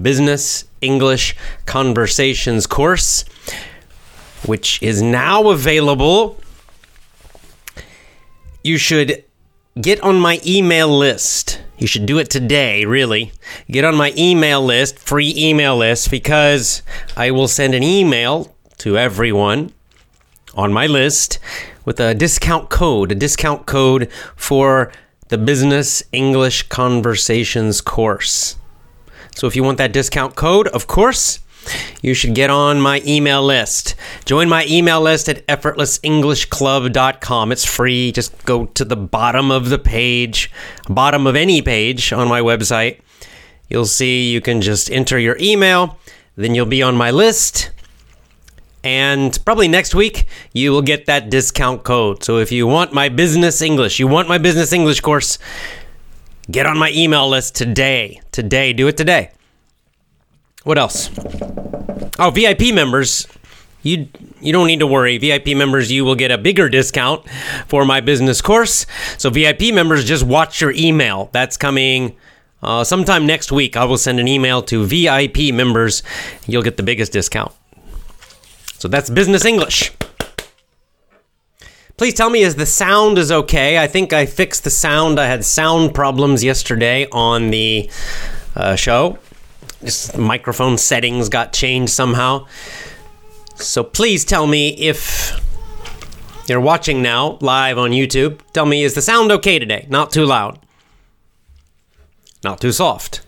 Business 0.00 0.64
English 0.80 1.36
Conversations 1.66 2.66
course, 2.66 3.24
which 4.44 4.82
is 4.82 5.00
now 5.00 5.48
available. 5.50 6.38
You 8.62 8.78
should 8.78 9.24
get 9.80 10.00
on 10.00 10.18
my 10.18 10.40
email 10.46 10.88
list. 10.88 11.60
You 11.78 11.86
should 11.86 12.06
do 12.06 12.18
it 12.18 12.30
today, 12.30 12.84
really. 12.84 13.32
Get 13.70 13.84
on 13.84 13.96
my 13.96 14.12
email 14.16 14.64
list, 14.64 14.98
free 14.98 15.34
email 15.36 15.76
list, 15.76 16.10
because 16.10 16.82
I 17.16 17.30
will 17.30 17.48
send 17.48 17.74
an 17.74 17.82
email 17.82 18.54
to 18.78 18.96
everyone 18.96 19.72
on 20.54 20.72
my 20.72 20.86
list 20.86 21.38
with 21.84 22.00
a 22.00 22.14
discount 22.14 22.70
code, 22.70 23.12
a 23.12 23.14
discount 23.14 23.66
code 23.66 24.10
for 24.36 24.92
the 25.28 25.38
Business 25.38 26.02
English 26.12 26.68
Conversations 26.68 27.80
course. 27.80 28.56
So 29.34 29.46
if 29.46 29.56
you 29.56 29.62
want 29.62 29.78
that 29.78 29.92
discount 29.92 30.36
code, 30.36 30.68
of 30.68 30.86
course, 30.86 31.40
you 32.02 32.14
should 32.14 32.34
get 32.34 32.50
on 32.50 32.80
my 32.80 33.02
email 33.06 33.42
list. 33.42 33.94
Join 34.24 34.48
my 34.48 34.66
email 34.68 35.00
list 35.00 35.28
at 35.28 35.46
effortlessenglishclub.com. 35.46 37.52
It's 37.52 37.64
free. 37.64 38.12
Just 38.12 38.44
go 38.44 38.66
to 38.66 38.84
the 38.84 38.96
bottom 38.96 39.50
of 39.50 39.70
the 39.70 39.78
page, 39.78 40.50
bottom 40.88 41.26
of 41.26 41.36
any 41.36 41.62
page 41.62 42.12
on 42.12 42.28
my 42.28 42.40
website. 42.40 43.00
You'll 43.68 43.86
see 43.86 44.30
you 44.30 44.40
can 44.40 44.60
just 44.60 44.90
enter 44.90 45.18
your 45.18 45.36
email, 45.40 45.98
then 46.36 46.54
you'll 46.54 46.66
be 46.66 46.82
on 46.82 46.96
my 46.96 47.10
list. 47.10 47.70
And 48.82 49.38
probably 49.46 49.66
next 49.66 49.94
week, 49.94 50.26
you 50.52 50.70
will 50.70 50.82
get 50.82 51.06
that 51.06 51.30
discount 51.30 51.84
code. 51.84 52.22
So 52.22 52.36
if 52.36 52.52
you 52.52 52.66
want 52.66 52.92
my 52.92 53.08
business 53.08 53.62
English, 53.62 53.98
you 53.98 54.06
want 54.06 54.28
my 54.28 54.36
business 54.36 54.74
English 54.74 55.00
course, 55.00 55.38
Get 56.50 56.66
on 56.66 56.78
my 56.78 56.90
email 56.90 57.28
list 57.28 57.54
today. 57.54 58.20
Today. 58.32 58.72
Do 58.72 58.86
it 58.88 58.96
today. 58.96 59.30
What 60.64 60.78
else? 60.78 61.10
Oh, 62.18 62.30
VIP 62.30 62.74
members. 62.74 63.26
You 63.82 64.08
you 64.40 64.52
don't 64.52 64.66
need 64.66 64.80
to 64.80 64.86
worry. 64.86 65.16
VIP 65.16 65.48
members, 65.48 65.90
you 65.90 66.04
will 66.04 66.14
get 66.14 66.30
a 66.30 66.36
bigger 66.36 66.68
discount 66.68 67.26
for 67.66 67.86
my 67.86 68.00
business 68.00 68.42
course. 68.42 68.84
So 69.16 69.30
VIP 69.30 69.72
members, 69.72 70.04
just 70.04 70.24
watch 70.24 70.60
your 70.60 70.72
email. 70.72 71.30
That's 71.32 71.56
coming 71.56 72.16
uh, 72.62 72.84
sometime 72.84 73.26
next 73.26 73.50
week. 73.50 73.76
I 73.76 73.84
will 73.84 73.96
send 73.96 74.20
an 74.20 74.28
email 74.28 74.60
to 74.64 74.84
VIP 74.84 75.54
members. 75.54 76.02
You'll 76.46 76.62
get 76.62 76.76
the 76.76 76.82
biggest 76.82 77.12
discount. 77.12 77.52
So 78.74 78.88
that's 78.88 79.08
business 79.08 79.46
English. 79.46 79.92
Please 81.96 82.14
tell 82.14 82.28
me 82.28 82.42
is 82.42 82.56
the 82.56 82.66
sound 82.66 83.18
is 83.18 83.30
okay. 83.30 83.78
I 83.78 83.86
think 83.86 84.12
I 84.12 84.26
fixed 84.26 84.64
the 84.64 84.70
sound. 84.70 85.20
I 85.20 85.26
had 85.26 85.44
sound 85.44 85.94
problems 85.94 86.42
yesterday 86.42 87.06
on 87.12 87.50
the 87.50 87.88
uh, 88.56 88.74
show. 88.74 89.18
Just 89.84 90.18
microphone 90.18 90.76
settings 90.76 91.28
got 91.28 91.52
changed 91.52 91.92
somehow. 91.92 92.46
So 93.54 93.84
please 93.84 94.24
tell 94.24 94.48
me 94.48 94.70
if 94.70 95.40
you're 96.48 96.60
watching 96.60 97.00
now 97.00 97.38
live 97.40 97.78
on 97.78 97.90
YouTube. 97.90 98.40
Tell 98.52 98.66
me 98.66 98.82
is 98.82 98.94
the 98.94 99.02
sound 99.02 99.30
okay 99.30 99.60
today? 99.60 99.86
Not 99.88 100.10
too 100.10 100.26
loud. 100.26 100.58
Not 102.42 102.60
too 102.60 102.72
soft. 102.72 103.20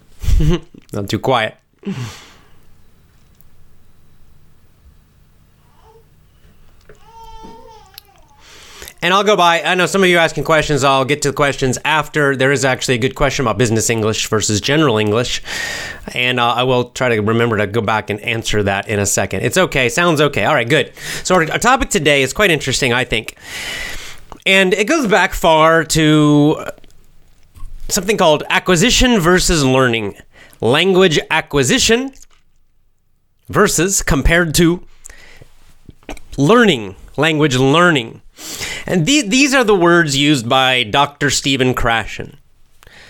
Not 0.93 1.09
too 1.09 1.21
quiet. 1.21 1.57
And 9.07 9.15
I'll 9.15 9.23
go 9.23 9.37
by. 9.37 9.63
I 9.63 9.77
know 9.77 9.87
some 9.87 10.03
of 10.03 10.09
you 10.09 10.19
asking 10.19 10.43
questions. 10.43 10.83
I'll 10.83 11.05
get 11.05 11.23
to 11.23 11.29
the 11.29 11.33
questions 11.33 11.79
after. 11.85 12.35
There 12.35 12.51
is 12.51 12.65
actually 12.65 12.97
a 12.97 12.99
good 12.99 13.15
question 13.15 13.45
about 13.45 13.57
business 13.57 13.89
English 13.89 14.27
versus 14.27 14.61
general 14.61 14.99
English. 14.99 15.45
And 16.13 16.41
uh, 16.41 16.55
I 16.55 16.65
will 16.65 16.91
try 16.91 17.11
to 17.11 17.23
remember 17.23 17.57
to 17.59 17.69
go 17.69 17.81
back 17.81 18.11
and 18.11 18.19
answer 18.19 18.65
that 18.65 18.89
in 18.89 18.99
a 18.99 19.07
second. 19.07 19.43
It's 19.43 19.57
okay. 19.57 19.89
Sounds 19.91 20.21
okay. 20.21 20.45
All 20.45 20.55
right, 20.55 20.69
good. 20.69 20.93
So, 21.23 21.37
our, 21.37 21.43
our 21.53 21.61
topic 21.61 21.91
today 21.91 22.23
is 22.23 22.33
quite 22.33 22.51
interesting, 22.51 22.93
I 22.93 23.05
think. 23.05 23.37
And 24.45 24.75
it 24.75 24.89
goes 24.89 25.07
back 25.07 25.35
far 25.35 25.85
to 25.85 26.67
something 27.89 28.17
called 28.17 28.43
acquisition 28.51 29.21
versus 29.21 29.65
learning. 29.65 30.17
Language 30.61 31.21
acquisition 31.31 32.13
versus 33.49 34.03
compared 34.03 34.53
to 34.57 34.85
learning, 36.37 36.97
language 37.17 37.55
learning. 37.55 38.23
And 38.87 39.07
the, 39.07 39.23
these 39.23 39.55
are 39.55 39.65
the 39.65 39.75
words 39.75 40.17
used 40.17 40.49
by 40.49 40.85
Dr. 40.85 41.31
Stephen 41.31 41.75
Krashen. 41.75 42.37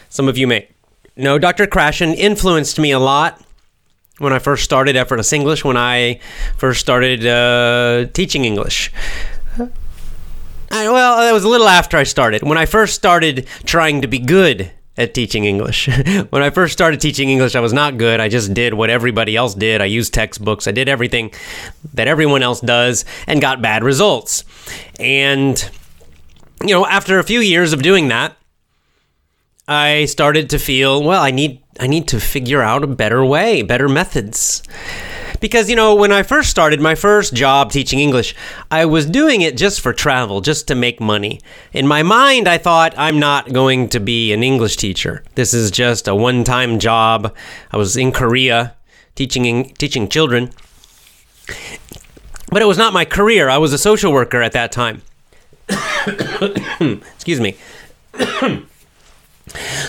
Some 0.08 0.28
of 0.28 0.38
you 0.38 0.46
may 0.46 0.68
know 1.16 1.38
Dr. 1.38 1.66
Krashen 1.66 2.14
influenced 2.14 2.78
me 2.78 2.92
a 2.92 2.98
lot 2.98 3.42
when 4.18 4.32
I 4.32 4.38
first 4.38 4.64
started 4.64 4.96
Effortless 4.96 5.32
English, 5.32 5.64
when 5.64 5.76
I 5.76 6.20
first 6.56 6.80
started 6.80 7.26
uh, 7.26 8.06
teaching 8.12 8.44
English. 8.44 8.92
I, 10.70 10.90
well, 10.90 11.18
that 11.18 11.32
was 11.32 11.44
a 11.44 11.48
little 11.48 11.68
after 11.68 11.96
I 11.96 12.02
started. 12.02 12.42
When 12.42 12.58
I 12.58 12.66
first 12.66 12.94
started 12.94 13.46
trying 13.64 14.02
to 14.02 14.08
be 14.08 14.18
good 14.18 14.72
at 14.98 15.14
teaching 15.14 15.44
English. 15.44 15.88
when 16.30 16.42
I 16.42 16.50
first 16.50 16.72
started 16.72 17.00
teaching 17.00 17.28
English, 17.28 17.54
I 17.54 17.60
was 17.60 17.72
not 17.72 17.98
good. 17.98 18.20
I 18.20 18.28
just 18.28 18.54
did 18.54 18.74
what 18.74 18.90
everybody 18.90 19.36
else 19.36 19.54
did. 19.54 19.80
I 19.80 19.86
used 19.86 20.14
textbooks. 20.14 20.66
I 20.66 20.72
did 20.72 20.88
everything 20.88 21.32
that 21.94 22.08
everyone 22.08 22.42
else 22.42 22.60
does 22.60 23.04
and 23.26 23.40
got 23.40 23.60
bad 23.60 23.84
results. 23.84 24.44
And, 24.98 25.70
you 26.62 26.74
know, 26.74 26.86
after 26.86 27.18
a 27.18 27.24
few 27.24 27.40
years 27.40 27.72
of 27.72 27.82
doing 27.82 28.08
that, 28.08 28.36
I 29.68 30.04
started 30.04 30.50
to 30.50 30.58
feel, 30.58 31.02
well, 31.02 31.22
I 31.22 31.30
need 31.30 31.62
I 31.78 31.86
need 31.88 32.08
to 32.08 32.20
figure 32.20 32.62
out 32.62 32.84
a 32.84 32.86
better 32.86 33.24
way, 33.24 33.62
better 33.62 33.88
methods. 33.88 34.62
Because, 35.46 35.70
you 35.70 35.76
know, 35.76 35.94
when 35.94 36.10
I 36.10 36.24
first 36.24 36.50
started 36.50 36.80
my 36.80 36.96
first 36.96 37.32
job 37.32 37.70
teaching 37.70 38.00
English, 38.00 38.34
I 38.68 38.84
was 38.84 39.06
doing 39.06 39.42
it 39.42 39.56
just 39.56 39.80
for 39.80 39.92
travel, 39.92 40.40
just 40.40 40.66
to 40.66 40.74
make 40.74 41.00
money. 41.00 41.40
In 41.72 41.86
my 41.86 42.02
mind, 42.02 42.48
I 42.48 42.58
thought 42.58 42.96
I'm 42.98 43.20
not 43.20 43.52
going 43.52 43.88
to 43.90 44.00
be 44.00 44.32
an 44.32 44.42
English 44.42 44.76
teacher. 44.76 45.22
This 45.36 45.54
is 45.54 45.70
just 45.70 46.08
a 46.08 46.16
one 46.16 46.42
time 46.42 46.80
job. 46.80 47.32
I 47.70 47.76
was 47.76 47.96
in 47.96 48.10
Korea 48.10 48.74
teaching, 49.14 49.72
teaching 49.74 50.08
children. 50.08 50.50
But 52.48 52.60
it 52.60 52.66
was 52.66 52.76
not 52.76 52.92
my 52.92 53.04
career. 53.04 53.48
I 53.48 53.58
was 53.58 53.72
a 53.72 53.78
social 53.78 54.12
worker 54.12 54.42
at 54.42 54.50
that 54.50 54.72
time. 54.72 55.02
Excuse 56.80 57.38
me. 57.38 57.56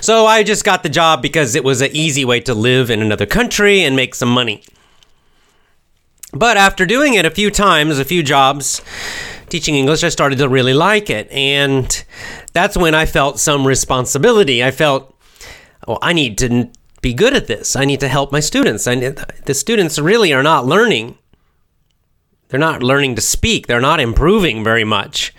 so 0.02 0.28
I 0.28 0.44
just 0.44 0.64
got 0.64 0.84
the 0.84 0.90
job 0.90 1.24
because 1.24 1.56
it 1.56 1.64
was 1.64 1.82
an 1.82 1.90
easy 1.94 2.26
way 2.26 2.42
to 2.42 2.54
live 2.54 2.92
in 2.92 3.02
another 3.02 3.26
country 3.26 3.82
and 3.82 3.96
make 3.96 4.14
some 4.14 4.30
money. 4.30 4.62
But 6.34 6.58
after 6.58 6.86
doing 6.86 7.14
it 7.14 7.26
a 7.26 7.32
few 7.32 7.50
times, 7.50 8.00
a 8.00 8.06
few 8.06 8.22
jobs, 8.22 8.82
teaching 9.50 9.76
English, 9.76 10.04
I 10.04 10.10
started 10.10 10.38
to 10.40 10.50
really 10.50 10.74
like 10.74 11.10
it. 11.10 11.32
And 11.32 12.06
that's 12.54 12.78
when 12.78 12.94
I 12.94 13.06
felt 13.06 13.40
some 13.40 13.66
responsibility. 13.66 14.64
I 14.64 14.72
felt, 14.72 15.16
oh, 15.88 15.98
I 16.02 16.14
need 16.14 16.38
to 16.40 16.70
be 17.02 17.14
good 17.14 17.34
at 17.34 17.48
this. 17.48 17.76
I 17.76 17.86
need 17.86 18.02
to 18.02 18.08
help 18.08 18.32
my 18.32 18.42
students. 18.42 18.88
And 18.88 19.18
the 19.46 19.54
students 19.54 20.00
really 20.00 20.34
are 20.34 20.44
not 20.44 20.66
learning. 20.66 21.18
They're 22.50 22.60
not 22.60 22.84
learning 22.84 23.16
to 23.16 23.22
speak. 23.22 23.68
They're 23.68 23.82
not 23.82 24.00
improving 24.00 24.64
very 24.64 24.84
much 24.84 25.34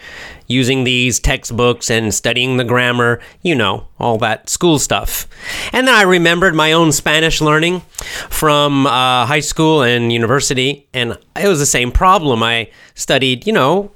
using 0.46 0.84
these 0.84 1.20
textbooks 1.20 1.90
and 1.90 2.14
studying 2.14 2.56
the 2.56 2.64
grammar, 2.64 3.20
you 3.42 3.54
know, 3.54 3.86
all 3.98 4.16
that 4.18 4.48
school 4.48 4.78
stuff. 4.78 5.28
And 5.72 5.86
then 5.86 5.94
I 5.94 6.02
remembered 6.02 6.54
my 6.54 6.72
own 6.72 6.90
Spanish 6.92 7.40
learning 7.40 7.82
from 8.30 8.86
uh, 8.86 9.26
high 9.26 9.40
school 9.40 9.82
and 9.82 10.12
university, 10.12 10.86
and 10.92 11.18
it 11.36 11.48
was 11.48 11.58
the 11.58 11.66
same 11.66 11.92
problem. 11.92 12.42
I 12.42 12.70
studied, 12.94 13.46
you 13.46 13.52
know, 13.52 13.90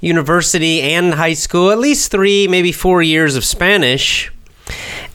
university 0.00 0.80
and 0.80 1.14
high 1.14 1.34
school, 1.34 1.70
at 1.70 1.78
least 1.78 2.10
three, 2.10 2.46
maybe 2.48 2.72
four 2.72 3.02
years 3.02 3.36
of 3.36 3.44
Spanish, 3.44 4.32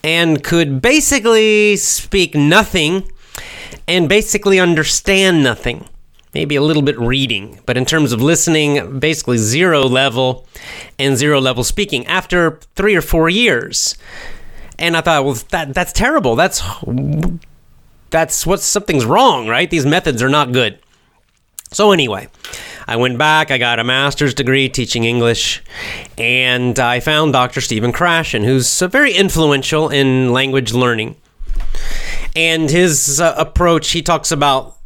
and 0.04 0.44
could 0.44 0.82
basically 0.82 1.76
speak 1.78 2.36
nothing 2.36 3.10
and 3.88 4.08
basically 4.10 4.60
understand 4.60 5.44
nothing 5.44 5.88
maybe 6.34 6.56
a 6.56 6.62
little 6.62 6.82
bit 6.82 7.00
reading, 7.00 7.60
but 7.66 7.78
in 7.78 7.86
terms 7.86 8.12
of 8.12 8.22
listening, 8.22 9.00
basically 9.00 9.38
zero 9.38 9.84
level 9.84 10.48
and 10.98 11.18
zero 11.18 11.40
level 11.40 11.64
speaking 11.64 12.06
after 12.08 12.60
three 12.76 12.96
or 12.96 13.02
four 13.02 13.30
years. 13.30 13.96
And 14.80 14.98
I 14.98 15.02
thought, 15.02 15.24
well, 15.24 15.38
that 15.50 15.74
that's 15.74 15.94
terrible. 15.94 16.36
That's 16.36 16.62
that's 18.14 18.46
what 18.46 18.62
something's 18.62 19.06
wrong, 19.06 19.48
right? 19.48 19.70
These 19.70 19.88
methods 19.88 20.22
are 20.22 20.30
not 20.30 20.52
good. 20.52 20.78
So, 21.72 21.92
anyway, 21.92 22.30
I 22.88 22.96
went 22.96 23.18
back, 23.18 23.50
I 23.50 23.58
got 23.58 23.80
a 23.80 23.84
master's 23.84 24.36
degree 24.36 24.70
teaching 24.70 25.04
English, 25.04 25.64
and 26.20 26.78
I 26.78 27.00
found 27.00 27.34
Dr. 27.34 27.60
Stephen 27.60 27.92
Krashen, 27.92 28.46
who's 28.46 28.80
very 28.82 29.14
influential 29.14 29.90
in 29.90 30.32
language 30.32 30.74
learning. 30.74 31.16
And 32.36 32.70
his 32.70 33.20
uh, 33.20 33.34
approach, 33.36 33.90
he 33.90 34.04
talks 34.04 34.32
about 34.32 34.78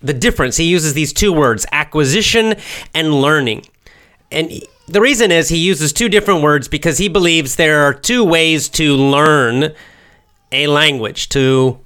the 0.00 0.14
difference. 0.14 0.56
He 0.56 0.64
uses 0.64 0.94
these 0.94 1.12
two 1.12 1.32
words, 1.32 1.66
acquisition 1.72 2.54
and 2.94 3.12
learning. 3.12 3.66
And 4.30 4.52
the 4.86 5.00
reason 5.00 5.32
is 5.32 5.48
he 5.48 5.56
uses 5.56 5.92
two 5.92 6.08
different 6.08 6.42
words 6.42 6.68
because 6.68 6.98
he 6.98 7.08
believes 7.08 7.56
there 7.56 7.82
are 7.82 7.92
two 7.92 8.22
ways 8.22 8.68
to 8.70 8.94
learn 8.94 9.74
a 10.52 10.68
language, 10.68 11.28
to 11.30 11.80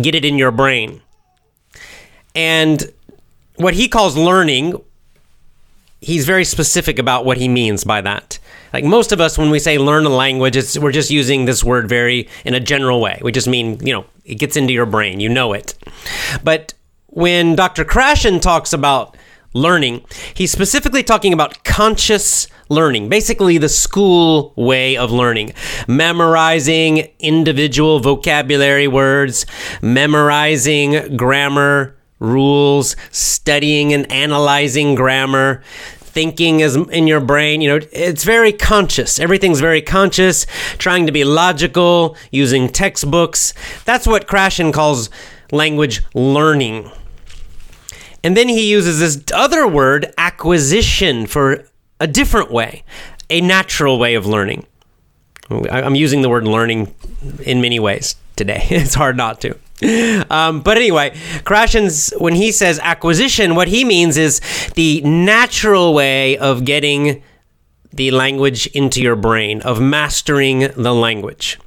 get 0.00 0.14
it 0.14 0.24
in 0.24 0.38
your 0.38 0.50
brain. 0.50 1.00
And 2.34 2.92
what 3.56 3.74
he 3.74 3.88
calls 3.88 4.16
learning, 4.16 4.80
he's 6.00 6.26
very 6.26 6.44
specific 6.44 6.98
about 6.98 7.24
what 7.24 7.36
he 7.36 7.48
means 7.48 7.84
by 7.84 8.00
that. 8.00 8.38
Like 8.72 8.84
most 8.84 9.12
of 9.12 9.20
us, 9.20 9.38
when 9.38 9.50
we 9.50 9.60
say 9.60 9.78
learn 9.78 10.04
a 10.04 10.08
language, 10.08 10.56
we're 10.78 10.90
just 10.90 11.10
using 11.10 11.44
this 11.44 11.62
word 11.62 11.88
very 11.88 12.28
in 12.44 12.54
a 12.54 12.60
general 12.60 13.00
way. 13.00 13.20
We 13.22 13.30
just 13.30 13.46
mean, 13.46 13.78
you 13.86 13.92
know, 13.92 14.04
it 14.24 14.34
gets 14.36 14.56
into 14.56 14.72
your 14.72 14.86
brain, 14.86 15.20
you 15.20 15.28
know 15.28 15.52
it. 15.52 15.74
But 16.42 16.74
when 17.06 17.54
Dr. 17.54 17.84
Krashen 17.84 18.42
talks 18.42 18.72
about 18.72 19.16
learning, 19.54 20.04
he's 20.34 20.52
specifically 20.52 21.02
talking 21.02 21.32
about 21.32 21.64
conscious 21.64 22.46
learning, 22.68 23.08
basically 23.08 23.56
the 23.56 23.68
school 23.68 24.52
way 24.56 24.96
of 24.96 25.10
learning, 25.10 25.52
memorizing 25.88 27.08
individual 27.20 28.00
vocabulary 28.00 28.88
words, 28.88 29.46
memorizing 29.80 31.16
grammar 31.16 31.96
rules, 32.18 32.96
studying 33.10 33.92
and 33.92 34.10
analyzing 34.10 34.94
grammar, 34.94 35.62
thinking 36.14 36.60
is 36.60 36.76
in 36.76 37.06
your 37.06 37.20
brain. 37.20 37.60
You 37.60 37.78
know, 37.78 37.86
it's 37.92 38.24
very 38.24 38.52
conscious. 38.52 39.18
Everything's 39.18 39.60
very 39.60 39.82
conscious, 39.82 40.46
trying 40.78 41.06
to 41.06 41.12
be 41.12 41.24
logical, 41.24 42.16
using 42.30 42.68
textbooks. 42.68 43.52
That's 43.84 44.06
what 44.06 44.26
Krashen 44.26 44.72
calls 44.72 45.10
language 45.50 46.02
learning. 46.14 46.90
And 48.24 48.34
then 48.36 48.48
he 48.48 48.70
uses 48.70 48.98
this 48.98 49.22
other 49.34 49.68
word, 49.68 50.12
acquisition, 50.16 51.26
for 51.26 51.66
a 52.00 52.06
different 52.06 52.50
way, 52.50 52.82
a 53.28 53.42
natural 53.42 53.98
way 53.98 54.14
of 54.14 54.26
learning. 54.26 54.66
I'm 55.50 55.94
using 55.94 56.22
the 56.22 56.30
word 56.30 56.44
learning 56.44 56.94
in 57.44 57.60
many 57.60 57.78
ways 57.78 58.16
today. 58.34 58.66
It's 58.70 58.94
hard 58.94 59.16
not 59.16 59.42
to. 59.42 59.58
Um, 60.30 60.62
but 60.62 60.78
anyway, 60.78 61.10
Krashen's 61.44 62.14
when 62.16 62.34
he 62.34 62.50
says 62.50 62.78
acquisition, 62.82 63.54
what 63.54 63.68
he 63.68 63.84
means 63.84 64.16
is 64.16 64.40
the 64.74 65.02
natural 65.02 65.92
way 65.92 66.38
of 66.38 66.64
getting 66.64 67.22
the 67.92 68.10
language 68.10 68.66
into 68.68 69.02
your 69.02 69.16
brain, 69.16 69.60
of 69.62 69.80
mastering 69.80 70.70
the 70.76 70.94
language. 70.94 71.58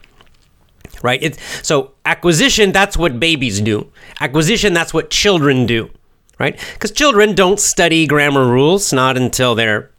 Right? 1.03 1.21
It, 1.21 1.39
so 1.62 1.94
acquisition, 2.06 2.71
that's 2.71 2.98
what 2.98 3.19
babies 3.19 3.62
do. 3.62 3.92
Acquisition, 4.19 4.74
that's 4.74 4.94
what 4.94 5.12
children 5.12 5.68
do. 5.68 5.92
Right? 6.39 6.60
Because 6.74 6.92
children 6.92 7.34
don't 7.34 7.60
study 7.60 8.06
grammar 8.06 8.45
rules 8.45 8.94
not 8.94 9.18
until 9.18 9.56
they're 9.56 9.92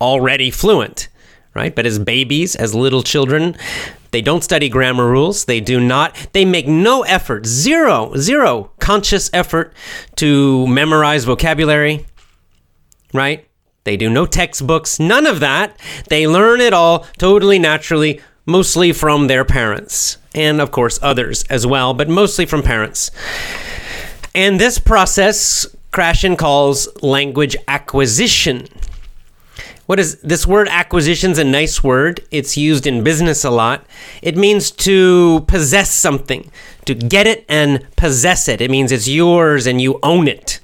already 0.00 0.50
fluent. 0.50 1.08
Right? 1.54 1.74
But 1.74 1.86
as 1.86 1.98
babies, 1.98 2.54
as 2.54 2.74
little 2.74 3.02
children, 3.02 3.56
they 4.12 4.22
don't 4.22 4.44
study 4.44 4.68
grammar 4.68 5.08
rules. 5.08 5.44
They 5.44 5.60
do 5.60 5.80
not, 5.80 6.14
they 6.32 6.44
make 6.44 6.66
no 6.66 7.02
effort, 7.02 7.46
zero, 7.46 8.14
zero 8.16 8.70
conscious 8.78 9.30
effort 9.32 9.72
to 10.16 10.66
memorize 10.66 11.24
vocabulary, 11.24 12.06
right? 13.12 13.46
They 13.84 13.96
do 13.96 14.10
no 14.10 14.26
textbooks, 14.26 14.98
none 15.00 15.26
of 15.26 15.40
that. 15.40 15.78
They 16.08 16.26
learn 16.26 16.60
it 16.60 16.72
all 16.72 17.06
totally 17.18 17.58
naturally, 17.58 18.20
mostly 18.46 18.92
from 18.92 19.26
their 19.26 19.44
parents, 19.44 20.18
and 20.34 20.60
of 20.60 20.70
course 20.70 20.98
others 21.02 21.44
as 21.44 21.66
well, 21.66 21.94
but 21.94 22.08
mostly 22.08 22.46
from 22.46 22.62
parents. 22.62 23.10
And 24.34 24.60
this 24.60 24.78
process, 24.78 25.66
Krashen 25.92 26.38
calls 26.38 26.88
language 27.02 27.56
acquisition. 27.66 28.68
What 29.86 29.98
is 29.98 30.20
this 30.20 30.46
word 30.46 30.68
acquisition's 30.68 31.38
a 31.38 31.44
nice 31.44 31.82
word. 31.82 32.20
It's 32.30 32.56
used 32.56 32.86
in 32.86 33.02
business 33.02 33.44
a 33.44 33.50
lot. 33.50 33.84
It 34.22 34.36
means 34.36 34.70
to 34.86 35.40
possess 35.48 35.90
something, 35.90 36.48
to 36.84 36.94
get 36.94 37.26
it 37.26 37.44
and 37.48 37.84
possess 37.96 38.46
it. 38.46 38.60
It 38.60 38.70
means 38.70 38.92
it's 38.92 39.08
yours 39.08 39.66
and 39.66 39.80
you 39.80 39.98
own 40.04 40.28
it. 40.28 40.60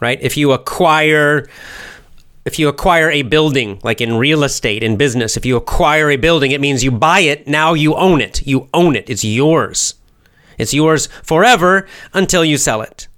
Right? 0.00 0.18
If 0.22 0.38
you 0.38 0.52
acquire 0.52 1.46
if 2.46 2.58
you 2.58 2.68
acquire 2.68 3.10
a 3.10 3.20
building, 3.20 3.78
like 3.82 4.00
in 4.00 4.16
real 4.16 4.42
estate, 4.42 4.82
in 4.82 4.96
business, 4.96 5.36
if 5.36 5.44
you 5.44 5.56
acquire 5.56 6.10
a 6.10 6.16
building, 6.16 6.52
it 6.52 6.60
means 6.60 6.82
you 6.82 6.90
buy 6.90 7.20
it, 7.20 7.46
now 7.46 7.74
you 7.74 7.94
own 7.94 8.22
it. 8.22 8.46
You 8.46 8.68
own 8.72 8.96
it. 8.96 9.10
It's 9.10 9.22
yours. 9.22 9.94
It's 10.60 10.74
yours 10.74 11.06
forever 11.22 11.88
until 12.12 12.44
you 12.44 12.58
sell 12.58 12.82
it. 12.82 13.08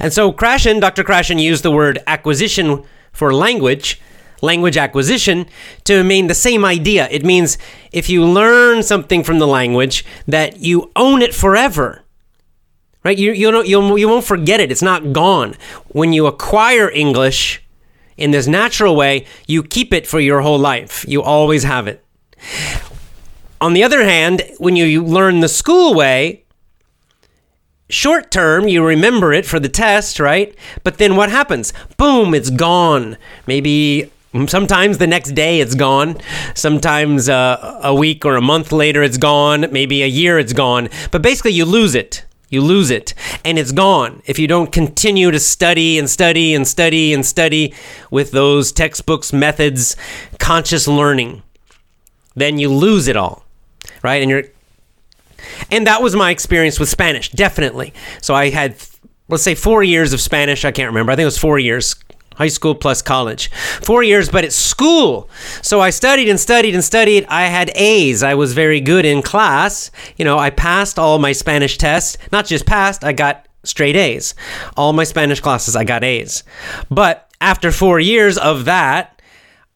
And 0.00 0.12
so 0.12 0.32
Krashen, 0.32 0.80
Dr. 0.80 1.04
Krashen 1.04 1.40
used 1.40 1.62
the 1.62 1.70
word 1.70 2.00
acquisition 2.06 2.84
for 3.12 3.32
language, 3.32 4.00
language 4.42 4.76
acquisition, 4.76 5.46
to 5.84 6.02
mean 6.02 6.26
the 6.26 6.34
same 6.34 6.64
idea. 6.64 7.08
It 7.10 7.24
means 7.24 7.58
if 7.92 8.10
you 8.10 8.24
learn 8.24 8.82
something 8.82 9.22
from 9.22 9.38
the 9.38 9.46
language, 9.46 10.04
that 10.26 10.58
you 10.58 10.90
own 10.96 11.22
it 11.22 11.34
forever. 11.34 12.02
Right? 13.04 13.16
You, 13.16 13.32
you, 13.32 13.50
don't, 13.50 13.68
you'll, 13.68 13.96
you 13.96 14.08
won't 14.08 14.24
forget 14.24 14.60
it. 14.60 14.72
It's 14.72 14.82
not 14.82 15.12
gone. 15.12 15.54
When 15.88 16.12
you 16.12 16.26
acquire 16.26 16.90
English 16.90 17.62
in 18.16 18.32
this 18.32 18.48
natural 18.48 18.96
way, 18.96 19.24
you 19.46 19.62
keep 19.62 19.94
it 19.94 20.06
for 20.06 20.18
your 20.18 20.40
whole 20.40 20.58
life. 20.58 21.04
You 21.08 21.22
always 21.22 21.62
have 21.62 21.86
it. 21.86 22.04
On 23.60 23.72
the 23.72 23.82
other 23.82 24.04
hand, 24.04 24.42
when 24.58 24.76
you 24.76 25.04
learn 25.04 25.40
the 25.40 25.48
school 25.48 25.94
way, 25.94 26.44
short 27.88 28.30
term, 28.30 28.68
you 28.68 28.84
remember 28.84 29.32
it 29.32 29.46
for 29.46 29.58
the 29.58 29.68
test, 29.68 30.20
right? 30.20 30.56
But 30.84 30.98
then 30.98 31.16
what 31.16 31.30
happens? 31.30 31.72
Boom, 31.96 32.34
it's 32.34 32.50
gone. 32.50 33.16
Maybe 33.46 34.12
sometimes 34.46 34.98
the 34.98 35.06
next 35.06 35.32
day 35.32 35.60
it's 35.60 35.74
gone. 35.74 36.18
Sometimes 36.54 37.28
uh, 37.28 37.80
a 37.82 37.94
week 37.94 38.24
or 38.24 38.36
a 38.36 38.40
month 38.40 38.72
later 38.72 39.02
it's 39.02 39.18
gone. 39.18 39.66
Maybe 39.72 40.02
a 40.02 40.06
year 40.06 40.38
it's 40.38 40.52
gone. 40.52 40.88
But 41.10 41.22
basically, 41.22 41.52
you 41.52 41.64
lose 41.64 41.94
it. 41.94 42.24
You 42.50 42.62
lose 42.62 42.90
it 42.90 43.12
and 43.44 43.58
it's 43.58 43.72
gone 43.72 44.22
if 44.24 44.38
you 44.38 44.46
don't 44.46 44.72
continue 44.72 45.30
to 45.30 45.38
study 45.38 45.98
and 45.98 46.08
study 46.08 46.54
and 46.54 46.66
study 46.66 47.12
and 47.12 47.26
study 47.26 47.74
with 48.10 48.30
those 48.30 48.72
textbooks, 48.72 49.34
methods, 49.34 49.96
conscious 50.38 50.88
learning. 50.88 51.42
Then 52.34 52.58
you 52.58 52.72
lose 52.72 53.06
it 53.06 53.16
all, 53.16 53.44
right? 54.02 54.22
And 54.22 54.30
you're 54.30 54.44
and 55.70 55.86
that 55.86 56.02
was 56.02 56.16
my 56.16 56.30
experience 56.30 56.80
with 56.80 56.88
Spanish, 56.88 57.30
definitely. 57.30 57.94
So 58.20 58.34
I 58.34 58.50
had, 58.50 58.76
let's 59.28 59.42
say, 59.42 59.54
four 59.54 59.82
years 59.82 60.12
of 60.12 60.20
Spanish. 60.20 60.64
I 60.64 60.72
can't 60.72 60.88
remember. 60.88 61.12
I 61.12 61.16
think 61.16 61.22
it 61.22 61.26
was 61.26 61.38
four 61.38 61.58
years 61.58 61.94
high 62.38 62.48
school 62.48 62.74
plus 62.74 63.02
college. 63.02 63.50
Four 63.82 64.04
years, 64.04 64.28
but 64.28 64.44
at 64.44 64.52
school. 64.52 65.28
So 65.60 65.80
I 65.80 65.90
studied 65.90 66.28
and 66.28 66.38
studied 66.38 66.74
and 66.74 66.84
studied. 66.84 67.26
I 67.28 67.46
had 67.46 67.72
A's. 67.74 68.22
I 68.22 68.34
was 68.34 68.52
very 68.52 68.80
good 68.80 69.04
in 69.04 69.22
class. 69.22 69.90
You 70.16 70.24
know, 70.24 70.38
I 70.38 70.50
passed 70.50 70.98
all 70.98 71.18
my 71.18 71.32
Spanish 71.32 71.76
tests. 71.78 72.16
Not 72.30 72.46
just 72.46 72.64
passed, 72.64 73.02
I 73.02 73.12
got 73.12 73.46
straight 73.64 73.96
A's. 73.96 74.34
All 74.76 74.92
my 74.92 75.04
Spanish 75.04 75.40
classes, 75.40 75.74
I 75.74 75.82
got 75.82 76.04
A's. 76.04 76.44
But 76.90 77.28
after 77.40 77.72
four 77.72 77.98
years 77.98 78.38
of 78.38 78.64
that, 78.66 79.20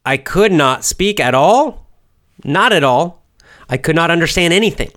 I 0.07 0.17
could 0.17 0.52
not 0.52 0.85
speak 0.85 1.19
at 1.19 1.35
all. 1.35 1.87
Not 2.45 2.73
at 2.73 2.85
all. 2.85 3.22
I 3.73 3.79
could 3.79 3.97
not 3.97 4.11
understand 4.11 4.52
anything 4.52 4.93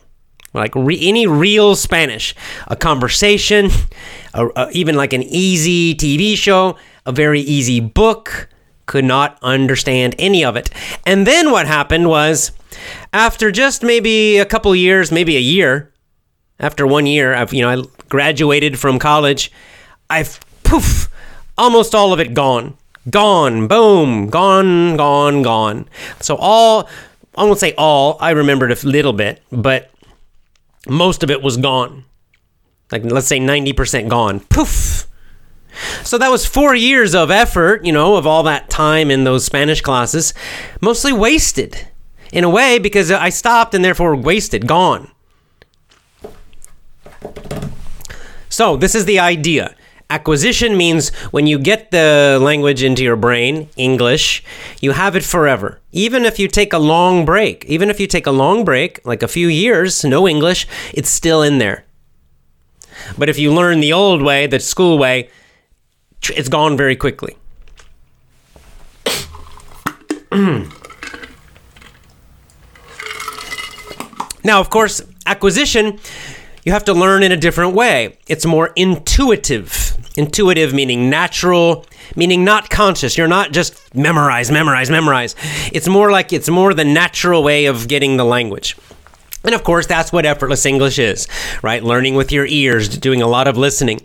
like 0.54 0.76
re- 0.76 1.00
any 1.02 1.28
real 1.28 1.76
Spanish, 1.76 2.36
a 2.68 2.76
conversation, 2.76 3.70
a, 4.34 4.48
a, 4.56 4.70
even 4.72 4.96
like 4.96 5.14
an 5.14 5.24
easy 5.24 5.96
TV 5.96 6.36
show, 6.36 6.76
a 7.06 7.14
very 7.14 7.40
easy 7.40 7.80
book. 7.80 8.50
Could 8.86 9.06
not 9.06 9.40
understand 9.42 10.14
any 10.20 10.46
of 10.46 10.56
it. 10.56 10.70
And 11.08 11.26
then 11.26 11.50
what 11.50 11.66
happened 11.66 12.08
was, 12.08 12.52
after 13.12 13.50
just 13.50 13.82
maybe 13.82 14.38
a 14.38 14.46
couple 14.46 14.76
years, 14.76 15.12
maybe 15.12 15.38
a 15.38 15.40
year, 15.40 15.92
after 16.60 16.86
one 16.86 17.08
year, 17.08 17.34
I've 17.34 17.52
you 17.52 17.62
know 17.62 17.70
I 17.70 17.84
graduated 18.10 18.78
from 18.78 19.00
college, 19.00 19.52
I've 20.10 20.40
poof, 20.64 21.10
almost 21.58 21.96
all 21.96 22.14
of 22.14 22.20
it 22.20 22.36
gone, 22.36 22.78
gone, 23.10 23.68
boom, 23.68 24.30
gone, 24.30 24.98
gone, 24.98 25.42
gone. 25.42 25.88
So 26.22 26.36
all 26.36 26.88
I 27.38 27.44
won't 27.44 27.60
say 27.60 27.74
all. 27.78 28.18
I 28.20 28.32
remembered 28.32 28.72
a 28.72 28.88
little 28.88 29.14
bit, 29.14 29.42
but 29.52 29.92
most 30.88 31.24
of 31.24 31.30
it 31.30 31.42
was 31.42 31.58
gone. 31.58 32.06
Like, 32.92 33.04
let's 33.04 33.28
say 33.28 33.40
90% 33.40 34.10
gone. 34.10 34.40
Poof! 34.42 35.08
So 36.04 36.18
that 36.18 36.30
was 36.30 36.46
four 36.46 36.74
years 36.74 37.14
of 37.14 37.30
effort, 37.30 37.84
you 37.86 37.92
know, 37.92 38.16
of 38.16 38.26
all 38.26 38.44
that 38.44 38.70
time 38.70 39.12
in 39.12 39.26
those 39.26 39.44
Spanish 39.44 39.82
classes, 39.82 40.34
mostly 40.80 41.12
wasted 41.12 41.88
in 42.32 42.44
a 42.44 42.50
way 42.50 42.80
because 42.80 43.12
I 43.12 43.30
stopped 43.30 43.74
and 43.74 43.84
therefore 43.84 44.16
wasted, 44.16 44.68
gone. 44.68 45.12
So, 48.48 48.78
this 48.78 48.96
is 48.96 49.04
the 49.04 49.20
idea. 49.20 49.76
Acquisition 50.16 50.78
means 50.78 51.10
when 51.32 51.46
you 51.46 51.60
get 51.60 51.92
the 51.92 52.40
language 52.42 52.82
into 52.82 53.04
your 53.04 53.18
brain, 53.18 53.68
English, 53.76 54.42
you 54.80 54.94
have 54.94 55.14
it 55.18 55.26
forever. 55.26 55.82
Even 55.92 56.24
if 56.24 56.40
you 56.40 56.48
take 56.48 56.72
a 56.72 56.78
long 56.80 57.26
break, 57.26 57.66
even 57.66 57.90
if 57.90 58.00
you 58.00 58.08
take 58.08 58.26
a 58.26 58.32
long 58.32 58.64
break, 58.64 59.06
like 59.06 59.22
a 59.22 59.28
few 59.28 59.50
years, 59.50 60.06
no 60.06 60.26
English, 60.26 60.68
it's 60.94 61.10
still 61.10 61.42
in 61.44 61.58
there. 61.58 61.84
But 63.18 63.28
if 63.28 63.38
you 63.38 63.54
learn 63.54 63.82
the 63.82 63.92
old 63.92 64.22
way, 64.22 64.48
the 64.48 64.62
school 64.62 64.98
way, 64.98 65.30
it's 66.30 66.48
gone 66.48 66.78
very 66.78 66.96
quickly. 66.96 67.36
now, 74.46 74.62
of 74.62 74.70
course, 74.70 75.02
acquisition, 75.26 76.00
you 76.64 76.72
have 76.72 76.86
to 76.86 76.94
learn 76.94 77.22
in 77.22 77.34
a 77.34 77.38
different 77.38 77.76
way. 77.76 78.18
It's 78.30 78.46
more 78.46 78.72
intuitive. 78.78 79.85
Intuitive 80.18 80.74
meaning 80.74 81.10
natural, 81.10 81.86
meaning 82.16 82.44
not 82.44 82.70
conscious. 82.70 83.18
You're 83.18 83.28
not 83.28 83.52
just 83.52 83.94
memorize, 83.94 84.52
memorize, 84.52 84.90
memorize. 84.90 85.36
It's 85.74 85.88
more 85.88 86.12
like 86.12 86.32
it's 86.32 86.50
more 86.50 86.74
the 86.74 86.86
natural 86.86 87.44
way 87.44 87.66
of 87.66 87.88
getting 87.88 88.18
the 88.18 88.26
language. 88.26 88.76
And 89.46 89.54
of 89.54 89.64
course, 89.64 89.86
that's 89.86 90.12
what 90.12 90.26
effortless 90.26 90.66
English 90.66 90.98
is, 90.98 91.28
right? 91.62 91.84
Learning 91.84 92.16
with 92.16 92.32
your 92.32 92.48
ears, 92.48 92.90
doing 92.90 93.22
a 93.22 93.28
lot 93.28 93.48
of 93.48 93.58
listening, 93.58 94.02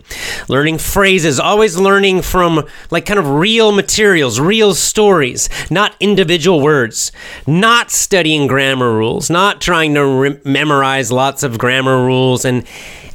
learning 0.47 0.77
phrases, 0.77 1.39
always 1.39 1.77
learning 1.77 2.21
from 2.21 2.63
like 2.91 3.07
kind 3.07 3.19
of 3.19 3.27
real 3.27 3.71
materials, 3.71 4.39
real 4.39 4.75
stories, 4.75 5.49
not 5.71 5.95
individual 5.99 6.61
words, 6.61 7.11
not 7.47 7.89
studying 7.89 8.45
grammar 8.45 8.91
rules, 8.93 9.31
not 9.31 9.59
trying 9.59 9.95
to 9.95 10.05
re- 10.05 10.39
memorize 10.45 11.11
lots 11.11 11.41
of 11.41 11.57
grammar 11.57 12.05
rules 12.05 12.45
and 12.45 12.63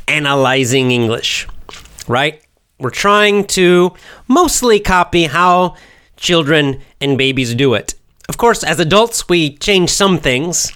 analyzing 0.09 0.91
English, 0.91 1.47
right? 2.09 2.43
We're 2.79 2.91
trying 2.91 3.47
to 3.49 3.95
mostly 4.29 4.81
copy 4.81 5.25
how 5.25 5.77
children 6.17 6.81
and 7.01 7.17
babies 7.17 7.55
do 7.55 7.75
it. 7.75 7.95
Of 8.29 8.39
course, 8.39 8.63
as 8.63 8.81
adults, 8.81 9.29
we 9.29 9.57
change 9.57 9.91
some 9.91 10.19
things 10.19 10.73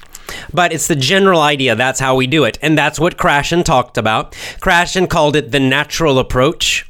but 0.53 0.73
it's 0.73 0.87
the 0.87 0.97
general 0.97 1.41
idea. 1.41 1.75
That's 1.75 2.01
how 2.01 2.15
we 2.15 2.27
do 2.27 2.45
it. 2.45 2.59
And 2.63 2.77
that's 2.77 3.01
what 3.01 3.17
Krashen 3.17 3.65
talked 3.65 3.99
about. 3.99 4.33
Krashen 4.61 5.09
called 5.09 5.37
it 5.37 5.51
the 5.51 5.61
natural 5.61 6.19
approach. 6.19 6.87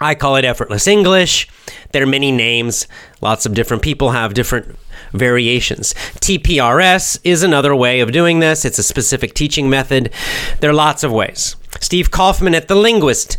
I 0.00 0.14
call 0.14 0.36
it 0.36 0.44
effortless 0.44 0.86
English. 0.86 1.48
There 1.92 2.02
are 2.02 2.06
many 2.06 2.32
names. 2.32 2.88
Lots 3.20 3.46
of 3.46 3.54
different 3.54 3.82
people 3.82 4.10
have 4.10 4.34
different 4.34 4.76
variations. 5.12 5.94
TPRS 6.20 7.20
is 7.22 7.42
another 7.42 7.74
way 7.74 8.00
of 8.00 8.12
doing 8.12 8.40
this. 8.40 8.64
It's 8.64 8.78
a 8.78 8.82
specific 8.82 9.34
teaching 9.34 9.70
method. 9.70 10.12
There 10.60 10.70
are 10.70 10.74
lots 10.74 11.04
of 11.04 11.12
ways. 11.12 11.56
Steve 11.80 12.10
Kaufmann 12.10 12.54
at 12.54 12.68
The 12.68 12.74
Linguist 12.74 13.38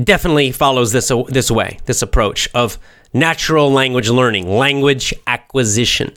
definitely 0.00 0.52
follows 0.52 0.92
this, 0.92 1.10
this 1.28 1.50
way, 1.50 1.78
this 1.86 2.02
approach 2.02 2.48
of 2.54 2.78
natural 3.12 3.70
language 3.70 4.08
learning, 4.08 4.48
language 4.48 5.12
acquisition. 5.26 6.12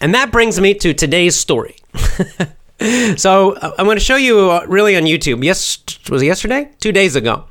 And 0.00 0.14
that 0.14 0.30
brings 0.30 0.60
me 0.60 0.74
to 0.74 0.94
today's 0.94 1.36
story. 1.36 1.76
so 3.16 3.52
uh, 3.54 3.74
I'm 3.78 3.84
going 3.84 3.98
to 3.98 4.04
show 4.04 4.16
you 4.16 4.50
uh, 4.50 4.64
really 4.66 4.96
on 4.96 5.02
YouTube. 5.02 5.44
Yes, 5.44 5.78
was 6.08 6.22
it 6.22 6.26
yesterday? 6.26 6.70
Two 6.80 6.92
days 6.92 7.16
ago. 7.16 7.44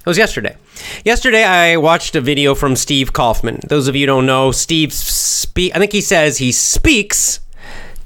It 0.00 0.06
was 0.06 0.18
yesterday. 0.18 0.56
Yesterday, 1.04 1.44
I 1.44 1.76
watched 1.78 2.14
a 2.14 2.20
video 2.20 2.54
from 2.54 2.76
Steve 2.76 3.12
Kaufmann. 3.12 3.60
Those 3.68 3.88
of 3.88 3.96
you 3.96 4.06
don't 4.06 4.26
know, 4.26 4.52
Steve 4.52 4.92
speak. 4.92 5.74
I 5.74 5.78
think 5.78 5.92
he 5.92 6.02
says 6.02 6.38
he 6.38 6.52
speaks 6.52 7.40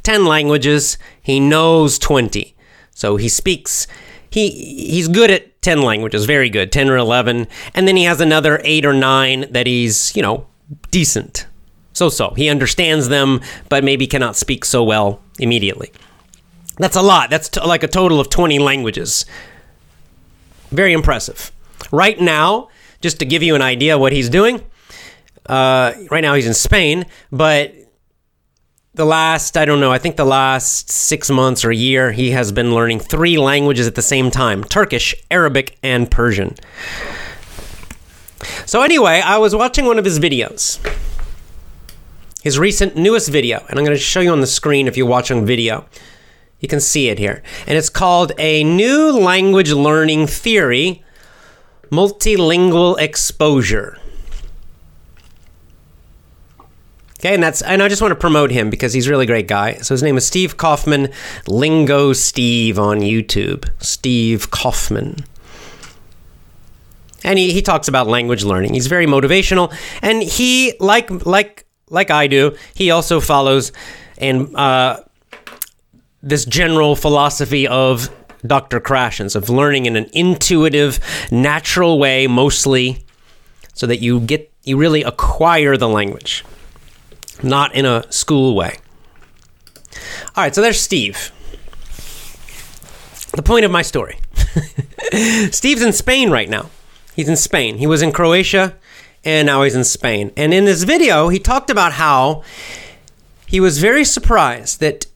ten 0.05 0.25
languages. 0.25 0.97
He 1.21 1.41
knows 1.41 1.99
twenty. 1.99 2.55
So 2.93 3.17
he 3.17 3.29
speaks. 3.29 3.89
He 4.31 4.51
he's 4.51 5.09
good 5.09 5.31
at 5.31 5.61
ten 5.63 5.83
languages, 5.83 6.25
very 6.25 6.51
good, 6.51 6.73
ten 6.73 6.89
or 6.89 6.97
eleven. 6.97 7.47
And 7.75 7.89
then 7.89 7.97
he 7.97 8.05
has 8.05 8.21
another 8.21 8.61
eight 8.65 8.85
or 8.85 8.93
nine 8.93 9.47
that 9.51 9.67
he's 9.67 10.15
you 10.17 10.23
know 10.23 10.47
decent 10.91 11.47
so 11.99 12.09
so. 12.09 12.31
He 12.31 12.49
understands 12.49 13.09
them, 13.09 13.41
but 13.69 13.85
maybe 13.85 14.07
cannot 14.07 14.37
speak 14.37 14.65
so 14.65 14.83
well 14.83 15.21
immediately. 15.39 15.93
That's 16.79 16.97
a 16.97 17.03
lot. 17.03 17.29
That's 17.29 17.49
t- 17.49 17.61
like 17.61 17.83
a 17.83 17.89
total 17.89 18.21
of 18.21 18.31
20 18.31 18.59
languages. 18.61 19.27
Very 20.71 20.93
impressive. 20.93 21.51
Right 21.91 22.19
now, 22.21 22.69
just 23.01 23.19
to 23.19 23.27
give 23.27 23.43
you 23.43 23.55
an 23.57 23.63
idea 23.63 23.99
what 23.99 24.13
he's 24.13 24.29
doing, 24.29 24.63
uh, 25.47 25.93
right 26.11 26.21
now 26.21 26.35
he's 26.35 26.47
in 26.47 26.55
Spain, 26.55 27.05
but 27.33 27.75
the 28.99 29.07
last, 29.07 29.57
I 29.57 29.65
don't 29.65 29.81
know, 29.81 29.93
I 29.93 29.99
think 29.99 30.17
the 30.17 30.27
last 30.27 30.91
six 30.91 31.31
months 31.31 31.65
or 31.65 31.71
a 31.71 31.75
year, 31.75 32.11
he 32.11 32.33
has 32.33 32.51
been 32.51 32.75
learning 32.75 32.99
three 32.99 33.39
languages 33.39 33.87
at 33.87 33.95
the 33.95 34.03
same 34.03 34.31
time 34.31 34.65
Turkish, 34.65 35.15
Arabic, 35.31 35.79
and 35.85 36.11
Persian. 36.11 36.57
So, 38.67 38.83
anyway, 38.83 39.23
I 39.25 39.39
was 39.39 39.55
watching 39.55 39.87
one 39.87 39.99
of 39.99 40.05
his 40.05 40.19
videos 40.19 40.79
his 42.43 42.59
recent 42.59 42.97
newest 42.97 43.31
video, 43.31 43.65
and 43.69 43.79
I'm 43.79 43.85
going 43.85 43.97
to 43.97 44.03
show 44.03 44.21
you 44.21 44.31
on 44.31 44.41
the 44.41 44.47
screen 44.47 44.89
if 44.89 44.97
you're 44.97 45.07
watching 45.07 45.47
video. 45.47 45.87
You 46.61 46.69
can 46.69 46.81
see 46.81 47.09
it 47.09 47.19
here. 47.19 47.43
And 47.67 47.79
it's 47.79 47.91
called 47.91 48.33
A 48.39 48.65
New 48.65 49.13
Language 49.13 49.71
Learning 49.73 50.27
Theory 50.27 51.05
Multilingual 51.91 52.99
Exposure. 52.99 53.99
Okay, 57.19 57.35
and 57.35 57.43
that's 57.43 57.63
and 57.63 57.83
I 57.83 57.89
just 57.89 58.01
want 58.01 58.13
to 58.13 58.17
promote 58.17 58.53
him 58.53 58.71
because 58.71 58.93
he's 58.93 59.09
a 59.09 59.11
really 59.11 59.27
great 59.27 59.49
guy. 59.49 59.75
So 59.75 59.93
his 59.93 60.03
name 60.03 60.17
is 60.17 60.25
Steve 60.25 60.57
Kaufmann, 60.57 61.13
Lingo 61.47 62.13
Steve 62.13 62.79
on 62.79 63.01
YouTube. 63.01 63.69
Steve 63.83 64.51
Kaufmann. 64.51 65.25
And 67.25 67.37
he, 67.39 67.53
he 67.53 67.63
talks 67.63 67.89
about 67.89 68.07
language 68.07 68.45
learning. 68.45 68.75
He's 68.75 68.87
very 68.87 69.07
motivational. 69.07 69.75
And 70.01 70.23
he, 70.23 70.75
like 70.79 71.11
like 71.27 71.67
like 71.91 72.11
I 72.11 72.29
do, 72.29 72.57
he 72.75 72.91
also 72.91 73.21
follows 73.21 73.73
and 74.19 74.55
uh, 74.55 75.01
this 76.23 76.45
general 76.45 76.97
philosophy 76.97 77.67
of 77.67 78.11
Dr. 78.47 78.81
Krashen's 78.81 79.35
of 79.35 79.51
learning 79.51 79.87
in 79.87 79.97
an 79.97 80.09
intuitive, 80.13 81.01
natural 81.31 81.99
way, 81.99 82.27
mostly, 82.27 83.05
so 83.75 83.87
that 83.87 83.99
you 83.99 84.21
get 84.21 84.53
you 84.65 84.77
really 84.77 85.03
acquire 85.03 85.77
the 85.77 85.89
language, 85.89 86.45
not 87.43 87.75
in 87.75 87.87
a 87.87 88.11
school 88.13 88.55
way. 88.55 88.77
All 90.37 90.45
right, 90.45 90.55
so 90.55 90.61
there's 90.61 90.81
Steve. 90.81 91.33
The 93.33 93.43
point 93.43 93.65
of 93.65 93.71
my 93.71 93.83
story. 93.83 94.19
Steve's 95.51 95.83
in 95.83 95.93
Spain 95.93 96.31
right 96.31 96.49
now. 96.49 96.71
He's 97.15 97.29
in 97.29 97.37
Spain. 97.37 97.79
He 97.79 97.87
was 97.87 98.03
in 98.03 98.13
Croatia 98.13 98.77
and 99.25 99.47
now 99.47 99.63
he's 99.63 99.75
in 99.75 99.85
Spain. 99.85 100.33
And 100.37 100.55
in 100.55 100.65
this 100.65 100.85
video, 100.85 101.29
he 101.29 101.39
talked 101.39 101.71
about 101.71 101.93
how 101.93 102.43
he 103.47 103.61
was 103.61 103.79
very 103.79 104.05
surprised 104.05 104.81
that 104.81 105.07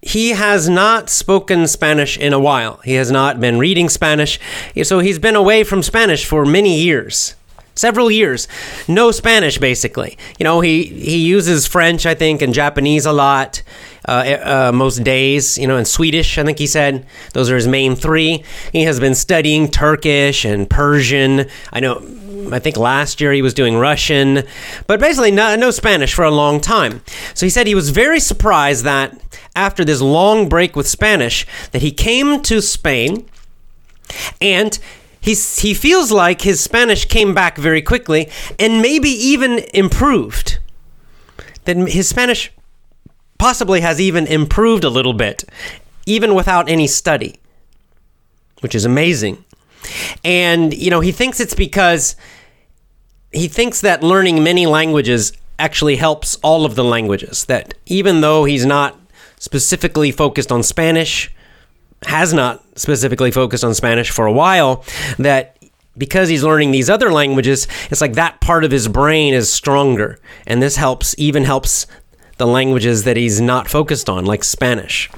he 0.00 0.30
has 0.30 0.68
not 0.68 1.08
spoken 1.08 1.66
Spanish 1.66 2.18
in 2.18 2.32
a 2.32 2.38
while. 2.38 2.76
He 2.84 2.94
has 2.94 3.10
not 3.10 3.40
been 3.40 3.58
reading 3.58 3.88
Spanish. 3.88 4.38
So 4.82 5.00
he's 5.00 5.18
been 5.18 5.34
away 5.34 5.64
from 5.64 5.82
Spanish 5.82 6.24
for 6.24 6.44
many 6.44 6.78
years. 6.78 7.34
Several 7.76 8.10
years. 8.10 8.46
No 8.86 9.10
Spanish, 9.10 9.58
basically. 9.58 10.16
You 10.38 10.44
know, 10.44 10.60
he, 10.60 10.84
he 10.84 11.18
uses 11.26 11.66
French, 11.66 12.06
I 12.06 12.14
think, 12.14 12.40
and 12.42 12.54
Japanese 12.54 13.06
a 13.06 13.12
lot. 13.12 13.62
Uh, 14.06 14.68
uh, 14.68 14.72
most 14.74 15.02
days, 15.02 15.56
you 15.56 15.66
know, 15.66 15.78
and 15.78 15.88
Swedish, 15.88 16.36
I 16.36 16.44
think 16.44 16.58
he 16.58 16.66
said. 16.66 17.06
Those 17.32 17.50
are 17.50 17.56
his 17.56 17.66
main 17.66 17.96
three. 17.96 18.44
He 18.70 18.82
has 18.82 19.00
been 19.00 19.14
studying 19.14 19.68
Turkish 19.68 20.44
and 20.44 20.68
Persian. 20.68 21.46
I 21.72 21.80
know 21.80 22.02
I 22.52 22.58
think 22.58 22.76
last 22.76 23.20
year 23.20 23.32
he 23.32 23.42
was 23.42 23.54
doing 23.54 23.76
Russian, 23.76 24.42
but 24.86 25.00
basically 25.00 25.30
no, 25.30 25.56
no, 25.56 25.70
Spanish 25.70 26.12
for 26.14 26.24
a 26.24 26.30
long 26.30 26.60
time. 26.60 27.02
So 27.34 27.46
he 27.46 27.50
said 27.50 27.66
he 27.66 27.74
was 27.74 27.90
very 27.90 28.20
surprised 28.20 28.84
that 28.84 29.18
after 29.56 29.84
this 29.84 30.00
long 30.00 30.48
break 30.48 30.76
with 30.76 30.88
Spanish, 30.88 31.46
that 31.72 31.82
he 31.82 31.90
came 31.90 32.42
to 32.42 32.60
Spain 32.60 33.26
and 34.40 34.78
he, 35.24 35.34
he 35.34 35.72
feels 35.72 36.12
like 36.12 36.42
his 36.42 36.60
Spanish 36.60 37.06
came 37.06 37.32
back 37.32 37.56
very 37.56 37.80
quickly 37.80 38.28
and 38.58 38.82
maybe 38.82 39.08
even 39.08 39.60
improved. 39.72 40.58
That 41.64 41.78
his 41.88 42.06
Spanish 42.10 42.52
possibly 43.38 43.80
has 43.80 43.98
even 43.98 44.26
improved 44.26 44.84
a 44.84 44.90
little 44.90 45.14
bit, 45.14 45.44
even 46.04 46.34
without 46.34 46.68
any 46.68 46.86
study, 46.86 47.40
which 48.60 48.74
is 48.74 48.84
amazing. 48.84 49.42
And, 50.22 50.74
you 50.74 50.90
know, 50.90 51.00
he 51.00 51.10
thinks 51.10 51.40
it's 51.40 51.54
because 51.54 52.16
he 53.32 53.48
thinks 53.48 53.80
that 53.80 54.02
learning 54.02 54.44
many 54.44 54.66
languages 54.66 55.32
actually 55.58 55.96
helps 55.96 56.36
all 56.42 56.66
of 56.66 56.74
the 56.74 56.84
languages. 56.84 57.46
That 57.46 57.72
even 57.86 58.20
though 58.20 58.44
he's 58.44 58.66
not 58.66 59.00
specifically 59.38 60.10
focused 60.10 60.52
on 60.52 60.62
Spanish, 60.62 61.33
has 62.06 62.32
not 62.32 62.62
specifically 62.78 63.30
focused 63.30 63.64
on 63.64 63.74
Spanish 63.74 64.10
for 64.10 64.26
a 64.26 64.32
while, 64.32 64.84
that 65.18 65.56
because 65.96 66.28
he's 66.28 66.42
learning 66.42 66.70
these 66.70 66.90
other 66.90 67.12
languages, 67.12 67.68
it's 67.90 68.00
like 68.00 68.14
that 68.14 68.40
part 68.40 68.64
of 68.64 68.70
his 68.70 68.88
brain 68.88 69.32
is 69.32 69.52
stronger. 69.52 70.18
And 70.46 70.62
this 70.62 70.76
helps, 70.76 71.14
even 71.18 71.44
helps 71.44 71.86
the 72.36 72.46
languages 72.46 73.04
that 73.04 73.16
he's 73.16 73.40
not 73.40 73.68
focused 73.68 74.08
on, 74.08 74.24
like 74.24 74.42
Spanish. 74.42 75.10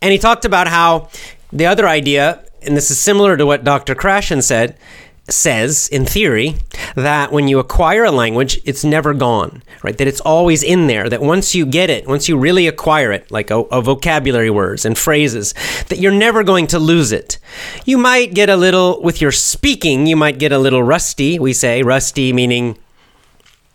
And 0.00 0.12
he 0.12 0.18
talked 0.18 0.44
about 0.44 0.68
how 0.68 1.08
the 1.52 1.66
other 1.66 1.88
idea, 1.88 2.44
and 2.62 2.76
this 2.76 2.90
is 2.90 3.00
similar 3.00 3.36
to 3.36 3.44
what 3.44 3.64
Dr. 3.64 3.94
Krashen 3.94 4.42
said, 4.42 4.78
says 5.28 5.88
in 5.88 6.04
theory 6.04 6.56
that 6.96 7.32
when 7.32 7.48
you 7.48 7.58
acquire 7.58 8.04
a 8.04 8.10
language 8.10 8.60
it's 8.64 8.84
never 8.84 9.14
gone 9.14 9.62
right? 9.84 9.98
That 9.98 10.08
it's 10.08 10.20
always 10.22 10.62
in 10.62 10.86
there 10.86 11.08
that 11.10 11.20
once 11.20 11.54
you 11.54 11.66
get 11.66 11.90
it 11.90 12.08
once 12.08 12.28
you 12.28 12.36
really 12.38 12.66
acquire 12.66 13.12
it 13.12 13.30
like 13.30 13.50
a, 13.50 13.60
a, 13.60 13.82
vocabulary 13.82 14.48
words 14.48 14.86
and 14.86 14.96
phrases 14.96 15.52
that 15.88 15.98
you're 15.98 16.10
never 16.10 16.42
going 16.42 16.66
to 16.68 16.78
lose 16.78 17.12
it. 17.12 17.38
You 17.84 17.98
might 17.98 18.32
get 18.32 18.48
a 18.48 18.56
little 18.56 19.00
with 19.02 19.20
your 19.20 19.30
speaking 19.30 20.06
you 20.06 20.16
might 20.16 20.38
get 20.38 20.50
a 20.52 20.58
little 20.58 20.82
rusty. 20.82 21.38
We 21.38 21.52
say 21.52 21.82
rusty 21.82 22.32
meaning 22.32 22.78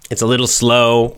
it's 0.09 0.23
a 0.23 0.27
little 0.27 0.47
slow. 0.47 1.17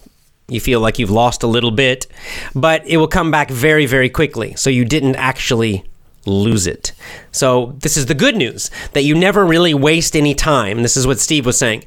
You 0.50 0.60
feel 0.60 0.82
like 0.82 1.00
you've 1.00 1.10
lost 1.10 1.42
a 1.42 1.48
little 1.48 1.72
bit 1.72 2.08
but 2.54 2.86
it 2.86 2.98
will 2.98 3.08
come 3.08 3.32
back 3.32 3.50
very 3.50 3.86
very 3.86 4.10
quickly. 4.10 4.56
So 4.56 4.70
you 4.70 4.84
didn't 4.84 5.16
actually 5.16 5.86
lose 6.26 6.68
it. 6.68 6.94
So, 7.32 7.76
this 7.80 7.98
is 7.98 8.06
the 8.06 8.14
good 8.14 8.36
news 8.36 8.70
that 8.94 9.04
you 9.04 9.16
never 9.16 9.46
really 9.46 9.74
waste 9.74 10.16
any 10.16 10.36
time. 10.36 10.82
This 10.82 10.98
is 10.98 11.08
what 11.08 11.20
Steve 11.20 11.46
was 11.46 11.58
saying 11.58 11.84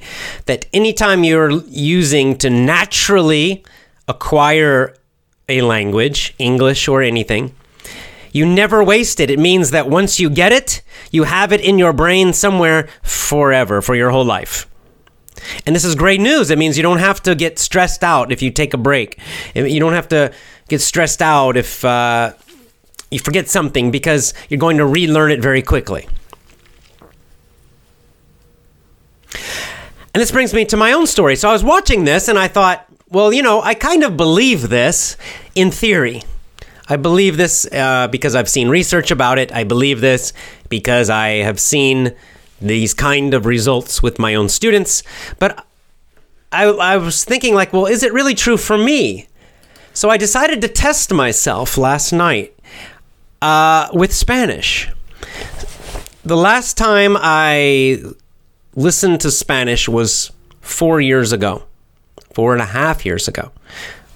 that 0.47 0.67
anytime 0.73 1.25
you're 1.25 1.63
using 1.69 2.37
to 2.39 2.51
naturally 2.51 3.65
acquire 4.09 4.95
a 5.49 5.63
language, 5.63 6.35
English 6.39 6.89
or 6.89 7.03
anything, 7.03 7.55
you 8.33 8.45
never 8.45 8.83
waste 8.83 9.21
it. 9.21 9.31
It 9.31 9.39
means 9.39 9.71
that 9.71 9.89
once 9.89 10.19
you 10.19 10.29
get 10.29 10.53
it, 10.53 10.83
you 11.13 11.25
have 11.25 11.53
it 11.53 11.61
in 11.61 11.79
your 11.79 11.93
brain 11.93 12.33
somewhere 12.33 12.89
forever, 13.03 13.81
for 13.81 13.95
your 13.95 14.11
whole 14.11 14.25
life. 14.25 14.67
And 15.67 15.75
this 15.75 15.85
is 15.85 15.95
great 15.95 16.21
news. 16.21 16.51
It 16.51 16.59
means 16.59 16.77
you 16.77 16.83
don't 16.83 16.99
have 16.99 17.23
to 17.23 17.35
get 17.35 17.59
stressed 17.59 18.03
out 18.03 18.33
if 18.33 18.43
you 18.43 18.51
take 18.51 18.75
a 18.75 18.79
break. 18.79 19.19
You 19.55 19.79
don't 19.79 19.93
have 19.93 20.09
to 20.09 20.33
get 20.69 20.81
stressed 20.81 21.23
out 21.23 21.57
if 21.57 21.85
uh, 21.85 22.33
you 23.15 23.21
forget 23.21 23.49
something 23.49 23.91
because 23.91 24.35
you're 24.49 24.59
going 24.59 24.77
to 24.79 24.87
relearn 24.87 25.31
it 25.31 25.41
very 25.41 25.63
quickly. 25.63 26.09
And 30.13 30.21
this 30.21 30.31
brings 30.31 30.53
me 30.53 30.65
to 30.67 30.77
my 30.77 30.93
own 30.93 31.07
story. 31.07 31.37
So 31.37 31.49
I 31.49 31.53
was 31.53 31.65
watching 31.65 32.05
this 32.05 32.29
and 32.29 32.39
I 32.39 32.49
thought, 32.49 32.87
well, 33.09 33.33
you 33.33 33.43
know, 33.43 33.63
I 33.63 33.75
kind 33.75 34.03
of 34.03 34.17
believe 34.17 34.69
this 34.69 35.17
in 35.55 35.71
theory. 35.71 36.23
I 36.89 36.97
believe 36.97 37.37
this 37.37 37.67
uh, 37.73 38.09
because 38.09 38.35
I've 38.35 38.49
seen 38.49 38.69
research 38.69 39.11
about 39.11 39.39
it. 39.39 39.53
I 39.53 39.65
believe 39.65 40.01
this 40.01 40.33
because 40.69 41.09
I 41.09 41.29
have 41.37 41.59
seen 41.59 42.15
these 42.61 42.95
kind 42.95 43.35
of 43.35 43.47
results 43.47 44.03
with 44.03 44.19
my 44.19 44.35
own 44.35 44.49
students. 44.49 45.03
But 45.39 45.67
I, 46.53 46.65
I 46.65 46.97
was 46.97 47.25
thinking, 47.25 47.55
like, 47.55 47.73
well, 47.73 47.87
is 47.87 48.03
it 48.03 48.13
really 48.13 48.35
true 48.35 48.57
for 48.57 48.79
me? 48.79 49.29
So 49.93 50.11
I 50.11 50.17
decided 50.17 50.61
to 50.63 50.69
test 50.69 51.13
myself 51.13 51.79
last 51.79 52.13
night. 52.13 52.54
Uh, 53.45 53.91
with 53.93 54.11
Spanish, 54.11 54.89
the 56.25 56.35
last 56.35 56.79
time 56.79 57.15
I 57.21 58.01
listened 58.75 59.21
to 59.21 59.31
Spanish 59.31 59.87
was 59.87 60.33
four 60.63 60.99
years 61.03 61.31
ago, 61.31 61.63
four 62.33 62.55
and 62.55 62.63
a 62.63 62.65
half 62.65 63.05
years 63.05 63.29
ago. 63.29 63.53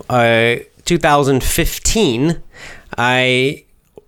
Uh, 0.09 0.65
2015, 0.87 2.43
I 2.97 3.67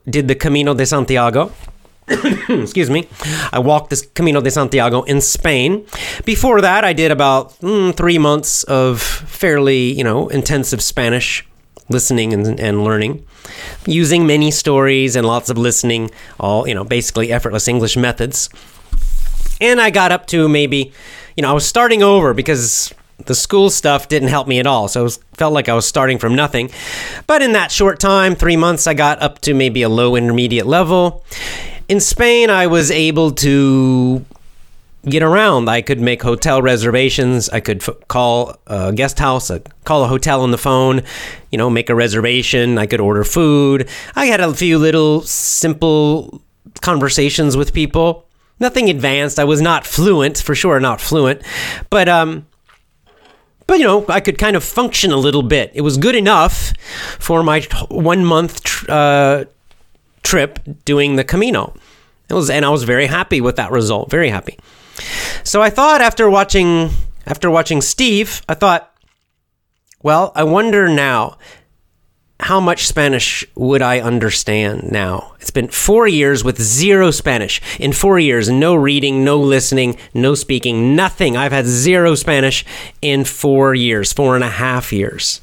did 0.08 0.26
the 0.26 0.34
Camino 0.34 0.72
de 0.72 0.86
Santiago. 0.86 1.52
Excuse 2.08 2.88
me. 2.88 3.06
I 3.52 3.58
walked 3.58 3.90
this 3.90 4.08
Camino 4.14 4.40
de 4.40 4.50
Santiago 4.50 5.02
in 5.02 5.20
Spain. 5.20 5.84
Before 6.24 6.62
that, 6.62 6.82
I 6.82 6.94
did 6.94 7.10
about 7.10 7.60
mm, 7.60 7.94
three 7.94 8.16
months 8.16 8.62
of 8.62 9.02
fairly, 9.02 9.92
you 9.92 10.02
know, 10.02 10.28
intensive 10.28 10.80
Spanish 10.80 11.46
listening 11.90 12.32
and, 12.32 12.58
and 12.58 12.84
learning 12.84 13.26
using 13.86 14.26
many 14.26 14.50
stories 14.50 15.16
and 15.16 15.26
lots 15.26 15.50
of 15.50 15.58
listening, 15.58 16.10
all, 16.38 16.66
you 16.66 16.74
know, 16.74 16.84
basically 16.84 17.32
effortless 17.32 17.68
English 17.68 17.96
methods. 17.96 18.48
And 19.60 19.80
I 19.80 19.90
got 19.90 20.12
up 20.12 20.26
to 20.28 20.48
maybe, 20.48 20.92
you 21.36 21.42
know, 21.42 21.50
I 21.50 21.52
was 21.52 21.66
starting 21.66 22.02
over 22.02 22.32
because 22.34 22.92
the 23.26 23.34
school 23.34 23.70
stuff 23.70 24.08
didn't 24.08 24.28
help 24.28 24.48
me 24.48 24.58
at 24.58 24.66
all. 24.66 24.88
So 24.88 25.06
it 25.06 25.18
felt 25.34 25.52
like 25.52 25.68
I 25.68 25.74
was 25.74 25.86
starting 25.86 26.18
from 26.18 26.34
nothing. 26.34 26.70
But 27.26 27.42
in 27.42 27.52
that 27.52 27.70
short 27.70 28.00
time, 28.00 28.34
three 28.34 28.56
months, 28.56 28.86
I 28.86 28.94
got 28.94 29.20
up 29.20 29.40
to 29.42 29.54
maybe 29.54 29.82
a 29.82 29.88
low 29.88 30.16
intermediate 30.16 30.66
level. 30.66 31.24
In 31.88 32.00
Spain, 32.00 32.50
I 32.50 32.66
was 32.66 32.90
able 32.90 33.32
to 33.32 34.24
get 35.08 35.22
around. 35.22 35.68
I 35.68 35.82
could 35.82 36.00
make 36.00 36.22
hotel 36.22 36.60
reservations. 36.62 37.48
I 37.48 37.60
could 37.60 37.82
f- 37.82 37.96
call 38.08 38.56
a 38.66 38.92
guest 38.92 39.18
house, 39.18 39.50
uh, 39.50 39.60
call 39.84 40.04
a 40.04 40.08
hotel 40.08 40.42
on 40.42 40.50
the 40.50 40.58
phone, 40.58 41.02
you 41.50 41.58
know, 41.58 41.70
make 41.70 41.88
a 41.88 41.94
reservation. 41.94 42.78
I 42.78 42.86
could 42.86 43.00
order 43.00 43.24
food. 43.24 43.88
I 44.14 44.26
had 44.26 44.40
a 44.40 44.52
few 44.52 44.78
little 44.78 45.22
simple 45.22 46.42
conversations 46.80 47.56
with 47.56 47.72
people. 47.72 48.26
Nothing 48.58 48.90
advanced. 48.90 49.38
I 49.38 49.44
was 49.44 49.62
not 49.62 49.86
fluent, 49.86 50.38
for 50.38 50.54
sure, 50.54 50.78
not 50.80 51.00
fluent, 51.00 51.40
but 51.88 52.08
um, 52.08 52.46
but 53.66 53.78
you 53.78 53.86
know, 53.86 54.04
I 54.08 54.20
could 54.20 54.36
kind 54.36 54.56
of 54.56 54.64
function 54.64 55.12
a 55.12 55.16
little 55.16 55.42
bit. 55.42 55.70
It 55.74 55.80
was 55.80 55.96
good 55.96 56.14
enough 56.14 56.72
for 57.18 57.42
my 57.42 57.62
one 57.88 58.24
month 58.24 58.64
tr- 58.64 58.86
uh, 58.90 59.44
trip 60.22 60.58
doing 60.84 61.16
the 61.16 61.24
Camino. 61.24 61.72
It 62.28 62.34
was, 62.34 62.50
and 62.50 62.64
I 62.64 62.68
was 62.68 62.84
very 62.84 63.06
happy 63.06 63.40
with 63.40 63.56
that 63.56 63.70
result. 63.70 64.10
Very 64.10 64.28
happy. 64.28 64.58
So 65.44 65.62
I 65.62 65.70
thought 65.70 66.00
after 66.00 66.28
watching 66.28 66.90
after 67.26 67.50
watching 67.50 67.80
Steve, 67.80 68.42
I 68.48 68.54
thought, 68.54 68.92
well, 70.02 70.32
I 70.34 70.44
wonder 70.44 70.88
now 70.88 71.38
how 72.40 72.58
much 72.58 72.86
Spanish 72.86 73.44
would 73.54 73.82
I 73.82 74.00
understand 74.00 74.90
now? 74.90 75.34
It's 75.40 75.50
been 75.50 75.68
four 75.68 76.08
years 76.08 76.42
with 76.42 76.60
zero 76.60 77.10
Spanish. 77.10 77.60
In 77.78 77.92
four 77.92 78.18
years, 78.18 78.48
no 78.48 78.74
reading, 78.74 79.24
no 79.24 79.38
listening, 79.38 79.96
no 80.14 80.34
speaking, 80.34 80.96
nothing. 80.96 81.36
I've 81.36 81.52
had 81.52 81.66
zero 81.66 82.14
Spanish 82.14 82.64
in 83.02 83.24
four 83.24 83.74
years, 83.74 84.12
four 84.12 84.34
and 84.34 84.44
a 84.44 84.48
half 84.48 84.92
years. 84.92 85.40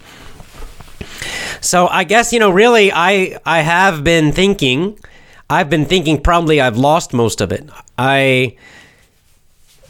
So 1.62 1.88
I 1.88 2.03
guess, 2.03 2.33
you 2.33 2.39
know, 2.39 2.49
really, 2.49 2.91
I, 2.91 3.39
I 3.45 3.62
have 3.62 4.03
been 4.03 4.31
thinking, 4.31 4.97
I've 5.49 5.69
been 5.69 5.86
thinking 5.86 6.21
probably 6.21 6.60
I've 6.60 6.77
lost 6.77 7.13
most 7.13 7.41
of 7.41 7.51
it. 7.51 7.69
I 7.97 8.57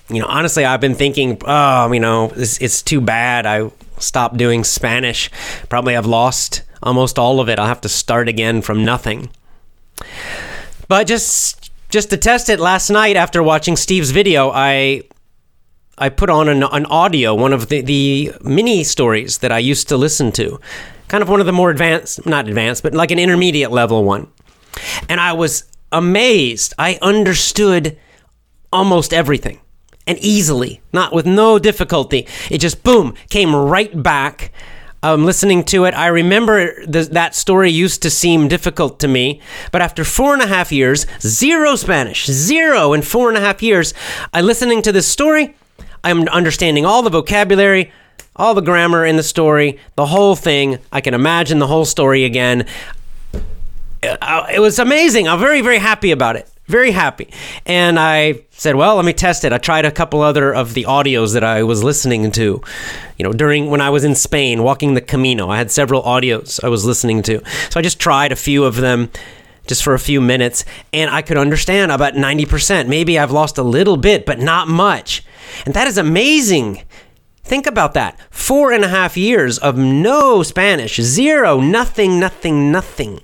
you 0.09 0.21
know, 0.21 0.27
honestly, 0.27 0.63
I've 0.63 0.81
been 0.81 0.95
thinking, 0.95 1.41
oh, 1.45 1.91
you 1.91 1.99
know, 1.99 2.31
it's, 2.35 2.61
it's 2.61 2.81
too 2.81 3.01
bad 3.01 3.45
I 3.45 3.71
stopped 3.97 4.37
doing 4.37 4.63
Spanish. 4.63 5.29
Probably 5.69 5.95
I've 5.95 6.05
lost 6.05 6.63
almost 6.81 7.19
all 7.19 7.39
of 7.39 7.49
it. 7.49 7.59
I'll 7.59 7.67
have 7.67 7.81
to 7.81 7.89
start 7.89 8.29
again 8.29 8.61
from 8.61 8.85
nothing. 8.85 9.29
But 10.87 11.07
just 11.07 11.71
just 11.89 12.09
to 12.09 12.17
test 12.17 12.49
it 12.49 12.59
last 12.59 12.89
night 12.89 13.15
after 13.15 13.41
watching 13.41 13.75
Steve's 13.75 14.11
video, 14.11 14.51
I 14.51 15.03
I 15.97 16.09
put 16.09 16.29
on 16.29 16.47
an, 16.47 16.63
an 16.63 16.85
audio, 16.85 17.33
one 17.33 17.53
of 17.53 17.69
the, 17.69 17.81
the 17.81 18.33
mini 18.41 18.83
stories 18.83 19.39
that 19.39 19.51
I 19.51 19.59
used 19.59 19.89
to 19.89 19.97
listen 19.97 20.31
to. 20.33 20.59
Kind 21.07 21.21
of 21.23 21.29
one 21.29 21.39
of 21.39 21.45
the 21.45 21.53
more 21.53 21.71
advanced, 21.71 22.25
not 22.25 22.47
advanced, 22.47 22.83
but 22.83 22.93
like 22.93 23.11
an 23.11 23.19
intermediate 23.19 23.71
level 23.71 24.03
one. 24.03 24.27
And 25.09 25.19
I 25.19 25.33
was 25.33 25.63
amazed. 25.91 26.73
I 26.77 26.99
understood 27.01 27.97
almost 28.71 29.13
everything 29.13 29.59
and 30.07 30.17
easily, 30.19 30.81
not 30.93 31.13
with 31.13 31.25
no 31.25 31.59
difficulty. 31.59 32.25
It 32.49 32.59
just 32.59 32.83
boom 32.83 33.13
came 33.29 33.55
right 33.55 34.01
back. 34.01 34.51
Um, 35.03 35.25
listening 35.25 35.63
to 35.65 35.85
it, 35.85 35.93
I 35.93 36.07
remember 36.07 36.83
th- 36.85 37.09
that 37.09 37.35
story 37.35 37.69
used 37.69 38.01
to 38.01 38.09
seem 38.09 38.47
difficult 38.47 38.99
to 39.01 39.07
me, 39.07 39.41
but 39.71 39.81
after 39.81 40.03
four 40.03 40.33
and 40.33 40.41
a 40.41 40.47
half 40.47 40.71
years, 40.71 41.05
zero 41.21 41.75
Spanish, 41.75 42.25
zero 42.25 42.93
in 42.93 43.03
four 43.03 43.29
and 43.29 43.37
a 43.37 43.41
half 43.41 43.61
years, 43.61 43.93
I 44.33 44.41
listening 44.41 44.81
to 44.81 44.91
this 44.91 45.07
story, 45.07 45.55
I'm 46.03 46.27
understanding 46.29 46.83
all 46.83 47.03
the 47.03 47.11
vocabulary, 47.11 47.91
all 48.35 48.55
the 48.55 48.61
grammar 48.61 49.05
in 49.05 49.17
the 49.17 49.23
story, 49.23 49.77
the 49.95 50.07
whole 50.07 50.35
thing. 50.35 50.79
I 50.91 51.01
can 51.01 51.13
imagine 51.13 51.59
the 51.59 51.67
whole 51.67 51.85
story 51.85 52.23
again. 52.23 52.65
Uh, 54.03 54.47
it 54.51 54.59
was 54.59 54.79
amazing. 54.79 55.27
I'm 55.27 55.39
very, 55.39 55.61
very 55.61 55.79
happy 55.79 56.11
about 56.11 56.35
it 56.37 56.49
very 56.67 56.91
happy. 56.91 57.29
And 57.65 57.97
I 57.97 58.41
said, 58.51 58.75
well, 58.75 58.97
let 58.97 59.05
me 59.05 59.13
test 59.13 59.45
it. 59.45 59.53
I 59.53 59.57
tried 59.57 59.85
a 59.85 59.91
couple 59.91 60.21
other 60.21 60.53
of 60.53 60.73
the 60.73 60.83
audios 60.83 61.33
that 61.33 61.43
I 61.43 61.63
was 61.63 61.83
listening 61.83 62.31
to, 62.31 62.61
you 63.17 63.23
know, 63.23 63.31
during 63.31 63.69
when 63.69 63.81
I 63.81 63.89
was 63.89 64.03
in 64.03 64.15
Spain 64.15 64.63
walking 64.63 64.93
the 64.93 65.01
Camino. 65.01 65.49
I 65.49 65.57
had 65.57 65.71
several 65.71 66.03
audios 66.03 66.63
I 66.63 66.67
was 66.67 66.85
listening 66.85 67.21
to. 67.23 67.41
So 67.69 67.79
I 67.79 67.81
just 67.81 67.99
tried 67.99 68.31
a 68.31 68.35
few 68.35 68.65
of 68.65 68.75
them 68.75 69.09
just 69.65 69.83
for 69.83 69.93
a 69.93 69.99
few 69.99 70.21
minutes 70.21 70.65
and 70.93 71.09
I 71.09 71.21
could 71.21 71.37
understand 71.37 71.91
about 71.91 72.13
90%. 72.13 72.87
Maybe 72.87 73.17
I've 73.17 73.31
lost 73.31 73.57
a 73.57 73.63
little 73.63 73.97
bit, 73.97 74.25
but 74.25 74.39
not 74.39 74.67
much. 74.67 75.23
And 75.65 75.73
that 75.73 75.87
is 75.87 75.97
amazing. 75.97 76.83
Think 77.43 77.65
about 77.65 77.93
that. 77.93 78.19
Four 78.29 78.73
and 78.73 78.83
a 78.83 78.89
half 78.89 79.15
years 79.15 79.57
of 79.57 79.77
no 79.77 80.43
Spanish, 80.43 80.97
zero, 80.97 81.61
nothing, 81.61 82.19
nothing, 82.19 82.73
nothing. 82.73 83.21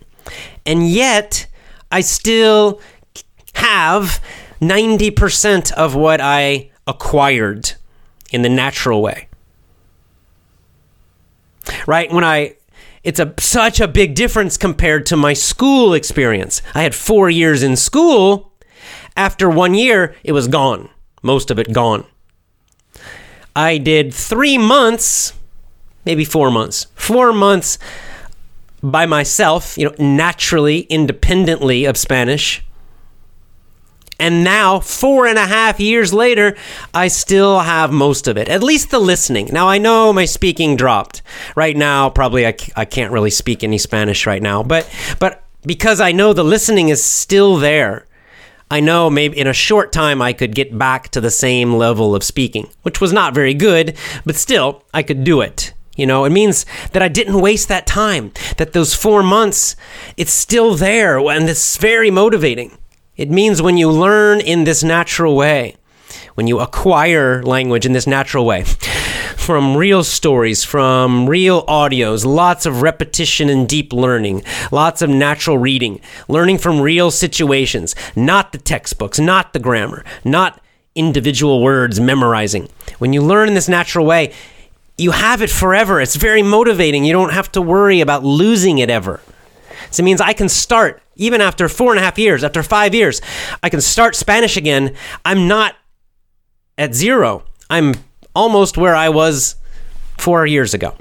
And 0.65 0.87
yet, 0.87 1.47
I 1.91 2.01
still 2.01 2.81
have 3.63 4.21
90% 4.61 5.71
of 5.71 5.95
what 5.95 6.19
I 6.21 6.71
acquired 6.85 7.73
in 8.31 8.41
the 8.41 8.49
natural 8.49 9.01
way. 9.01 9.27
Right? 11.87 12.11
When 12.11 12.23
I 12.23 12.55
it's 13.03 13.19
a 13.19 13.33
such 13.37 13.81
a 13.81 13.87
big 13.87 14.15
difference 14.15 14.57
compared 14.57 15.05
to 15.07 15.17
my 15.17 15.33
school 15.33 15.93
experience. 15.93 16.61
I 16.73 16.83
had 16.83 16.95
4 16.95 17.29
years 17.29 17.61
in 17.61 17.75
school. 17.75 18.53
After 19.17 19.49
1 19.49 19.73
year, 19.73 20.15
it 20.23 20.31
was 20.31 20.47
gone. 20.47 20.89
Most 21.21 21.51
of 21.51 21.59
it 21.59 21.73
gone. 21.73 22.05
I 23.55 23.77
did 23.77 24.13
3 24.13 24.57
months, 24.57 25.33
maybe 26.05 26.25
4 26.25 26.49
months. 26.49 26.87
4 26.95 27.33
months 27.33 27.77
by 28.81 29.05
myself, 29.05 29.77
you 29.77 29.85
know, 29.85 29.95
naturally, 29.99 30.79
independently 30.89 31.85
of 31.85 31.97
Spanish. 31.97 32.62
And 34.23 34.41
now, 34.41 34.79
four 34.79 35.27
and 35.27 35.37
a 35.37 35.45
half 35.45 35.81
years 35.81 36.13
later, 36.13 36.55
I 36.93 37.09
still 37.09 37.59
have 37.59 37.91
most 37.91 38.25
of 38.25 38.37
it, 38.37 38.47
at 38.47 38.63
least 38.63 38.89
the 38.89 38.99
listening. 38.99 39.49
Now, 39.51 39.67
I 39.67 39.79
know 39.79 40.13
my 40.13 40.23
speaking 40.23 40.77
dropped. 40.77 41.21
Right 41.57 41.75
now, 41.75 42.09
probably 42.09 42.47
I, 42.47 42.55
I 42.77 42.85
can't 42.85 43.11
really 43.11 43.29
speak 43.29 43.65
any 43.65 43.77
Spanish 43.77 44.25
right 44.25 44.41
now, 44.41 44.63
but, 44.63 44.89
but 45.19 45.43
because 45.63 45.99
I 45.99 46.13
know 46.13 46.31
the 46.31 46.41
listening 46.41 46.87
is 46.87 47.03
still 47.03 47.57
there, 47.57 48.07
I 48.71 48.79
know 48.79 49.09
maybe 49.09 49.37
in 49.37 49.47
a 49.47 49.51
short 49.51 49.91
time 49.91 50.21
I 50.21 50.31
could 50.31 50.55
get 50.55 50.77
back 50.77 51.09
to 51.09 51.19
the 51.19 51.29
same 51.29 51.73
level 51.73 52.15
of 52.15 52.23
speaking, 52.23 52.69
which 52.83 53.01
was 53.01 53.11
not 53.11 53.33
very 53.33 53.53
good, 53.53 53.97
but 54.25 54.37
still, 54.37 54.85
I 54.93 55.03
could 55.03 55.25
do 55.25 55.41
it. 55.41 55.73
You 55.97 56.05
know, 56.05 56.23
it 56.23 56.31
means 56.31 56.65
that 56.93 57.01
I 57.01 57.09
didn't 57.09 57.41
waste 57.41 57.67
that 57.67 57.85
time, 57.85 58.31
that 58.55 58.71
those 58.71 58.95
four 58.95 59.21
months, 59.21 59.75
it's 60.15 60.31
still 60.31 60.75
there, 60.75 61.19
and 61.19 61.49
it's 61.49 61.75
very 61.75 62.09
motivating. 62.09 62.77
It 63.15 63.29
means 63.29 63.61
when 63.61 63.77
you 63.77 63.91
learn 63.91 64.41
in 64.41 64.63
this 64.63 64.83
natural 64.83 65.35
way, 65.35 65.75
when 66.33 66.47
you 66.47 66.59
acquire 66.59 67.43
language 67.43 67.85
in 67.85 67.93
this 67.93 68.07
natural 68.07 68.43
way, 68.43 68.63
from 69.37 69.77
real 69.77 70.03
stories, 70.03 70.63
from 70.63 71.29
real 71.29 71.63
audios, 71.67 72.25
lots 72.25 72.65
of 72.65 72.81
repetition 72.81 73.49
and 73.49 73.69
deep 73.69 73.93
learning, 73.93 74.41
lots 74.71 75.03
of 75.03 75.11
natural 75.11 75.59
reading, 75.59 76.01
learning 76.27 76.57
from 76.57 76.81
real 76.81 77.11
situations, 77.11 77.93
not 78.15 78.51
the 78.51 78.57
textbooks, 78.57 79.19
not 79.19 79.53
the 79.53 79.59
grammar, 79.59 80.03
not 80.25 80.59
individual 80.95 81.61
words 81.61 81.99
memorizing. 81.99 82.67
When 82.97 83.13
you 83.13 83.21
learn 83.21 83.47
in 83.47 83.53
this 83.53 83.69
natural 83.69 84.07
way, 84.07 84.33
you 84.97 85.11
have 85.11 85.43
it 85.43 85.51
forever. 85.51 86.01
It's 86.01 86.15
very 86.15 86.41
motivating. 86.41 87.05
You 87.05 87.13
don't 87.13 87.33
have 87.33 87.51
to 87.51 87.61
worry 87.61 88.01
about 88.01 88.23
losing 88.23 88.79
it 88.79 88.89
ever. 88.89 89.21
So 89.93 90.01
it 90.01 90.05
means 90.05 90.21
I 90.21 90.33
can 90.33 90.49
start, 90.49 91.01
even 91.15 91.39
after 91.39 91.69
four 91.69 91.91
and 91.91 91.99
a 91.99 92.03
half 92.03 92.17
years, 92.17 92.43
after 92.43 92.63
five 92.63 92.95
years, 92.95 93.21
I 93.61 93.69
can 93.69 93.81
start 93.81 94.15
Spanish 94.15 94.57
again. 94.57 94.95
I'm 95.23 95.47
not 95.47 95.75
at 96.77 96.95
zero. 96.95 97.43
I'm 97.69 97.93
almost 98.35 98.77
where 98.77 98.95
I 98.95 99.09
was 99.09 99.55
four 100.17 100.45
years 100.45 100.73
ago. 100.73 100.95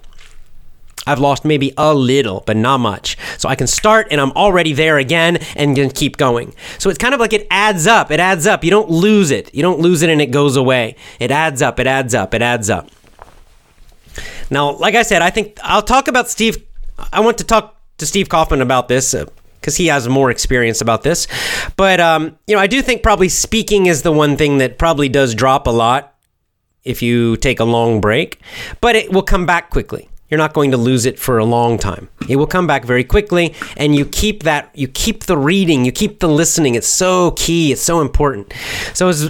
I've 1.07 1.19
lost 1.19 1.45
maybe 1.45 1.73
a 1.77 1.93
little, 1.95 2.45
but 2.47 2.57
not 2.57 2.79
much. 2.79 3.17
So 3.39 3.49
I 3.49 3.57
can 3.57 3.67
start 3.67 4.09
and 4.11 4.21
I'm 4.21 4.31
already 4.33 4.73
there 4.73 4.99
again 4.99 5.39
and 5.57 5.75
can 5.75 5.91
keep 5.91 6.17
going. 6.17 6.55
So 6.79 6.91
it's 6.91 6.99
kind 6.99 7.13
of 7.13 7.19
like 7.19 7.33
it 7.33 7.47
adds 7.51 7.87
up. 7.87 8.11
It 8.13 8.21
adds 8.21 8.47
up. 8.47 8.63
You 8.63 8.71
don't 8.71 8.89
lose 8.89 9.33
it. 9.33 9.53
You 9.55 9.63
don't 9.63 9.81
lose 9.81 10.03
it 10.03 10.11
and 10.11 10.21
it 10.21 10.31
goes 10.31 10.55
away. 10.57 10.95
It 11.19 11.33
adds 11.33 11.61
up. 11.61 11.81
It 11.81 11.89
adds 11.89 12.15
up. 12.15 12.35
It 12.35 12.43
adds 12.43 12.71
up. 12.71 12.89
Now, 14.49 14.77
like 14.77 14.95
I 14.95 15.03
said, 15.03 15.23
I 15.23 15.31
think 15.31 15.59
I'll 15.63 15.83
talk 15.83 16.07
about 16.07 16.29
Steve. 16.29 16.63
I 17.13 17.21
want 17.21 17.39
to 17.39 17.45
talk 17.45 17.82
to 18.03 18.07
Steve 18.07 18.29
Kaufmann 18.29 18.61
about 18.61 18.89
this 18.89 19.15
because 19.61 19.77
uh, 19.77 19.79
he 19.79 19.87
has 19.87 20.09
more 20.09 20.31
experience 20.31 20.81
about 20.81 21.05
this. 21.05 21.29
But 21.77 22.01
um, 22.01 22.37
you 22.49 22.57
know, 22.57 22.61
I 22.61 22.67
do 22.67 22.83
think 22.83 23.03
probably 23.03 23.29
speaking 23.29 23.87
is 23.87 24.03
the 24.03 24.13
one 24.13 24.37
thing 24.37 24.59
that 24.59 24.77
probably 24.77 25.09
does 25.09 25.35
drop 25.35 25.69
a 25.69 25.71
lot 25.71 26.15
if 26.83 27.01
you 27.01 27.37
take 27.37 27.61
a 27.61 27.65
long 27.65 28.01
break, 28.01 28.41
but 28.81 28.97
it 28.97 29.13
will 29.13 29.23
come 29.23 29.47
back 29.47 29.71
quickly. 29.71 30.09
You're 30.29 30.39
not 30.39 30.53
going 30.53 30.73
to 30.73 30.77
lose 30.77 31.07
it 31.07 31.17
for 31.19 31.39
a 31.39 31.45
long 31.45 31.79
time. 31.79 32.09
It 32.29 32.37
will 32.37 32.47
come 32.47 32.67
back 32.67 32.85
very 32.85 33.05
quickly, 33.05 33.55
and 33.77 33.95
you 33.95 34.05
keep 34.05 34.43
that. 34.43 34.71
You 34.75 34.89
keep 34.89 35.25
the 35.25 35.37
reading. 35.37 35.85
You 35.85 35.93
keep 35.93 36.19
the 36.19 36.29
listening. 36.29 36.75
It's 36.75 36.89
so 36.89 37.33
key. 37.33 37.71
It's 37.71 37.83
so 37.83 38.01
important. 38.01 38.53
So 38.95 39.11
it's 39.11 39.27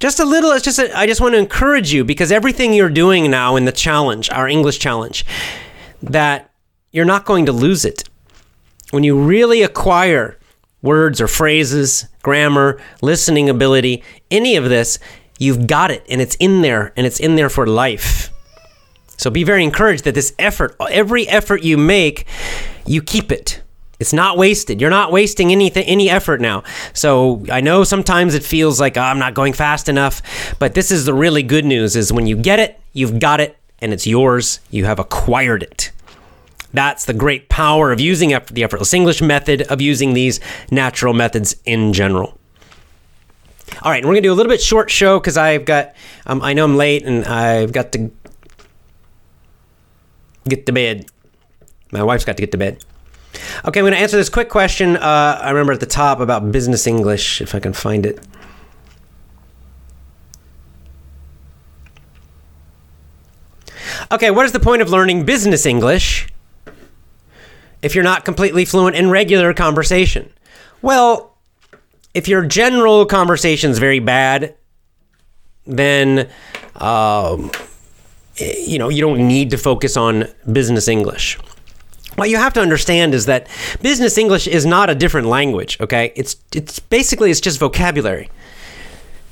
just 0.00 0.20
a 0.20 0.24
little. 0.24 0.50
It's 0.50 0.64
just. 0.64 0.80
A, 0.80 0.98
I 0.98 1.06
just 1.06 1.20
want 1.20 1.34
to 1.34 1.38
encourage 1.38 1.92
you 1.92 2.04
because 2.04 2.30
everything 2.32 2.74
you're 2.74 2.90
doing 2.90 3.30
now 3.30 3.56
in 3.56 3.64
the 3.64 3.72
challenge, 3.72 4.28
our 4.30 4.48
English 4.48 4.80
challenge, 4.80 5.24
that 6.02 6.51
you're 6.92 7.04
not 7.04 7.24
going 7.24 7.46
to 7.46 7.52
lose 7.52 7.84
it. 7.84 8.04
When 8.90 9.02
you 9.02 9.18
really 9.18 9.62
acquire 9.62 10.38
words 10.82 11.20
or 11.20 11.26
phrases, 11.26 12.06
grammar, 12.22 12.80
listening 13.00 13.48
ability, 13.48 14.02
any 14.30 14.56
of 14.56 14.68
this, 14.68 14.98
you've 15.38 15.66
got 15.66 15.90
it 15.90 16.04
and 16.08 16.20
it's 16.20 16.36
in 16.36 16.60
there 16.60 16.92
and 16.96 17.06
it's 17.06 17.18
in 17.18 17.36
there 17.36 17.48
for 17.48 17.66
life. 17.66 18.30
So 19.16 19.30
be 19.30 19.44
very 19.44 19.64
encouraged 19.64 20.04
that 20.04 20.14
this 20.14 20.34
effort, 20.38 20.76
every 20.90 21.26
effort 21.28 21.62
you 21.62 21.78
make, 21.78 22.26
you 22.86 23.00
keep 23.00 23.32
it. 23.32 23.62
It's 23.98 24.12
not 24.12 24.36
wasted. 24.36 24.80
You're 24.80 24.90
not 24.90 25.12
wasting 25.12 25.52
anything, 25.52 25.84
any 25.84 26.10
effort 26.10 26.40
now. 26.40 26.64
So 26.92 27.44
I 27.50 27.60
know 27.60 27.84
sometimes 27.84 28.34
it 28.34 28.42
feels 28.42 28.80
like 28.80 28.96
oh, 28.96 29.00
I'm 29.00 29.20
not 29.20 29.32
going 29.32 29.52
fast 29.52 29.88
enough, 29.88 30.56
but 30.58 30.74
this 30.74 30.90
is 30.90 31.04
the 31.04 31.14
really 31.14 31.44
good 31.44 31.64
news: 31.64 31.94
is 31.94 32.12
when 32.12 32.26
you 32.26 32.36
get 32.36 32.58
it, 32.58 32.80
you've 32.92 33.20
got 33.20 33.38
it, 33.38 33.56
and 33.78 33.92
it's 33.92 34.04
yours. 34.04 34.58
You 34.72 34.86
have 34.86 34.98
acquired 34.98 35.62
it. 35.62 35.91
That's 36.72 37.04
the 37.04 37.12
great 37.12 37.48
power 37.48 37.92
of 37.92 38.00
using 38.00 38.30
the 38.30 38.64
effortless 38.64 38.94
English 38.94 39.20
method, 39.22 39.62
of 39.62 39.80
using 39.80 40.14
these 40.14 40.40
natural 40.70 41.14
methods 41.14 41.56
in 41.64 41.92
general. 41.92 42.38
All 43.82 43.90
right, 43.90 44.04
we're 44.04 44.12
gonna 44.12 44.20
do 44.20 44.32
a 44.32 44.34
little 44.34 44.50
bit 44.50 44.60
short 44.60 44.90
show 44.90 45.18
because 45.18 45.36
I've 45.36 45.64
got, 45.64 45.94
um, 46.26 46.42
I 46.42 46.52
know 46.52 46.64
I'm 46.64 46.76
late 46.76 47.04
and 47.04 47.24
I've 47.24 47.72
got 47.72 47.92
to 47.92 48.10
get 50.48 50.66
to 50.66 50.72
bed. 50.72 51.06
My 51.90 52.02
wife's 52.02 52.24
got 52.24 52.36
to 52.36 52.42
get 52.42 52.52
to 52.52 52.58
bed. 52.58 52.84
Okay, 53.64 53.80
I'm 53.80 53.86
gonna 53.86 53.96
answer 53.96 54.16
this 54.16 54.28
quick 54.28 54.48
question. 54.48 54.96
Uh, 54.96 55.38
I 55.42 55.50
remember 55.50 55.72
at 55.72 55.80
the 55.80 55.86
top 55.86 56.20
about 56.20 56.52
business 56.52 56.86
English, 56.86 57.40
if 57.40 57.54
I 57.54 57.60
can 57.60 57.72
find 57.72 58.06
it. 58.06 58.20
Okay, 64.10 64.30
what 64.30 64.44
is 64.44 64.52
the 64.52 64.60
point 64.60 64.82
of 64.82 64.90
learning 64.90 65.24
business 65.24 65.64
English? 65.64 66.28
If 67.82 67.94
you're 67.94 68.04
not 68.04 68.24
completely 68.24 68.64
fluent 68.64 68.96
in 68.96 69.10
regular 69.10 69.52
conversation? 69.52 70.32
Well, 70.80 71.36
if 72.14 72.28
your 72.28 72.44
general 72.44 73.06
conversation 73.06 73.70
is 73.70 73.78
very 73.78 73.98
bad, 73.98 74.54
then 75.66 76.28
um, 76.76 77.50
you 78.36 78.78
know 78.78 78.88
you 78.88 79.00
don't 79.00 79.26
need 79.26 79.50
to 79.50 79.58
focus 79.58 79.96
on 79.96 80.24
business 80.50 80.88
English. 80.88 81.38
What 82.16 82.28
you 82.28 82.36
have 82.36 82.52
to 82.54 82.60
understand 82.60 83.14
is 83.14 83.26
that 83.26 83.48
business 83.80 84.18
English 84.18 84.46
is 84.46 84.66
not 84.66 84.90
a 84.90 84.94
different 84.94 85.28
language. 85.28 85.78
Okay, 85.80 86.12
it's 86.14 86.36
it's 86.54 86.78
basically 86.78 87.30
it's 87.30 87.40
just 87.40 87.58
vocabulary. 87.58 88.30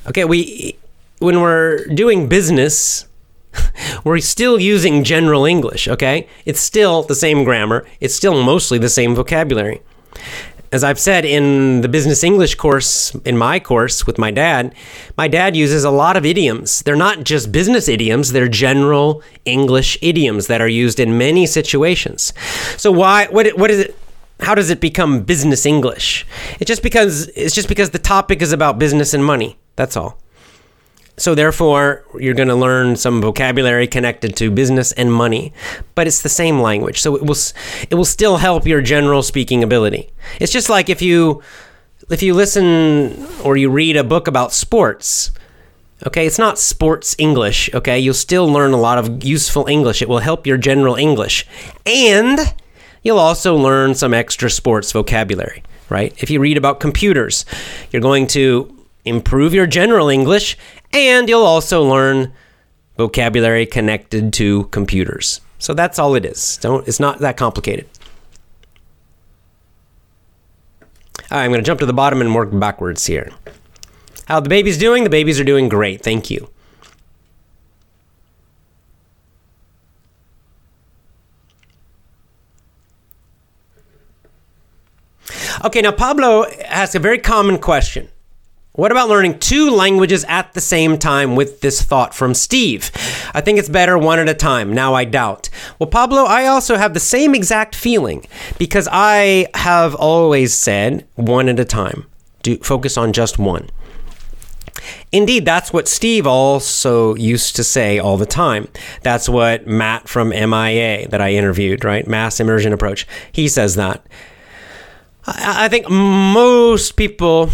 Okay, 0.06 0.24
we 0.24 0.76
when 1.18 1.40
we're 1.40 1.84
doing 1.86 2.28
business 2.28 3.06
we're 4.04 4.20
still 4.20 4.58
using 4.58 5.04
general 5.04 5.44
English, 5.44 5.88
okay? 5.88 6.28
It's 6.44 6.60
still 6.60 7.02
the 7.02 7.14
same 7.14 7.44
grammar, 7.44 7.86
it's 8.00 8.14
still 8.14 8.42
mostly 8.42 8.78
the 8.78 8.88
same 8.88 9.14
vocabulary. 9.14 9.82
As 10.72 10.84
I've 10.84 11.00
said 11.00 11.24
in 11.24 11.80
the 11.80 11.88
business 11.88 12.22
English 12.22 12.54
course, 12.54 13.12
in 13.24 13.36
my 13.36 13.58
course 13.58 14.06
with 14.06 14.18
my 14.18 14.30
dad, 14.30 14.72
my 15.18 15.26
dad 15.26 15.56
uses 15.56 15.82
a 15.82 15.90
lot 15.90 16.16
of 16.16 16.24
idioms. 16.24 16.82
They're 16.82 16.94
not 16.94 17.24
just 17.24 17.50
business 17.50 17.88
idioms, 17.88 18.30
they're 18.30 18.48
general 18.48 19.20
English 19.44 19.98
idioms 20.00 20.46
that 20.46 20.60
are 20.60 20.68
used 20.68 21.00
in 21.00 21.18
many 21.18 21.44
situations. 21.46 22.32
So 22.76 22.92
why 22.92 23.26
what 23.30 23.48
what 23.58 23.70
is 23.72 23.80
it 23.80 23.96
how 24.42 24.54
does 24.54 24.70
it 24.70 24.80
become 24.80 25.22
business 25.22 25.66
English? 25.66 26.24
It's 26.60 26.68
just 26.68 26.84
because 26.84 27.28
it's 27.34 27.54
just 27.54 27.68
because 27.68 27.90
the 27.90 27.98
topic 27.98 28.40
is 28.40 28.52
about 28.52 28.78
business 28.78 29.12
and 29.12 29.24
money. 29.24 29.58
That's 29.74 29.96
all. 29.96 30.18
So 31.20 31.34
therefore, 31.34 32.06
you're 32.18 32.32
going 32.32 32.48
to 32.48 32.54
learn 32.54 32.96
some 32.96 33.20
vocabulary 33.20 33.86
connected 33.86 34.36
to 34.36 34.50
business 34.50 34.92
and 34.92 35.12
money, 35.12 35.52
but 35.94 36.06
it's 36.06 36.22
the 36.22 36.30
same 36.30 36.60
language. 36.60 36.98
So 37.02 37.14
it 37.14 37.22
will 37.22 37.36
it 37.90 37.94
will 37.94 38.06
still 38.06 38.38
help 38.38 38.66
your 38.66 38.80
general 38.80 39.22
speaking 39.22 39.62
ability. 39.62 40.08
It's 40.40 40.50
just 40.50 40.70
like 40.70 40.88
if 40.88 41.02
you 41.02 41.42
if 42.08 42.22
you 42.22 42.32
listen 42.32 43.26
or 43.44 43.58
you 43.58 43.68
read 43.68 43.98
a 43.98 44.02
book 44.02 44.28
about 44.28 44.54
sports, 44.54 45.30
okay, 46.06 46.26
it's 46.26 46.38
not 46.38 46.58
sports 46.58 47.14
English, 47.18 47.68
okay? 47.74 47.98
You'll 47.98 48.14
still 48.14 48.50
learn 48.50 48.72
a 48.72 48.80
lot 48.80 48.96
of 48.96 49.22
useful 49.22 49.66
English. 49.66 50.00
It 50.00 50.08
will 50.08 50.20
help 50.20 50.46
your 50.46 50.56
general 50.56 50.96
English. 50.96 51.46
And 51.84 52.38
you'll 53.02 53.18
also 53.18 53.56
learn 53.56 53.94
some 53.94 54.14
extra 54.14 54.48
sports 54.48 54.90
vocabulary, 54.90 55.62
right? 55.90 56.14
If 56.22 56.30
you 56.30 56.40
read 56.40 56.56
about 56.56 56.80
computers, 56.80 57.44
you're 57.90 58.00
going 58.00 58.26
to 58.28 58.74
improve 59.04 59.54
your 59.54 59.66
general 59.66 60.08
English 60.08 60.56
and 60.92 61.28
you'll 61.28 61.44
also 61.44 61.84
learn 61.84 62.32
vocabulary 62.96 63.66
connected 63.66 64.32
to 64.34 64.64
computers. 64.64 65.40
So 65.58 65.74
that's 65.74 65.98
all 65.98 66.14
it 66.14 66.24
is. 66.24 66.56
Don't, 66.58 66.86
it's 66.88 67.00
not 67.00 67.18
that 67.20 67.36
complicated. 67.36 67.88
I'm 71.30 71.50
going 71.50 71.60
to 71.60 71.66
jump 71.66 71.80
to 71.80 71.86
the 71.86 71.92
bottom 71.92 72.20
and 72.20 72.34
work 72.34 72.50
backwards 72.52 73.06
here. 73.06 73.30
How 74.26 74.40
the 74.40 74.48
baby's 74.48 74.78
doing? 74.78 75.04
The 75.04 75.10
babies 75.10 75.38
are 75.38 75.44
doing 75.44 75.68
great. 75.68 76.02
Thank 76.02 76.30
you. 76.30 76.50
Okay, 85.64 85.82
now 85.82 85.92
Pablo 85.92 86.46
asked 86.64 86.94
a 86.94 86.98
very 86.98 87.18
common 87.18 87.58
question. 87.58 88.08
What 88.80 88.92
about 88.92 89.10
learning 89.10 89.40
two 89.40 89.68
languages 89.68 90.24
at 90.26 90.54
the 90.54 90.60
same 90.62 90.96
time 90.96 91.36
with 91.36 91.60
this 91.60 91.82
thought 91.82 92.14
from 92.14 92.32
Steve? 92.32 92.90
I 93.34 93.42
think 93.42 93.58
it's 93.58 93.68
better 93.68 93.98
one 93.98 94.18
at 94.18 94.26
a 94.26 94.32
time. 94.32 94.72
Now 94.72 94.94
I 94.94 95.04
doubt. 95.04 95.50
Well, 95.78 95.90
Pablo, 95.90 96.24
I 96.24 96.46
also 96.46 96.78
have 96.78 96.94
the 96.94 96.98
same 96.98 97.34
exact 97.34 97.74
feeling 97.74 98.24
because 98.58 98.88
I 98.90 99.48
have 99.52 99.94
always 99.94 100.54
said 100.54 101.06
one 101.16 101.50
at 101.50 101.60
a 101.60 101.64
time. 101.66 102.06
Do 102.42 102.56
focus 102.56 102.96
on 102.96 103.12
just 103.12 103.38
one. 103.38 103.68
Indeed, 105.12 105.44
that's 105.44 105.74
what 105.74 105.86
Steve 105.86 106.26
also 106.26 107.14
used 107.16 107.56
to 107.56 107.64
say 107.64 107.98
all 107.98 108.16
the 108.16 108.24
time. 108.24 108.66
That's 109.02 109.28
what 109.28 109.66
Matt 109.66 110.08
from 110.08 110.30
MIA 110.30 111.06
that 111.08 111.20
I 111.20 111.34
interviewed, 111.34 111.84
right? 111.84 112.06
Mass 112.06 112.40
immersion 112.40 112.72
approach. 112.72 113.06
He 113.30 113.46
says 113.46 113.74
that. 113.74 114.06
I, 115.26 115.66
I 115.66 115.68
think 115.68 115.90
most 115.90 116.92
people 116.92 117.50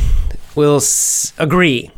will 0.56 0.76
s- 0.76 1.32
agree. 1.38 1.90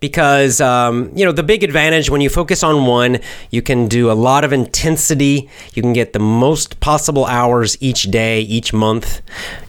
Because 0.00 0.62
um, 0.62 1.10
you 1.14 1.26
know 1.26 1.32
the 1.32 1.42
big 1.42 1.62
advantage 1.62 2.08
when 2.08 2.22
you 2.22 2.30
focus 2.30 2.62
on 2.62 2.86
one 2.86 3.18
you 3.50 3.60
can 3.60 3.86
do 3.86 4.10
a 4.10 4.14
lot 4.14 4.44
of 4.44 4.52
intensity. 4.52 5.50
You 5.74 5.82
can 5.82 5.92
get 5.92 6.14
the 6.14 6.18
most 6.18 6.80
possible 6.80 7.26
hours 7.26 7.76
each 7.80 8.04
day 8.04 8.40
each 8.40 8.72
month 8.72 9.20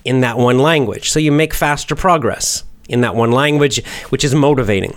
in 0.05 0.21
that 0.21 0.37
one 0.37 0.59
language. 0.59 1.09
So 1.09 1.19
you 1.19 1.33
make 1.33 1.53
faster 1.53 1.95
progress 1.95 2.63
in 2.87 3.01
that 3.01 3.13
one 3.13 3.31
language 3.33 3.83
which 4.09 4.23
is 4.23 4.33
motivating. 4.33 4.95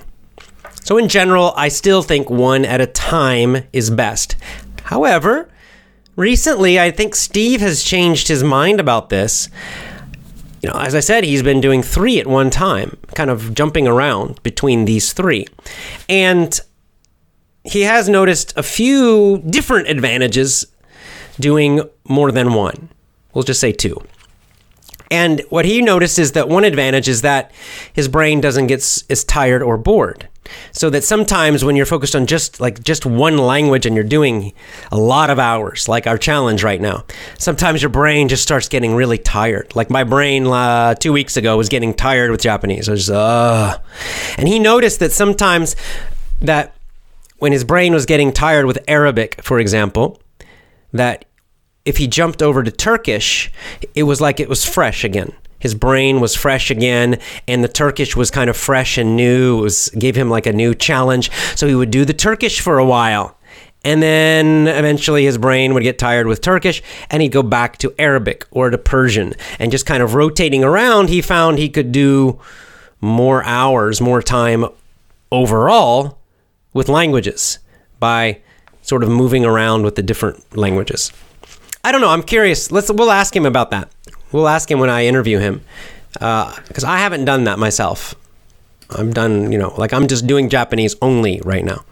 So 0.84 0.98
in 0.98 1.08
general 1.08 1.52
i 1.56 1.66
still 1.68 2.02
think 2.02 2.30
one 2.30 2.64
at 2.64 2.80
a 2.80 2.86
time 2.86 3.64
is 3.72 3.90
best. 3.90 4.36
However 4.84 5.48
recently 6.16 6.78
i 6.78 6.92
think 6.92 7.12
steve 7.12 7.60
has 7.60 7.82
changed 7.82 8.28
his 8.28 8.44
mind 8.44 8.78
about 8.78 9.08
this 9.08 9.48
you 10.64 10.70
know, 10.70 10.78
as 10.80 10.94
I 10.94 11.00
said, 11.00 11.24
he's 11.24 11.42
been 11.42 11.60
doing 11.60 11.82
three 11.82 12.18
at 12.18 12.26
one 12.26 12.48
time, 12.48 12.96
kind 13.14 13.28
of 13.28 13.52
jumping 13.52 13.86
around 13.86 14.42
between 14.42 14.86
these 14.86 15.12
three. 15.12 15.46
And 16.08 16.58
he 17.64 17.82
has 17.82 18.08
noticed 18.08 18.56
a 18.56 18.62
few 18.62 19.42
different 19.46 19.88
advantages 19.88 20.66
doing 21.38 21.82
more 22.08 22.32
than 22.32 22.54
one. 22.54 22.88
We'll 23.34 23.44
just 23.44 23.60
say 23.60 23.72
two. 23.72 24.02
And 25.10 25.42
what 25.50 25.64
he 25.64 25.82
noticed 25.82 26.18
is 26.18 26.32
that 26.32 26.48
one 26.48 26.64
advantage 26.64 27.08
is 27.08 27.22
that 27.22 27.52
his 27.92 28.08
brain 28.08 28.40
doesn't 28.40 28.66
get 28.66 28.80
as 28.80 29.24
tired 29.24 29.62
or 29.62 29.76
bored. 29.76 30.28
So 30.72 30.90
that 30.90 31.04
sometimes 31.04 31.64
when 31.64 31.74
you're 31.74 31.86
focused 31.86 32.14
on 32.14 32.26
just 32.26 32.60
like 32.60 32.82
just 32.84 33.06
one 33.06 33.38
language 33.38 33.86
and 33.86 33.94
you're 33.94 34.04
doing 34.04 34.52
a 34.92 34.96
lot 34.98 35.30
of 35.30 35.38
hours, 35.38 35.88
like 35.88 36.06
our 36.06 36.18
challenge 36.18 36.62
right 36.62 36.80
now, 36.80 37.04
sometimes 37.38 37.82
your 37.82 37.88
brain 37.88 38.28
just 38.28 38.42
starts 38.42 38.68
getting 38.68 38.94
really 38.94 39.18
tired. 39.18 39.74
Like 39.74 39.88
my 39.90 40.04
brain 40.04 40.46
uh, 40.46 40.94
two 40.94 41.12
weeks 41.12 41.36
ago 41.36 41.56
was 41.56 41.68
getting 41.68 41.94
tired 41.94 42.30
with 42.30 42.42
Japanese. 42.42 42.88
I 42.88 42.92
was 42.92 43.10
uh, 43.10 43.78
and 44.36 44.46
he 44.46 44.58
noticed 44.58 45.00
that 45.00 45.12
sometimes 45.12 45.76
that 46.40 46.76
when 47.38 47.52
his 47.52 47.64
brain 47.64 47.92
was 47.92 48.06
getting 48.06 48.32
tired 48.32 48.66
with 48.66 48.78
Arabic, 48.86 49.40
for 49.42 49.58
example, 49.58 50.20
that 50.92 51.24
if 51.84 51.98
he 51.98 52.06
jumped 52.06 52.42
over 52.42 52.62
to 52.62 52.70
Turkish, 52.70 53.52
it 53.94 54.04
was 54.04 54.20
like 54.20 54.40
it 54.40 54.48
was 54.48 54.64
fresh 54.64 55.04
again. 55.04 55.32
His 55.58 55.74
brain 55.74 56.20
was 56.20 56.34
fresh 56.34 56.70
again, 56.70 57.18
and 57.48 57.64
the 57.64 57.68
Turkish 57.68 58.14
was 58.16 58.30
kind 58.30 58.50
of 58.50 58.56
fresh 58.56 58.98
and 58.98 59.16
new. 59.16 59.58
It 59.58 59.62
was 59.62 59.88
gave 59.98 60.16
him 60.16 60.28
like 60.28 60.46
a 60.46 60.52
new 60.52 60.74
challenge. 60.74 61.30
So 61.56 61.66
he 61.66 61.74
would 61.74 61.90
do 61.90 62.04
the 62.04 62.12
Turkish 62.12 62.60
for 62.60 62.78
a 62.78 62.84
while, 62.84 63.38
and 63.82 64.02
then 64.02 64.68
eventually 64.68 65.24
his 65.24 65.38
brain 65.38 65.72
would 65.72 65.82
get 65.82 65.98
tired 65.98 66.26
with 66.26 66.42
Turkish, 66.42 66.82
and 67.10 67.22
he'd 67.22 67.32
go 67.32 67.42
back 67.42 67.78
to 67.78 67.94
Arabic 67.98 68.46
or 68.50 68.70
to 68.70 68.78
Persian, 68.78 69.34
and 69.58 69.72
just 69.72 69.86
kind 69.86 70.02
of 70.02 70.14
rotating 70.14 70.64
around. 70.64 71.08
He 71.08 71.22
found 71.22 71.58
he 71.58 71.70
could 71.70 71.92
do 71.92 72.38
more 73.00 73.42
hours, 73.44 74.00
more 74.00 74.22
time 74.22 74.66
overall 75.32 76.18
with 76.72 76.88
languages 76.88 77.58
by 77.98 78.40
sort 78.82 79.02
of 79.02 79.08
moving 79.08 79.46
around 79.46 79.82
with 79.82 79.94
the 79.94 80.02
different 80.02 80.56
languages. 80.56 81.10
I 81.84 81.92
don't 81.92 82.00
know. 82.00 82.08
I'm 82.08 82.22
curious. 82.22 82.72
Let's 82.72 82.90
we'll 82.90 83.10
ask 83.10 83.36
him 83.36 83.44
about 83.46 83.70
that. 83.70 83.92
We'll 84.32 84.48
ask 84.48 84.70
him 84.70 84.80
when 84.80 84.90
I 84.90 85.04
interview 85.04 85.38
him 85.38 85.62
uh, 86.20 86.56
because 86.66 86.82
I 86.82 86.98
haven't 86.98 87.26
done 87.26 87.44
that 87.44 87.58
myself. 87.58 88.14
I'm 88.90 89.12
done. 89.12 89.52
You 89.52 89.58
know, 89.58 89.74
like 89.76 89.92
I'm 89.92 90.08
just 90.08 90.26
doing 90.26 90.48
Japanese 90.48 90.96
only 91.02 91.40
right 91.44 91.64
now. 91.64 91.84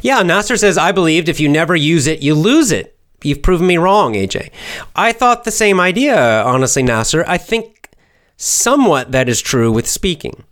Yeah, 0.00 0.22
Nasser 0.22 0.56
says, 0.56 0.78
I 0.78 0.92
believed 0.92 1.28
if 1.28 1.40
you 1.40 1.48
never 1.48 1.74
use 1.74 2.06
it, 2.06 2.22
you 2.22 2.34
lose 2.34 2.70
it. 2.70 2.96
You've 3.22 3.42
proven 3.42 3.66
me 3.66 3.78
wrong, 3.78 4.14
AJ. 4.14 4.50
I 4.94 5.12
thought 5.12 5.42
the 5.42 5.50
same 5.50 5.80
idea, 5.80 6.16
honestly, 6.44 6.84
Nasser. 6.84 7.24
I 7.26 7.36
think 7.36 7.90
somewhat 8.36 9.10
that 9.10 9.28
is 9.28 9.40
true 9.42 9.72
with 9.72 9.88
speaking, 9.88 10.44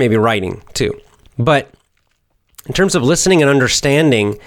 maybe 0.00 0.16
writing 0.16 0.62
too. 0.74 0.98
But 1.38 1.72
in 2.66 2.74
terms 2.74 2.96
of 2.96 3.04
listening 3.04 3.40
and 3.40 3.50
understanding, 3.50 4.38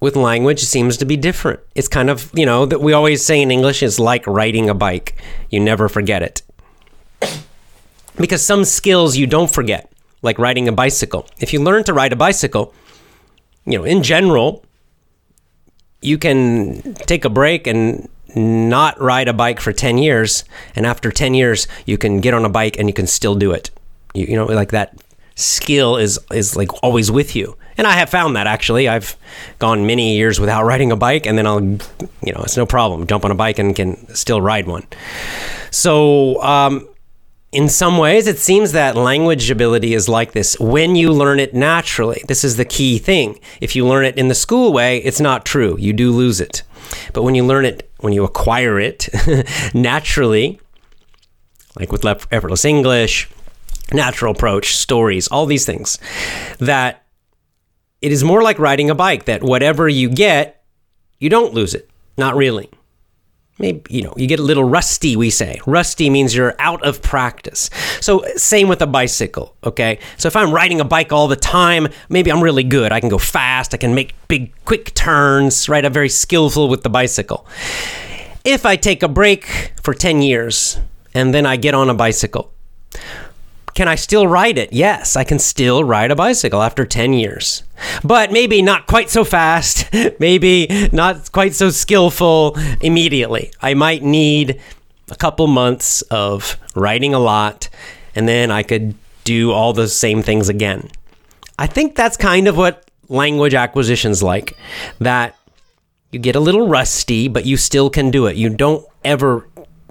with 0.00 0.16
language 0.16 0.62
it 0.62 0.66
seems 0.66 0.96
to 0.98 1.04
be 1.04 1.16
different. 1.16 1.60
It's 1.74 1.88
kind 1.88 2.10
of, 2.10 2.30
you 2.34 2.46
know, 2.46 2.66
that 2.66 2.80
we 2.80 2.92
always 2.92 3.24
say 3.24 3.40
in 3.40 3.50
English 3.50 3.82
is 3.82 3.98
like 3.98 4.26
riding 4.26 4.68
a 4.68 4.74
bike. 4.74 5.20
You 5.50 5.60
never 5.60 5.88
forget 5.88 6.22
it. 6.22 6.42
Because 8.16 8.44
some 8.44 8.64
skills 8.64 9.16
you 9.16 9.26
don't 9.26 9.50
forget, 9.50 9.90
like 10.22 10.38
riding 10.38 10.68
a 10.68 10.72
bicycle. 10.72 11.26
If 11.40 11.52
you 11.52 11.60
learn 11.62 11.84
to 11.84 11.92
ride 11.92 12.12
a 12.12 12.16
bicycle, 12.16 12.74
you 13.64 13.78
know, 13.78 13.84
in 13.84 14.02
general, 14.02 14.64
you 16.00 16.18
can 16.18 16.94
take 17.06 17.24
a 17.24 17.30
break 17.30 17.66
and 17.66 18.08
not 18.36 19.00
ride 19.00 19.28
a 19.28 19.32
bike 19.32 19.60
for 19.60 19.72
10 19.72 19.98
years 19.98 20.44
and 20.76 20.84
after 20.86 21.10
10 21.10 21.34
years 21.34 21.66
you 21.86 21.96
can 21.96 22.20
get 22.20 22.34
on 22.34 22.44
a 22.44 22.48
bike 22.48 22.78
and 22.78 22.88
you 22.88 22.94
can 22.94 23.06
still 23.06 23.34
do 23.34 23.52
it 23.52 23.70
you, 24.14 24.26
you 24.26 24.36
know 24.36 24.46
like 24.46 24.70
that 24.70 24.96
skill 25.36 25.96
is 25.96 26.18
is 26.32 26.56
like 26.56 26.70
always 26.82 27.10
with 27.10 27.34
you 27.34 27.56
and 27.76 27.86
i 27.86 27.92
have 27.92 28.08
found 28.08 28.36
that 28.36 28.46
actually 28.46 28.88
i've 28.88 29.16
gone 29.58 29.86
many 29.86 30.16
years 30.16 30.38
without 30.38 30.64
riding 30.72 30.92
a 30.92 30.96
bike 30.96 31.26
and 31.26 31.36
then 31.36 31.46
i'll 31.46 31.60
you 31.60 32.32
know 32.32 32.40
it's 32.42 32.56
no 32.56 32.66
problem 32.66 33.06
jump 33.06 33.24
on 33.24 33.30
a 33.30 33.34
bike 33.34 33.58
and 33.58 33.74
can 33.74 34.14
still 34.14 34.40
ride 34.40 34.66
one 34.66 34.86
so 35.70 36.40
um, 36.42 36.88
in 37.54 37.68
some 37.68 37.98
ways, 37.98 38.26
it 38.26 38.38
seems 38.38 38.72
that 38.72 38.96
language 38.96 39.48
ability 39.48 39.94
is 39.94 40.08
like 40.08 40.32
this 40.32 40.58
when 40.58 40.96
you 40.96 41.12
learn 41.12 41.38
it 41.38 41.54
naturally. 41.54 42.20
This 42.26 42.42
is 42.42 42.56
the 42.56 42.64
key 42.64 42.98
thing. 42.98 43.38
If 43.60 43.76
you 43.76 43.86
learn 43.86 44.04
it 44.04 44.18
in 44.18 44.26
the 44.26 44.34
school 44.34 44.72
way, 44.72 44.98
it's 44.98 45.20
not 45.20 45.44
true. 45.44 45.76
You 45.78 45.92
do 45.92 46.10
lose 46.10 46.40
it. 46.40 46.64
But 47.12 47.22
when 47.22 47.36
you 47.36 47.44
learn 47.46 47.64
it, 47.64 47.88
when 48.00 48.12
you 48.12 48.24
acquire 48.24 48.80
it 48.80 49.08
naturally, 49.74 50.60
like 51.78 51.92
with 51.92 52.04
effortless 52.04 52.64
English, 52.64 53.28
natural 53.92 54.32
approach, 54.32 54.76
stories, 54.76 55.28
all 55.28 55.46
these 55.46 55.66
things, 55.66 55.98
that 56.58 57.04
it 58.00 58.12
is 58.12 58.24
more 58.24 58.42
like 58.42 58.58
riding 58.58 58.90
a 58.90 58.94
bike, 58.94 59.24
that 59.24 59.42
whatever 59.42 59.88
you 59.88 60.08
get, 60.08 60.62
you 61.18 61.30
don't 61.30 61.54
lose 61.54 61.74
it. 61.74 61.88
Not 62.16 62.36
really. 62.36 62.70
Maybe 63.58 63.82
you 63.88 64.02
know 64.02 64.12
you 64.16 64.26
get 64.26 64.40
a 64.40 64.42
little 64.42 64.64
rusty 64.64 65.14
we 65.14 65.30
say. 65.30 65.60
Rusty 65.64 66.10
means 66.10 66.34
you're 66.34 66.56
out 66.58 66.84
of 66.84 67.00
practice. 67.02 67.70
So 68.00 68.24
same 68.34 68.66
with 68.66 68.82
a 68.82 68.86
bicycle 68.86 69.54
okay? 69.62 70.00
So 70.16 70.26
if 70.26 70.34
i'm 70.34 70.52
riding 70.52 70.80
a 70.80 70.84
bike 70.84 71.12
all 71.12 71.28
the 71.28 71.36
time 71.36 71.86
maybe 72.08 72.32
i'm 72.32 72.42
really 72.42 72.64
good. 72.64 72.90
I 72.90 72.98
can 72.98 73.08
go 73.08 73.18
fast. 73.18 73.72
I 73.72 73.76
can 73.76 73.94
make 73.94 74.14
big 74.26 74.52
quick 74.64 74.92
turns 74.94 75.68
right? 75.68 75.84
I'm 75.84 75.92
very 75.92 76.08
skillful 76.08 76.68
with 76.68 76.82
the 76.82 76.90
bicycle. 76.90 77.46
If 78.44 78.66
i 78.66 78.74
take 78.74 79.04
a 79.04 79.08
break 79.08 79.72
for 79.80 79.94
10 79.94 80.20
years 80.20 80.80
and 81.14 81.32
then 81.32 81.46
i 81.46 81.56
get 81.56 81.74
on 81.74 81.88
a 81.88 81.94
bicycle 81.94 82.52
can 83.74 83.88
I 83.88 83.96
still 83.96 84.26
ride 84.26 84.56
it? 84.56 84.72
Yes, 84.72 85.16
I 85.16 85.24
can 85.24 85.38
still 85.38 85.82
ride 85.82 86.10
a 86.10 86.16
bicycle 86.16 86.62
after 86.62 86.86
10 86.86 87.12
years. 87.12 87.64
But 88.04 88.30
maybe 88.30 88.62
not 88.62 88.86
quite 88.86 89.10
so 89.10 89.24
fast, 89.24 89.92
maybe 90.20 90.88
not 90.92 91.32
quite 91.32 91.54
so 91.54 91.70
skillful 91.70 92.56
immediately. 92.80 93.50
I 93.60 93.74
might 93.74 94.02
need 94.02 94.60
a 95.10 95.16
couple 95.16 95.46
months 95.48 96.02
of 96.02 96.56
riding 96.74 97.14
a 97.14 97.18
lot, 97.18 97.68
and 98.14 98.28
then 98.28 98.50
I 98.50 98.62
could 98.62 98.94
do 99.24 99.50
all 99.52 99.72
those 99.72 99.94
same 99.94 100.22
things 100.22 100.48
again. 100.48 100.90
I 101.58 101.66
think 101.66 101.96
that's 101.96 102.16
kind 102.16 102.46
of 102.46 102.56
what 102.56 102.88
language 103.08 103.54
acquisition's 103.54 104.22
like. 104.22 104.56
That 105.00 105.36
you 106.12 106.20
get 106.20 106.36
a 106.36 106.40
little 106.40 106.68
rusty, 106.68 107.26
but 107.26 107.44
you 107.44 107.56
still 107.56 107.90
can 107.90 108.10
do 108.10 108.26
it. 108.26 108.36
You 108.36 108.50
don't 108.50 108.86
ever 109.04 109.48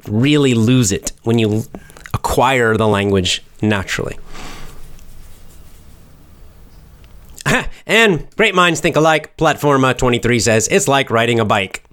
really 0.08 0.54
lose 0.54 0.92
it 0.92 1.12
when 1.24 1.38
you 1.38 1.66
acquire 2.14 2.78
the 2.78 2.88
language 2.88 3.44
naturally. 3.62 4.18
and 7.86 8.28
great 8.36 8.56
minds 8.56 8.80
think 8.80 8.96
alike. 8.96 9.36
Platforma 9.38 9.98
23 9.98 10.40
says 10.40 10.68
it's 10.70 10.88
like 10.88 11.10
riding 11.10 11.40
a 11.40 11.46
bike. 11.46 11.84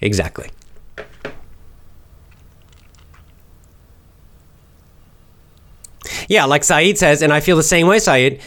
Exactly. 0.00 0.50
Yeah, 6.28 6.44
like 6.46 6.64
Saeed 6.64 6.98
says, 6.98 7.22
and 7.22 7.32
I 7.32 7.40
feel 7.40 7.56
the 7.56 7.62
same 7.62 7.86
way, 7.86 7.98
Saeed. 7.98 8.40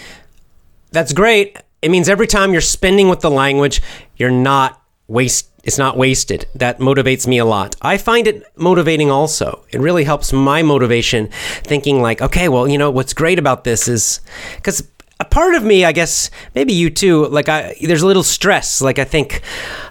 that's 0.91 1.13
great. 1.13 1.57
It 1.81 1.89
means 1.89 2.09
every 2.09 2.27
time 2.27 2.51
you're 2.51 2.61
spending 2.61 3.09
with 3.09 3.19
the 3.19 3.29
language, 3.29 3.81
you're 4.17 4.31
not 4.31 4.81
waste 5.07 5.49
it's 5.65 5.78
not 5.78 5.97
wasted. 5.97 6.47
That 6.56 6.80
motivates 6.80 7.28
me 7.28 7.39
a 7.39 7.45
lot. 7.45 7.75
I 7.82 7.97
find 7.97 8.28
it 8.28 8.43
motivating 8.56 9.12
also. 9.12 9.65
It 9.71 9.82
really 9.82 10.04
helps 10.04 10.32
my 10.32 10.62
motivation 10.62 11.28
thinking 11.63 12.01
like, 12.01 12.21
okay, 12.21 12.47
well, 12.47 12.67
you 12.67 12.78
know, 12.78 12.91
what's 12.91 13.13
great 13.13 13.39
about 13.39 13.63
this 13.63 13.88
is 13.88 14.21
cuz 14.63 14.84
a 15.19 15.25
part 15.25 15.56
of 15.56 15.63
me, 15.63 15.86
I 15.86 15.91
guess, 15.91 16.30
maybe 16.56 16.73
you 16.73 16.89
too, 16.89 17.25
like 17.28 17.49
I 17.49 17.75
there's 17.82 18.04
a 18.04 18.08
little 18.08 18.23
stress. 18.23 18.82
Like 18.82 18.99
I 18.99 19.06
think 19.06 19.41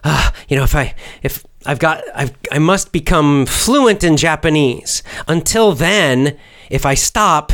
uh, 0.04 0.30
you 0.48 0.56
know, 0.56 0.64
if 0.64 0.74
I 0.74 0.94
if 1.22 1.44
I've 1.66 1.78
got 1.78 2.04
I've, 2.14 2.32
I 2.52 2.58
must 2.58 2.92
become 2.92 3.46
fluent 3.46 4.04
in 4.04 4.16
Japanese. 4.16 5.02
Until 5.26 5.72
then, 5.72 6.36
if 6.70 6.86
I 6.86 6.94
stop, 6.94 7.52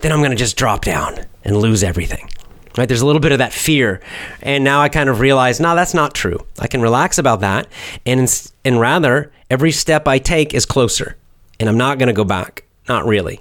then 0.00 0.12
I'm 0.12 0.20
going 0.20 0.30
to 0.30 0.36
just 0.36 0.56
drop 0.56 0.84
down 0.84 1.26
and 1.44 1.56
lose 1.56 1.82
everything. 1.82 2.30
Right? 2.78 2.86
There's 2.86 3.00
a 3.00 3.06
little 3.06 3.20
bit 3.20 3.32
of 3.32 3.38
that 3.38 3.52
fear. 3.52 4.00
And 4.40 4.62
now 4.62 4.80
I 4.80 4.88
kind 4.88 5.08
of 5.08 5.18
realize, 5.18 5.58
no, 5.58 5.74
that's 5.74 5.94
not 5.94 6.14
true. 6.14 6.46
I 6.60 6.68
can 6.68 6.80
relax 6.80 7.18
about 7.18 7.40
that. 7.40 7.66
And, 8.06 8.50
and 8.64 8.78
rather, 8.78 9.32
every 9.50 9.72
step 9.72 10.06
I 10.06 10.18
take 10.18 10.54
is 10.54 10.64
closer. 10.64 11.16
And 11.58 11.68
I'm 11.68 11.76
not 11.76 11.98
going 11.98 12.06
to 12.06 12.12
go 12.12 12.22
back. 12.22 12.62
Not 12.88 13.04
really. 13.04 13.40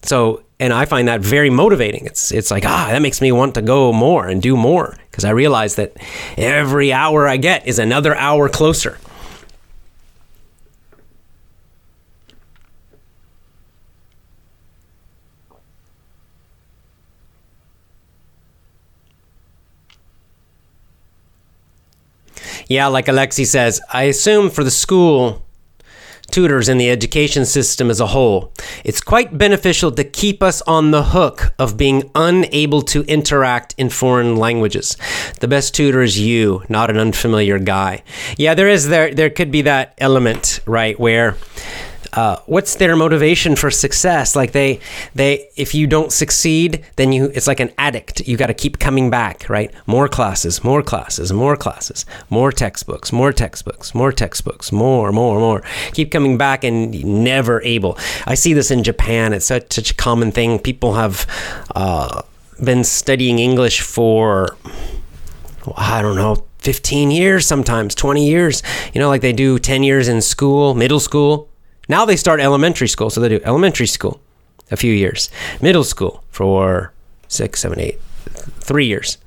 So, 0.00 0.42
and 0.58 0.72
I 0.72 0.86
find 0.86 1.06
that 1.08 1.20
very 1.20 1.50
motivating. 1.50 2.06
It's, 2.06 2.32
it's 2.32 2.50
like, 2.50 2.64
ah, 2.64 2.88
that 2.90 3.02
makes 3.02 3.20
me 3.20 3.30
want 3.30 3.54
to 3.56 3.62
go 3.62 3.92
more 3.92 4.26
and 4.26 4.40
do 4.40 4.56
more 4.56 4.96
because 5.10 5.26
I 5.26 5.30
realize 5.30 5.74
that 5.74 5.92
every 6.38 6.94
hour 6.94 7.28
I 7.28 7.36
get 7.36 7.66
is 7.66 7.78
another 7.78 8.16
hour 8.16 8.48
closer. 8.48 8.98
Yeah, 22.72 22.86
like 22.86 23.04
Alexi 23.04 23.44
says, 23.44 23.82
I 23.92 24.04
assume 24.04 24.48
for 24.48 24.64
the 24.64 24.70
school 24.70 25.44
tutors 26.30 26.70
in 26.70 26.78
the 26.78 26.88
education 26.88 27.44
system 27.44 27.90
as 27.90 28.00
a 28.00 28.06
whole, 28.06 28.50
it's 28.82 29.02
quite 29.02 29.36
beneficial 29.36 29.92
to 29.92 30.02
keep 30.02 30.42
us 30.42 30.62
on 30.62 30.90
the 30.90 31.02
hook 31.02 31.52
of 31.58 31.76
being 31.76 32.10
unable 32.14 32.80
to 32.80 33.02
interact 33.02 33.74
in 33.76 33.90
foreign 33.90 34.36
languages. 34.36 34.96
The 35.40 35.48
best 35.48 35.74
tutor 35.74 36.00
is 36.00 36.18
you, 36.18 36.62
not 36.70 36.88
an 36.88 36.96
unfamiliar 36.96 37.58
guy. 37.58 38.04
Yeah, 38.38 38.54
there 38.54 38.70
is 38.70 38.88
there 38.88 39.14
there 39.14 39.28
could 39.28 39.50
be 39.50 39.60
that 39.62 39.92
element, 39.98 40.60
right, 40.64 40.98
where 40.98 41.36
uh, 42.12 42.36
what's 42.46 42.76
their 42.76 42.94
motivation 42.94 43.56
for 43.56 43.70
success? 43.70 44.36
Like 44.36 44.52
they, 44.52 44.80
they, 45.14 45.48
if 45.56 45.74
you 45.74 45.86
don't 45.86 46.12
succeed, 46.12 46.84
then 46.96 47.12
you, 47.12 47.26
it's 47.34 47.46
like 47.46 47.60
an 47.60 47.72
addict. 47.78 48.20
You 48.28 48.36
got 48.36 48.48
to 48.48 48.54
keep 48.54 48.78
coming 48.78 49.08
back, 49.08 49.48
right? 49.48 49.72
More 49.86 50.08
classes, 50.08 50.62
more 50.62 50.82
classes, 50.82 51.32
more 51.32 51.56
classes, 51.56 52.04
more 52.28 52.52
textbooks, 52.52 53.12
more 53.12 53.32
textbooks, 53.32 53.94
more 53.94 54.12
textbooks, 54.12 54.72
more, 54.72 55.10
more, 55.10 55.38
more. 55.38 55.62
Keep 55.94 56.10
coming 56.10 56.36
back 56.36 56.64
and 56.64 57.02
never 57.04 57.62
able. 57.62 57.98
I 58.26 58.34
see 58.34 58.52
this 58.52 58.70
in 58.70 58.82
Japan. 58.82 59.32
It's 59.32 59.46
such, 59.46 59.72
such 59.72 59.92
a 59.92 59.94
common 59.94 60.32
thing. 60.32 60.58
People 60.58 60.94
have 60.94 61.26
uh, 61.74 62.22
been 62.62 62.84
studying 62.84 63.38
English 63.38 63.80
for, 63.80 64.56
I 65.76 66.02
don't 66.02 66.16
know, 66.16 66.44
15 66.58 67.10
years 67.10 67.44
sometimes 67.44 67.92
20 67.92 68.24
years 68.24 68.62
you 68.94 69.00
know 69.00 69.08
like 69.08 69.20
they 69.20 69.32
do 69.32 69.58
10 69.58 69.82
years 69.82 70.06
in 70.06 70.22
school 70.22 70.74
middle 70.74 71.00
school 71.00 71.50
now 71.92 72.06
they 72.06 72.16
start 72.16 72.40
elementary 72.40 72.88
school, 72.88 73.10
so 73.10 73.20
they 73.20 73.28
do 73.28 73.40
elementary 73.44 73.86
school 73.86 74.20
a 74.70 74.76
few 74.76 74.94
years, 74.94 75.28
middle 75.60 75.84
school 75.84 76.24
for 76.30 76.92
six, 77.28 77.60
seven, 77.60 77.78
eight, 77.78 78.00
three 78.60 78.86
years. 78.86 79.18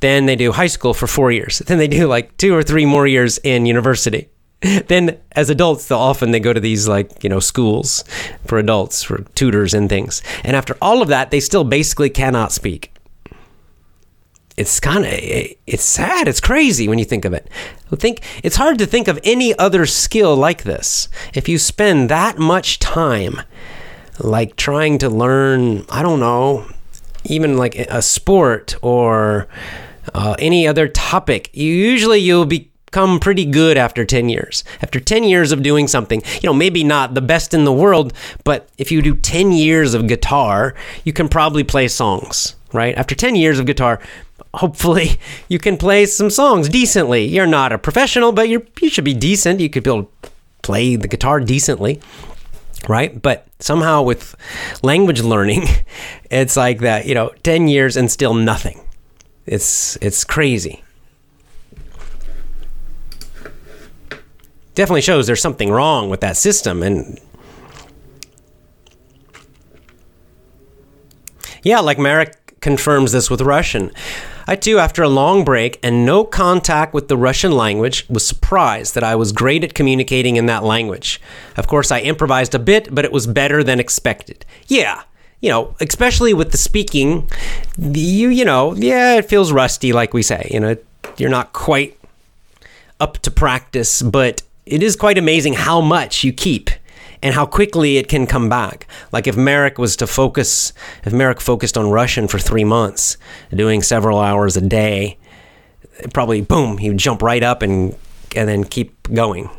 Then 0.00 0.26
they 0.26 0.36
do 0.36 0.52
high 0.52 0.66
school 0.66 0.92
for 0.92 1.06
four 1.06 1.32
years. 1.32 1.60
Then 1.60 1.78
they 1.78 1.88
do 1.88 2.06
like 2.06 2.36
two 2.36 2.54
or 2.54 2.62
three 2.62 2.84
more 2.84 3.06
years 3.06 3.38
in 3.38 3.66
university. 3.66 4.28
Then, 4.88 5.18
as 5.32 5.48
adults, 5.48 5.88
they'll 5.88 5.98
often 5.98 6.32
they 6.32 6.40
go 6.40 6.52
to 6.52 6.60
these 6.60 6.86
like 6.86 7.24
you 7.24 7.30
know 7.30 7.40
schools 7.40 8.04
for 8.44 8.58
adults 8.58 9.02
for 9.02 9.22
tutors 9.34 9.72
and 9.72 9.88
things. 9.88 10.22
And 10.44 10.54
after 10.54 10.76
all 10.82 11.00
of 11.00 11.08
that, 11.08 11.30
they 11.30 11.40
still 11.40 11.64
basically 11.64 12.10
cannot 12.10 12.52
speak 12.52 12.89
it's 14.60 14.78
kind 14.78 15.06
of 15.06 15.12
it's 15.12 15.82
sad 15.84 16.28
it's 16.28 16.40
crazy 16.40 16.86
when 16.86 16.98
you 16.98 17.04
think 17.06 17.24
of 17.24 17.32
it. 17.32 17.48
Think 17.96 18.22
it's 18.44 18.56
hard 18.56 18.78
to 18.78 18.86
think 18.86 19.08
of 19.08 19.18
any 19.24 19.58
other 19.58 19.86
skill 19.86 20.36
like 20.36 20.62
this. 20.62 21.08
If 21.34 21.48
you 21.48 21.58
spend 21.58 22.10
that 22.10 22.38
much 22.38 22.78
time 22.78 23.40
like 24.18 24.54
trying 24.56 24.98
to 24.98 25.08
learn 25.08 25.84
i 25.88 26.02
don't 26.02 26.20
know 26.20 26.66
even 27.24 27.56
like 27.56 27.74
a 27.74 28.02
sport 28.02 28.76
or 28.82 29.48
uh, 30.14 30.34
any 30.38 30.68
other 30.68 30.88
topic 30.88 31.48
you 31.54 31.72
usually 31.72 32.18
you'll 32.18 32.44
become 32.44 33.18
pretty 33.18 33.46
good 33.46 33.78
after 33.78 34.04
10 34.04 34.28
years. 34.28 34.64
After 34.82 34.98
10 34.98 35.24
years 35.24 35.52
of 35.52 35.62
doing 35.62 35.88
something 35.88 36.22
you 36.42 36.46
know 36.46 36.52
maybe 36.52 36.84
not 36.84 37.14
the 37.14 37.22
best 37.22 37.54
in 37.54 37.64
the 37.64 37.72
world 37.72 38.12
but 38.44 38.68
if 38.76 38.92
you 38.92 39.00
do 39.00 39.16
10 39.16 39.52
years 39.52 39.94
of 39.94 40.06
guitar 40.06 40.74
you 41.04 41.14
can 41.14 41.28
probably 41.28 41.64
play 41.64 41.88
songs 41.88 42.56
right? 42.72 42.94
After 42.96 43.14
10 43.14 43.36
years 43.36 43.58
of 43.58 43.66
guitar 43.66 44.00
hopefully 44.54 45.18
you 45.48 45.58
can 45.58 45.76
play 45.76 46.06
some 46.06 46.30
songs 46.30 46.68
decently. 46.68 47.24
You're 47.26 47.46
not 47.46 47.72
a 47.72 47.78
professional, 47.78 48.32
but 48.32 48.48
you 48.48 48.66
you 48.80 48.90
should 48.90 49.04
be 49.04 49.14
decent. 49.14 49.60
You 49.60 49.70
could 49.70 49.82
be 49.82 49.90
able 49.90 50.10
to 50.22 50.30
play 50.62 50.96
the 50.96 51.08
guitar 51.08 51.40
decently, 51.40 52.00
right? 52.88 53.20
But 53.20 53.46
somehow 53.58 54.02
with 54.02 54.34
language 54.82 55.20
learning, 55.20 55.64
it's 56.30 56.56
like 56.56 56.80
that, 56.80 57.06
you 57.06 57.14
know, 57.14 57.30
10 57.42 57.68
years 57.68 57.96
and 57.96 58.10
still 58.10 58.34
nothing. 58.34 58.80
It's 59.46 59.96
it's 59.96 60.24
crazy. 60.24 60.82
Definitely 64.74 65.02
shows 65.02 65.26
there's 65.26 65.42
something 65.42 65.70
wrong 65.70 66.08
with 66.08 66.20
that 66.20 66.36
system 66.36 66.82
and 66.82 67.20
Yeah, 71.62 71.80
like 71.80 71.98
Merrick 71.98 72.60
confirms 72.60 73.12
this 73.12 73.30
with 73.30 73.40
Russian. 73.42 73.90
I 74.50 74.56
too, 74.56 74.80
after 74.80 75.04
a 75.04 75.08
long 75.08 75.44
break 75.44 75.78
and 75.80 76.04
no 76.04 76.24
contact 76.24 76.92
with 76.92 77.06
the 77.06 77.16
Russian 77.16 77.52
language, 77.52 78.04
was 78.08 78.26
surprised 78.26 78.96
that 78.96 79.04
I 79.04 79.14
was 79.14 79.30
great 79.30 79.62
at 79.62 79.74
communicating 79.74 80.34
in 80.34 80.46
that 80.46 80.64
language. 80.64 81.20
Of 81.56 81.68
course, 81.68 81.92
I 81.92 82.00
improvised 82.00 82.52
a 82.52 82.58
bit, 82.58 82.92
but 82.92 83.04
it 83.04 83.12
was 83.12 83.28
better 83.28 83.62
than 83.62 83.78
expected. 83.78 84.44
Yeah, 84.66 85.02
you 85.40 85.50
know, 85.50 85.76
especially 85.80 86.34
with 86.34 86.50
the 86.50 86.58
speaking, 86.58 87.30
you 87.78 88.28
you 88.30 88.44
know, 88.44 88.74
yeah, 88.74 89.18
it 89.18 89.26
feels 89.26 89.52
rusty, 89.52 89.92
like 89.92 90.12
we 90.12 90.24
say. 90.24 90.48
You 90.50 90.58
know, 90.58 90.76
you're 91.16 91.30
not 91.30 91.52
quite 91.52 91.96
up 92.98 93.18
to 93.18 93.30
practice, 93.30 94.02
but 94.02 94.42
it 94.66 94.82
is 94.82 94.96
quite 94.96 95.16
amazing 95.16 95.52
how 95.52 95.80
much 95.80 96.24
you 96.24 96.32
keep 96.32 96.70
and 97.22 97.34
how 97.34 97.46
quickly 97.46 97.96
it 97.98 98.08
can 98.08 98.26
come 98.26 98.48
back. 98.48 98.86
Like 99.12 99.26
if 99.26 99.36
Merrick 99.36 99.78
was 99.78 99.96
to 99.96 100.06
focus, 100.06 100.72
if 101.04 101.12
Merrick 101.12 101.40
focused 101.40 101.76
on 101.76 101.90
Russian 101.90 102.28
for 102.28 102.38
three 102.38 102.64
months, 102.64 103.16
doing 103.54 103.82
several 103.82 104.18
hours 104.18 104.56
a 104.56 104.60
day, 104.60 105.18
probably 106.12 106.40
boom, 106.40 106.78
he 106.78 106.88
would 106.88 106.98
jump 106.98 107.22
right 107.22 107.42
up 107.42 107.62
and 107.62 107.96
and 108.36 108.48
then 108.48 108.64
keep 108.64 109.12
going. 109.12 109.50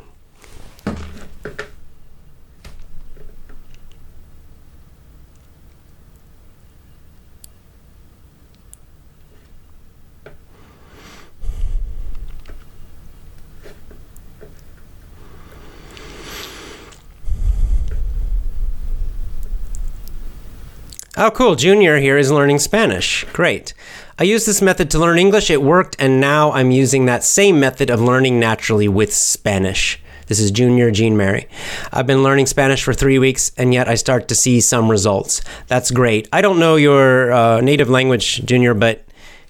Oh, 21.18 21.30
cool. 21.30 21.56
Junior 21.56 21.98
here 21.98 22.18
is 22.18 22.32
learning 22.32 22.60
Spanish. 22.60 23.26
Great. 23.34 23.74
I 24.18 24.24
used 24.24 24.48
this 24.48 24.62
method 24.62 24.90
to 24.92 25.00
learn 25.00 25.20
English. 25.20 25.50
It 25.50 25.62
worked, 25.62 25.98
and 26.00 26.22
now 26.22 26.54
I'm 26.54 26.72
using 26.72 27.06
that 27.06 27.26
same 27.26 27.60
method 27.60 27.90
of 27.90 28.00
learning 28.00 28.40
naturally 28.40 28.88
with 28.88 29.14
Spanish. 29.14 30.00
This 30.28 30.40
is 30.40 30.52
Junior 30.52 30.90
Jean 30.90 31.18
Mary. 31.18 31.50
I've 31.92 32.08
been 32.08 32.24
learning 32.24 32.46
Spanish 32.46 32.82
for 32.82 32.94
three 32.94 33.20
weeks, 33.20 33.52
and 33.58 33.74
yet 33.74 33.90
I 33.90 33.96
start 33.96 34.30
to 34.30 34.36
see 34.36 34.62
some 34.62 34.90
results. 34.90 35.42
That's 35.68 35.92
great. 35.92 36.30
I 36.32 36.40
don't 36.40 36.60
know 36.60 36.78
your 36.78 37.34
uh, 37.34 37.60
native 37.60 37.90
language, 37.90 38.46
Junior, 38.46 38.74
but 38.74 39.04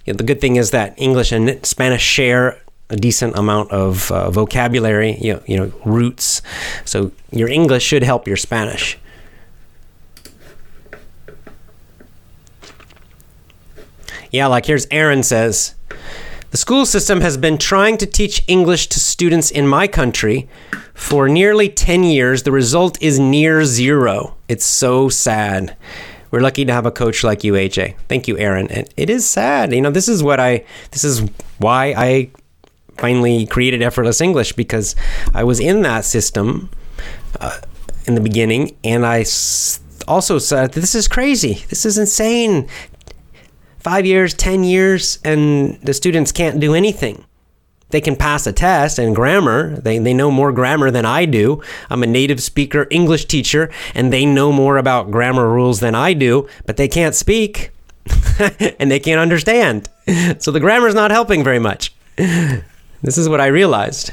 you 0.06 0.14
know, 0.14 0.18
the 0.18 0.24
good 0.24 0.42
thing 0.42 0.56
is 0.56 0.72
that 0.72 0.96
English 0.98 1.32
and 1.32 1.64
Spanish 1.64 2.02
share 2.02 2.60
a 2.90 2.96
decent 2.96 3.38
amount 3.38 3.70
of 3.70 4.12
uh, 4.12 4.32
vocabulary, 4.32 5.16
you 5.22 5.34
know, 5.34 5.44
you 5.46 5.58
know, 5.58 5.72
roots. 5.86 6.42
So 6.86 7.12
your 7.32 7.50
English 7.50 7.84
should 7.84 8.02
help 8.02 8.28
your 8.28 8.38
Spanish. 8.38 8.98
Yeah, 14.32 14.48
like 14.48 14.66
here's 14.66 14.88
Aaron 14.92 15.24
says 15.24 15.76
The 16.52 16.58
school 16.58 16.86
system 16.86 17.22
has 17.22 17.38
been 17.38 17.58
trying 17.58 17.98
to 17.98 18.06
teach 18.06 18.44
English 18.48 18.88
to 18.88 19.00
students 19.00 19.52
in 19.52 19.68
my 19.68 19.88
country 19.88 20.50
for 20.94 21.28
nearly 21.30 21.70
10 21.70 22.04
years. 22.04 22.44
The 22.44 22.52
result 22.52 23.02
is 23.02 23.20
near 23.20 23.64
zero. 23.66 24.36
It's 24.48 24.66
so 24.66 25.10
sad. 25.10 25.76
We're 26.30 26.40
lucky 26.42 26.64
to 26.64 26.72
have 26.72 26.86
a 26.86 26.92
coach 26.92 27.24
like 27.24 27.44
you, 27.44 27.54
AJ. 27.54 27.96
Thank 28.08 28.28
you, 28.28 28.38
Aaron. 28.38 28.70
And 28.72 28.88
it 28.96 29.10
is 29.10 29.28
sad. 29.28 29.74
You 29.74 29.82
know, 29.82 29.92
this 29.92 30.08
is 30.08 30.24
what 30.24 30.40
I, 30.40 30.64
this 30.92 31.04
is 31.04 31.22
why 31.58 31.94
I 31.98 32.30
finally 32.98 33.46
created 33.48 33.82
Effortless 33.82 34.22
English 34.22 34.54
because 34.54 34.96
I 35.34 35.44
was 35.44 35.60
in 35.60 35.82
that 35.82 36.06
system 36.06 36.70
uh, 37.42 37.58
in 38.06 38.16
the 38.16 38.22
beginning 38.22 38.78
and 38.84 39.06
I 39.06 39.22
s- 39.22 39.80
also 40.08 40.38
said, 40.40 40.74
this 40.74 40.96
is 40.96 41.08
crazy. 41.08 41.66
This 41.70 41.86
is 41.86 41.98
insane. 41.98 42.68
Five 43.82 44.06
years, 44.06 44.34
10 44.34 44.64
years, 44.64 45.20
and 45.24 45.80
the 45.82 45.94
students 45.94 46.32
can't 46.32 46.60
do 46.60 46.74
anything 46.74 47.26
they 47.92 48.02
can 48.02 48.16
pass 48.16 48.48
a 48.48 48.54
test 48.54 48.98
and 48.98 49.16
grammar. 49.16 49.78
They, 49.78 50.00
they 50.00 50.14
know 50.14 50.32
more 50.32 50.52
grammar 50.52 50.92
than 50.92 51.06
I 51.06 51.26
do. 51.26 51.62
I'm 51.90 52.04
a 52.04 52.08
native 52.08 52.42
speaker 52.42 52.88
English 52.90 53.26
teacher, 53.26 53.70
and 53.94 54.12
they 54.12 54.26
know 54.26 54.52
more 54.52 54.78
about 54.78 55.12
grammar 55.12 55.50
rules 55.50 55.80
than 55.80 55.94
I 55.94 56.14
do, 56.14 56.48
but 56.66 56.78
they 56.78 56.88
can't 56.88 57.16
speak 57.16 57.72
and 58.80 58.90
they 58.90 59.00
can't 59.00 59.20
understand. 59.20 59.90
So 60.40 60.52
the 60.52 60.60
grammar's 60.60 60.96
not 60.96 61.12
helping 61.12 61.44
very 61.44 61.60
much. 61.60 61.94
This 62.18 63.18
is 63.18 63.28
what 63.28 63.42
I 63.42 63.48
realized. 63.48 64.12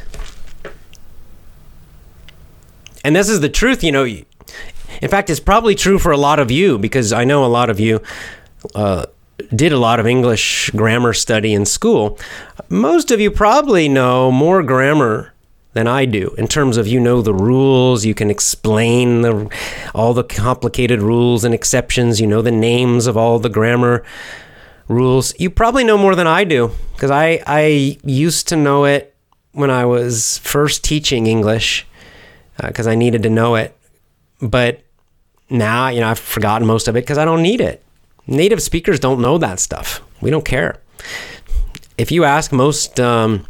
And 3.04 3.14
this 3.14 3.28
is 3.28 3.40
the 3.40 3.48
truth, 3.48 3.82
you 3.84 3.92
know. 3.92 4.04
In 4.04 5.08
fact, 5.08 5.30
it's 5.30 5.40
probably 5.40 5.74
true 5.74 5.98
for 5.98 6.10
a 6.10 6.16
lot 6.16 6.38
of 6.38 6.50
you 6.50 6.78
because 6.78 7.12
I 7.12 7.24
know 7.24 7.44
a 7.44 7.46
lot 7.46 7.70
of 7.70 7.78
you. 7.80 8.02
Uh, 8.74 9.06
did 9.54 9.72
a 9.72 9.78
lot 9.78 10.00
of 10.00 10.06
English 10.06 10.70
grammar 10.70 11.12
study 11.12 11.54
in 11.54 11.64
school, 11.64 12.18
most 12.68 13.10
of 13.10 13.20
you 13.20 13.30
probably 13.30 13.88
know 13.88 14.30
more 14.30 14.62
grammar 14.62 15.32
than 15.74 15.86
I 15.86 16.06
do 16.06 16.34
in 16.38 16.48
terms 16.48 16.76
of 16.76 16.86
you 16.86 16.98
know 16.98 17.22
the 17.22 17.34
rules, 17.34 18.04
you 18.04 18.14
can 18.14 18.30
explain 18.30 19.22
the, 19.22 19.50
all 19.94 20.14
the 20.14 20.24
complicated 20.24 21.00
rules 21.00 21.44
and 21.44 21.54
exceptions, 21.54 22.20
you 22.20 22.26
know 22.26 22.42
the 22.42 22.50
names 22.50 23.06
of 23.06 23.16
all 23.16 23.38
the 23.38 23.48
grammar 23.48 24.04
rules. 24.88 25.38
You 25.38 25.50
probably 25.50 25.84
know 25.84 25.98
more 25.98 26.14
than 26.14 26.26
I 26.26 26.44
do 26.44 26.72
because 26.94 27.10
I, 27.10 27.42
I 27.46 27.98
used 28.02 28.48
to 28.48 28.56
know 28.56 28.84
it 28.84 29.14
when 29.52 29.70
I 29.70 29.84
was 29.84 30.38
first 30.38 30.82
teaching 30.82 31.26
English 31.26 31.86
because 32.60 32.86
uh, 32.86 32.90
I 32.90 32.94
needed 32.94 33.22
to 33.22 33.30
know 33.30 33.54
it. 33.54 33.76
But 34.40 34.80
now, 35.50 35.88
you 35.88 36.00
know, 36.00 36.08
I've 36.08 36.18
forgotten 36.18 36.66
most 36.66 36.88
of 36.88 36.96
it 36.96 37.02
because 37.02 37.18
I 37.18 37.24
don't 37.24 37.42
need 37.42 37.60
it. 37.60 37.82
Native 38.28 38.62
speakers 38.62 39.00
don't 39.00 39.22
know 39.22 39.38
that 39.38 39.58
stuff. 39.58 40.02
We 40.20 40.30
don't 40.30 40.44
care. 40.44 40.80
If 41.96 42.12
you 42.12 42.24
ask 42.24 42.52
most 42.52 43.00
um, 43.00 43.46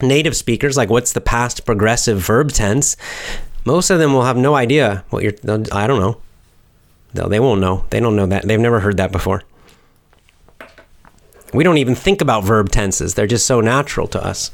native 0.00 0.34
speakers, 0.34 0.76
like 0.76 0.88
what's 0.88 1.12
the 1.12 1.20
past 1.20 1.66
progressive 1.66 2.18
verb 2.18 2.50
tense, 2.50 2.96
most 3.66 3.90
of 3.90 3.98
them 3.98 4.14
will 4.14 4.24
have 4.24 4.38
no 4.38 4.54
idea 4.54 5.04
what 5.10 5.22
you're. 5.22 5.34
I 5.70 5.86
don't 5.86 6.00
know. 6.00 6.20
No, 7.14 7.28
they 7.28 7.40
won't 7.40 7.60
know. 7.60 7.84
They 7.90 8.00
don't 8.00 8.16
know 8.16 8.26
that. 8.26 8.46
They've 8.46 8.58
never 8.58 8.80
heard 8.80 8.96
that 8.96 9.12
before. 9.12 9.42
We 11.52 11.62
don't 11.62 11.78
even 11.78 11.94
think 11.94 12.20
about 12.20 12.42
verb 12.42 12.70
tenses. 12.70 13.14
They're 13.14 13.26
just 13.26 13.46
so 13.46 13.60
natural 13.60 14.06
to 14.08 14.24
us. 14.24 14.50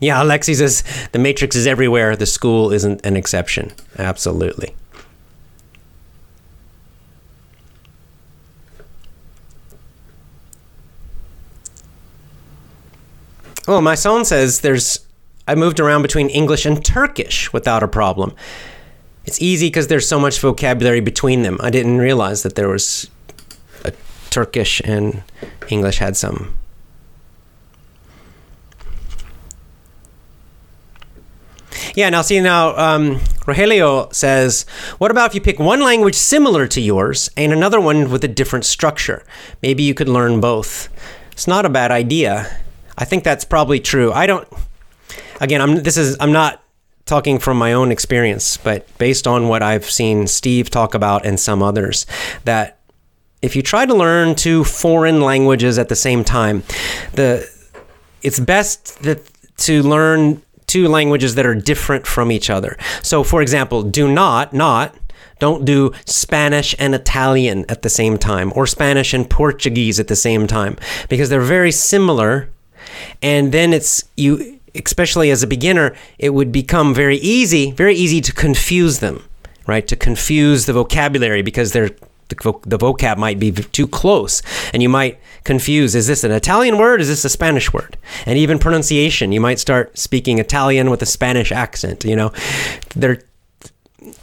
Yeah, 0.00 0.22
Alexi 0.22 0.54
says 0.54 0.84
the 1.12 1.18
matrix 1.18 1.54
is 1.54 1.66
everywhere. 1.66 2.16
The 2.16 2.26
school 2.26 2.72
isn't 2.72 3.04
an 3.04 3.16
exception. 3.16 3.72
Absolutely. 3.98 4.74
Well, 13.68 13.82
my 13.82 13.96
son 13.96 14.24
says 14.24 14.62
there's 14.62 15.00
I 15.46 15.54
moved 15.54 15.78
around 15.78 16.00
between 16.00 16.30
English 16.30 16.64
and 16.64 16.82
Turkish 16.82 17.52
without 17.52 17.82
a 17.82 17.88
problem. 17.88 18.34
It's 19.26 19.42
easy 19.42 19.66
because 19.66 19.88
there's 19.88 20.08
so 20.08 20.18
much 20.18 20.40
vocabulary 20.40 21.00
between 21.00 21.42
them. 21.42 21.58
I 21.62 21.68
didn't 21.68 21.98
realize 21.98 22.42
that 22.44 22.54
there 22.54 22.68
was 22.68 23.10
a 23.84 23.92
Turkish 24.30 24.80
and 24.86 25.22
English 25.68 25.98
had 25.98 26.16
some. 26.16 26.54
Yeah, 31.94 32.08
now 32.08 32.22
see 32.22 32.40
now 32.40 32.74
um, 32.78 33.16
Rogelio 33.44 34.14
says, 34.14 34.64
what 34.96 35.10
about 35.10 35.30
if 35.30 35.34
you 35.34 35.42
pick 35.42 35.58
one 35.58 35.80
language 35.80 36.14
similar 36.14 36.66
to 36.68 36.80
yours 36.80 37.28
and 37.36 37.52
another 37.52 37.82
one 37.82 38.10
with 38.10 38.24
a 38.24 38.28
different 38.28 38.64
structure? 38.64 39.26
Maybe 39.60 39.82
you 39.82 39.92
could 39.92 40.08
learn 40.08 40.40
both. 40.40 40.88
It's 41.32 41.46
not 41.46 41.66
a 41.66 41.68
bad 41.68 41.90
idea. 41.90 42.60
I 42.98 43.04
think 43.04 43.22
that's 43.24 43.44
probably 43.44 43.78
true. 43.78 44.12
I 44.12 44.26
don't. 44.26 44.46
Again, 45.40 45.62
I'm. 45.62 45.82
This 45.82 45.96
is. 45.96 46.16
I'm 46.18 46.32
not 46.32 46.62
talking 47.06 47.38
from 47.38 47.56
my 47.56 47.72
own 47.72 47.90
experience, 47.90 48.58
but 48.58 48.86
based 48.98 49.26
on 49.26 49.48
what 49.48 49.62
I've 49.62 49.88
seen 49.88 50.26
Steve 50.26 50.68
talk 50.68 50.94
about 50.94 51.24
and 51.24 51.40
some 51.40 51.62
others, 51.62 52.04
that 52.44 52.80
if 53.40 53.56
you 53.56 53.62
try 53.62 53.86
to 53.86 53.94
learn 53.94 54.34
two 54.34 54.64
foreign 54.64 55.20
languages 55.20 55.78
at 55.78 55.88
the 55.88 55.96
same 55.96 56.24
time, 56.24 56.64
the 57.12 57.48
it's 58.20 58.40
best 58.40 59.00
that 59.04 59.22
to 59.58 59.82
learn 59.82 60.42
two 60.66 60.88
languages 60.88 61.36
that 61.36 61.46
are 61.46 61.54
different 61.54 62.06
from 62.06 62.32
each 62.32 62.50
other. 62.50 62.76
So, 63.02 63.22
for 63.22 63.40
example, 63.42 63.84
do 63.84 64.12
not 64.12 64.52
not 64.52 64.94
don't 65.38 65.64
do 65.64 65.92
Spanish 66.04 66.74
and 66.80 66.96
Italian 66.96 67.64
at 67.68 67.82
the 67.82 67.88
same 67.88 68.18
time 68.18 68.52
or 68.56 68.66
Spanish 68.66 69.14
and 69.14 69.30
Portuguese 69.30 70.00
at 70.00 70.08
the 70.08 70.16
same 70.16 70.48
time 70.48 70.76
because 71.08 71.28
they're 71.28 71.40
very 71.40 71.70
similar 71.70 72.50
and 73.22 73.52
then 73.52 73.72
it's 73.72 74.04
you 74.16 74.58
especially 74.74 75.30
as 75.30 75.42
a 75.42 75.46
beginner 75.46 75.94
it 76.18 76.30
would 76.30 76.52
become 76.52 76.94
very 76.94 77.16
easy 77.18 77.72
very 77.72 77.94
easy 77.94 78.20
to 78.20 78.32
confuse 78.32 79.00
them 79.00 79.22
right? 79.68 79.86
To 79.86 79.94
confuse 79.94 80.66
the 80.66 80.72
vocabulary 80.72 81.42
because 81.42 81.72
they're 81.72 81.90
the, 82.28 82.60
the 82.66 82.78
vocab 82.78 83.16
might 83.16 83.38
be 83.38 83.50
too 83.50 83.86
close. 83.86 84.42
And 84.74 84.82
you 84.82 84.88
might 84.88 85.18
confuse 85.44 85.94
is 85.94 86.08
this 86.08 86.24
an 86.24 86.32
italian 86.32 86.76
word? 86.78 87.00
Is 87.00 87.08
this 87.08 87.24
a 87.24 87.28
spanish 87.28 87.72
word? 87.72 87.96
And 88.26 88.36
even 88.36 88.58
pronunciation 88.58 89.30
you 89.30 89.40
might 89.40 89.58
start 89.58 89.96
speaking 89.96 90.38
italian 90.38 90.90
with 90.90 91.00
a 91.00 91.06
spanish 91.06 91.52
accent 91.52 92.04
you 92.04 92.16
know? 92.16 92.32
There 92.96 93.22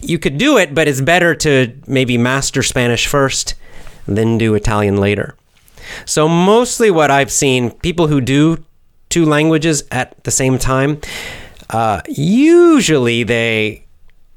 you 0.02 0.20
could 0.20 0.38
do 0.38 0.58
it 0.58 0.76
but 0.76 0.88
it's 0.88 1.02
better 1.02 1.34
to 1.36 1.74
maybe 1.88 2.18
master 2.18 2.62
spanish 2.62 3.08
first 3.08 3.56
then 4.08 4.38
do 4.38 4.54
italian 4.54 4.98
later 4.98 5.36
so 6.06 6.28
mostly 6.28 6.92
what 6.92 7.12
I've 7.12 7.32
seen, 7.32 7.72
people 7.72 8.08
who 8.08 8.22
do 8.22 8.64
two 9.10 9.26
languages 9.26 9.84
at 9.92 10.24
the 10.24 10.32
same 10.32 10.58
time, 10.58 11.00
uh, 11.70 12.02
usually 12.08 13.24
they 13.24 13.86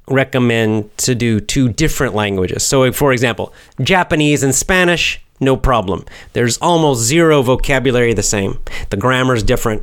recommend 0.09 0.97
to 0.99 1.15
do 1.15 1.41
two 1.41 1.69
different 1.69 2.15
languages. 2.15 2.65
So, 2.65 2.91
for 2.93 3.13
example, 3.13 3.53
Japanese 3.81 4.43
and 4.43 4.55
Spanish, 4.55 5.21
no 5.41 5.57
problem. 5.57 6.05
There's 6.33 6.59
almost 6.59 7.03
zero 7.03 7.43
vocabulary 7.43 8.15
the 8.15 8.23
same. 8.23 8.59
The 8.91 8.97
grammar 8.97 9.35
is 9.35 9.43
different. 9.43 9.83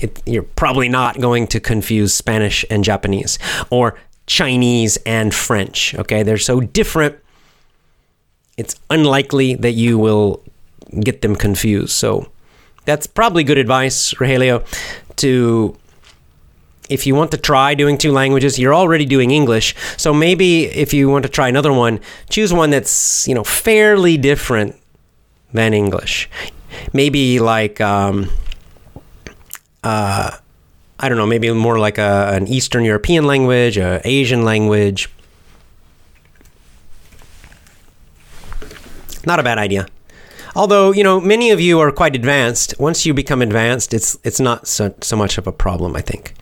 It, 0.00 0.22
you're 0.26 0.42
probably 0.42 0.88
not 0.88 1.20
going 1.20 1.46
to 1.48 1.60
confuse 1.60 2.12
Spanish 2.12 2.64
and 2.68 2.84
Japanese 2.84 3.38
or 3.70 3.98
Chinese 4.26 4.98
and 5.06 5.34
French. 5.34 5.94
Okay, 5.94 6.22
they're 6.22 6.38
so 6.38 6.60
different. 6.60 7.16
It's 8.56 8.74
unlikely 8.90 9.54
that 9.54 9.72
you 9.72 9.98
will 9.98 10.42
get 11.00 11.22
them 11.22 11.36
confused. 11.36 11.92
So 11.92 12.30
that's 12.84 13.06
probably 13.06 13.44
good 13.44 13.58
advice, 13.58 14.14
Rogelio, 14.14 14.64
to 15.16 15.76
if 16.88 17.06
you 17.06 17.14
want 17.14 17.32
to 17.32 17.36
try 17.36 17.74
doing 17.74 17.98
two 17.98 18.12
languages, 18.12 18.58
you're 18.58 18.74
already 18.74 19.04
doing 19.04 19.30
English. 19.30 19.74
So 19.96 20.14
maybe 20.14 20.66
if 20.66 20.94
you 20.94 21.08
want 21.08 21.24
to 21.24 21.28
try 21.28 21.48
another 21.48 21.72
one, 21.72 22.00
choose 22.30 22.52
one 22.52 22.70
that's, 22.70 23.26
you 23.26 23.34
know, 23.34 23.42
fairly 23.42 24.16
different 24.16 24.76
than 25.52 25.74
English. 25.74 26.30
Maybe 26.92 27.40
like 27.40 27.80
um, 27.80 28.30
uh, 29.82 30.30
I 30.98 31.08
don't 31.08 31.18
know, 31.18 31.26
maybe 31.26 31.50
more 31.52 31.78
like 31.78 31.98
a, 31.98 32.30
an 32.32 32.46
Eastern 32.46 32.84
European 32.84 33.26
language, 33.26 33.76
a 33.76 34.00
Asian 34.04 34.44
language. 34.44 35.10
Not 39.26 39.38
a 39.38 39.42
bad 39.42 39.58
idea. 39.58 39.86
Although 40.56 40.92
you 40.92 41.04
know 41.04 41.20
many 41.20 41.50
of 41.50 41.60
you 41.60 41.78
are 41.80 41.92
quite 41.92 42.16
advanced. 42.16 42.74
Once 42.80 43.04
you 43.04 43.12
become 43.12 43.42
advanced, 43.42 43.92
it's 43.92 44.18
it's 44.24 44.40
not 44.40 44.66
so, 44.66 44.94
so 45.02 45.14
much 45.14 45.36
of 45.36 45.46
a 45.46 45.52
problem. 45.52 45.94
I 45.94 46.00
think. 46.00 46.32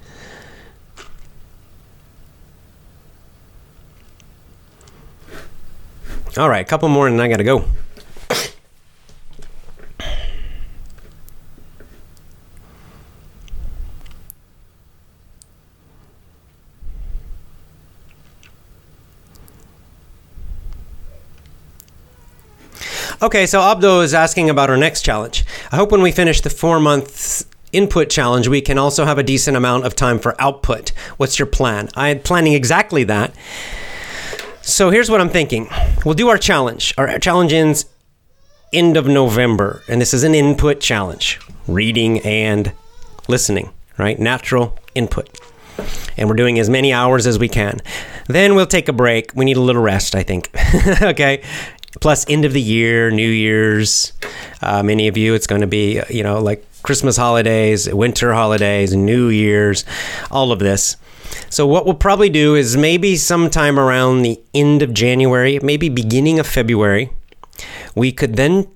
All 6.38 6.48
right, 6.48 6.60
a 6.60 6.64
couple 6.64 6.88
more, 6.88 7.08
and 7.08 7.20
I 7.20 7.26
got 7.28 7.38
to 7.38 7.44
go. 7.44 7.64
Okay, 23.22 23.46
so 23.46 23.60
Abdo 23.60 24.02
is 24.02 24.12
asking 24.12 24.50
about 24.50 24.70
our 24.70 24.76
next 24.76 25.02
challenge. 25.02 25.44
I 25.70 25.76
hope 25.76 25.92
when 25.92 26.02
we 26.02 26.12
finish 26.12 26.40
the 26.40 26.50
four 26.50 26.80
month 26.80 27.46
input 27.72 28.10
challenge, 28.10 28.48
we 28.48 28.60
can 28.60 28.78
also 28.78 29.04
have 29.04 29.18
a 29.18 29.22
decent 29.22 29.56
amount 29.56 29.86
of 29.86 29.94
time 29.94 30.18
for 30.18 30.40
output. 30.40 30.90
What's 31.16 31.38
your 31.38 31.46
plan? 31.46 31.88
I'm 31.94 32.20
planning 32.20 32.54
exactly 32.54 33.04
that. 33.04 33.34
So 34.62 34.90
here's 34.90 35.10
what 35.10 35.20
I'm 35.20 35.28
thinking. 35.28 35.68
We'll 36.04 36.14
do 36.14 36.28
our 36.28 36.38
challenge. 36.38 36.94
Our 36.96 37.18
challenge 37.18 37.52
ends 37.52 37.86
end 38.72 38.96
of 38.96 39.06
November, 39.06 39.82
and 39.88 40.00
this 40.00 40.12
is 40.12 40.24
an 40.24 40.34
input 40.34 40.80
challenge 40.80 41.38
reading 41.68 42.20
and 42.20 42.72
listening, 43.28 43.72
right? 43.98 44.18
Natural 44.18 44.76
input. 44.94 45.28
And 46.16 46.28
we're 46.28 46.36
doing 46.36 46.58
as 46.58 46.68
many 46.70 46.92
hours 46.92 47.26
as 47.26 47.38
we 47.38 47.48
can. 47.48 47.80
Then 48.26 48.54
we'll 48.54 48.66
take 48.66 48.88
a 48.88 48.92
break. 48.92 49.32
We 49.34 49.44
need 49.44 49.56
a 49.56 49.60
little 49.60 49.82
rest, 49.82 50.14
I 50.14 50.22
think. 50.22 50.50
okay. 51.02 51.42
Plus, 52.00 52.24
end 52.28 52.44
of 52.44 52.52
the 52.52 52.60
year, 52.60 53.10
New 53.10 53.28
Year's. 53.28 54.12
Uh, 54.60 54.82
many 54.82 55.08
of 55.08 55.16
you, 55.16 55.34
it's 55.34 55.46
going 55.46 55.60
to 55.60 55.66
be, 55.66 56.02
you 56.10 56.22
know, 56.22 56.40
like 56.40 56.64
Christmas 56.82 57.16
holidays, 57.16 57.92
winter 57.92 58.34
holidays, 58.34 58.94
New 58.94 59.28
Year's, 59.28 59.84
all 60.30 60.52
of 60.52 60.58
this. 60.58 60.96
So, 61.50 61.66
what 61.66 61.84
we'll 61.84 61.94
probably 61.94 62.28
do 62.28 62.54
is 62.54 62.76
maybe 62.76 63.16
sometime 63.16 63.78
around 63.78 64.22
the 64.22 64.40
end 64.52 64.82
of 64.82 64.92
January, 64.92 65.58
maybe 65.62 65.88
beginning 65.88 66.38
of 66.38 66.46
February, 66.46 67.10
we 67.94 68.12
could 68.12 68.36
then 68.36 68.68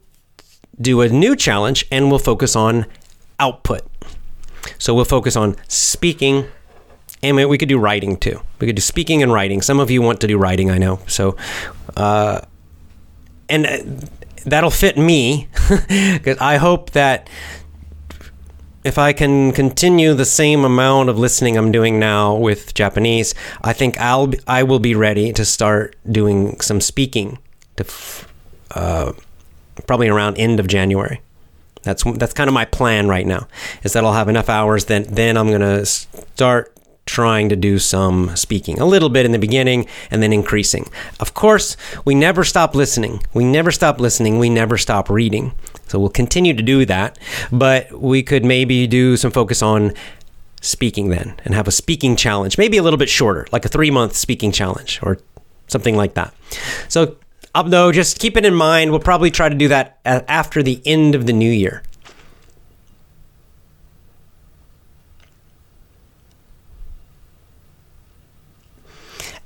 do 0.81 1.01
a 1.01 1.09
new 1.09 1.35
challenge 1.35 1.87
and 1.91 2.09
we'll 2.09 2.19
focus 2.21 2.55
on 2.55 2.87
output. 3.41 3.83
So, 4.79 4.95
we'll 4.95 5.05
focus 5.05 5.37
on 5.37 5.57
speaking 5.69 6.47
and 7.23 7.37
we 7.37 7.59
could 7.59 7.69
do 7.69 7.79
writing 7.79 8.17
too. 8.17 8.41
We 8.61 8.67
could 8.67 8.77
do 8.77 8.83
speaking 8.83 9.23
and 9.23 9.33
writing. 9.33 9.61
Some 9.61 9.81
of 9.81 9.91
you 9.91 10.03
want 10.03 10.21
to 10.21 10.27
do 10.27 10.39
writing, 10.39 10.71
I 10.71 10.79
know. 10.79 11.01
So, 11.09 11.37
uh, 11.97 12.43
and 13.49 13.67
uh, 13.67 13.79
that'll 14.45 14.71
fit 14.71 14.97
me 14.97 15.49
because 15.89 16.39
I 16.39 16.57
hope 16.57 16.91
that 16.91 17.29
if 18.85 18.97
I 18.97 19.13
can 19.13 19.53
continue 19.53 20.15
the 20.15 20.25
same 20.25 20.65
amount 20.65 21.09
of 21.09 21.19
listening 21.19 21.57
I'm 21.57 21.73
doing 21.73 21.99
now 21.99 22.35
with 22.35 22.75
Japanese, 22.75 23.35
I 23.63 23.73
think 23.73 24.01
I'll 24.01 24.33
I 24.47 24.63
will 24.63 24.79
be 24.79 24.95
ready 24.95 25.33
to 25.33 25.45
start 25.45 25.97
doing 26.11 26.61
some 26.61 26.81
speaking 26.81 27.39
to 27.77 27.85
uh, 28.71 29.13
probably 29.87 30.09
around 30.09 30.39
end 30.39 30.61
of 30.61 30.69
January. 30.69 31.21
That's 31.83 32.03
that's 32.05 32.33
kind 32.33 32.49
of 32.49 32.55
my 32.55 32.65
plan 32.65 33.09
right 33.09 33.27
now. 33.27 33.49
Is 33.83 33.93
that 33.93 34.05
I'll 34.05 34.13
have 34.13 34.29
enough 34.29 34.49
hours 34.49 34.87
then 34.87 35.05
then 35.09 35.37
I'm 35.37 35.51
gonna 35.51 35.85
start 35.85 36.75
trying 37.09 37.49
to 37.49 37.57
do 37.57 37.79
some 37.79 38.37
speaking 38.37 38.79
a 38.79 38.85
little 38.85 39.09
bit 39.09 39.27
in 39.27 39.33
the 39.33 39.39
beginning 39.39 39.87
and 40.11 40.23
then 40.23 40.33
increasing. 40.33 40.87
Of 41.19 41.35
course, 41.35 41.77
we 42.05 42.15
never 42.15 42.45
stop 42.45 42.75
listening. 42.75 43.23
We 43.33 43.45
never 43.45 43.73
stop 43.73 43.99
listening. 43.99 44.39
We 44.39 44.51
never 44.51 44.77
stop 44.77 45.09
reading. 45.09 45.53
So 45.89 45.99
we'll 45.99 46.11
continue 46.11 46.53
to 46.53 46.63
do 46.63 46.85
that, 46.85 47.19
but 47.51 47.91
we 47.99 48.23
could 48.23 48.45
maybe 48.45 48.87
do 48.87 49.17
some 49.17 49.31
focus 49.31 49.63
on 49.63 49.95
speaking 50.61 51.09
then 51.09 51.35
and 51.45 51.55
have 51.55 51.67
a 51.67 51.73
speaking 51.73 52.15
challenge, 52.15 52.59
maybe 52.59 52.77
a 52.77 52.83
little 52.83 52.99
bit 52.99 53.09
shorter, 53.09 53.47
like 53.53 53.65
a 53.65 53.69
three 53.69 53.91
month 53.91 54.15
speaking 54.15 54.53
challenge 54.53 55.01
or 55.03 55.19
something 55.67 55.97
like 55.97 56.15
that. 56.15 56.35
So, 56.89 57.17
Abdo, 57.55 57.93
just 57.93 58.19
keep 58.19 58.37
it 58.37 58.45
in 58.45 58.55
mind. 58.55 58.91
We'll 58.91 59.01
probably 59.01 59.31
try 59.31 59.49
to 59.49 59.55
do 59.55 59.69
that 59.69 59.99
after 60.05 60.63
the 60.63 60.83
end 60.85 61.15
of 61.15 61.27
the 61.27 61.33
new 61.33 61.51
year. 61.51 61.83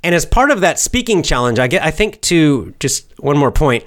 And 0.03 0.13
as 0.13 0.25
part 0.25 0.51
of 0.51 0.61
that 0.61 0.79
speaking 0.79 1.23
challenge, 1.23 1.59
I 1.59 1.67
get 1.67 1.81
I 1.83 1.91
think 1.91 2.21
to 2.21 2.73
just 2.79 3.17
one 3.19 3.37
more 3.37 3.51
point 3.51 3.85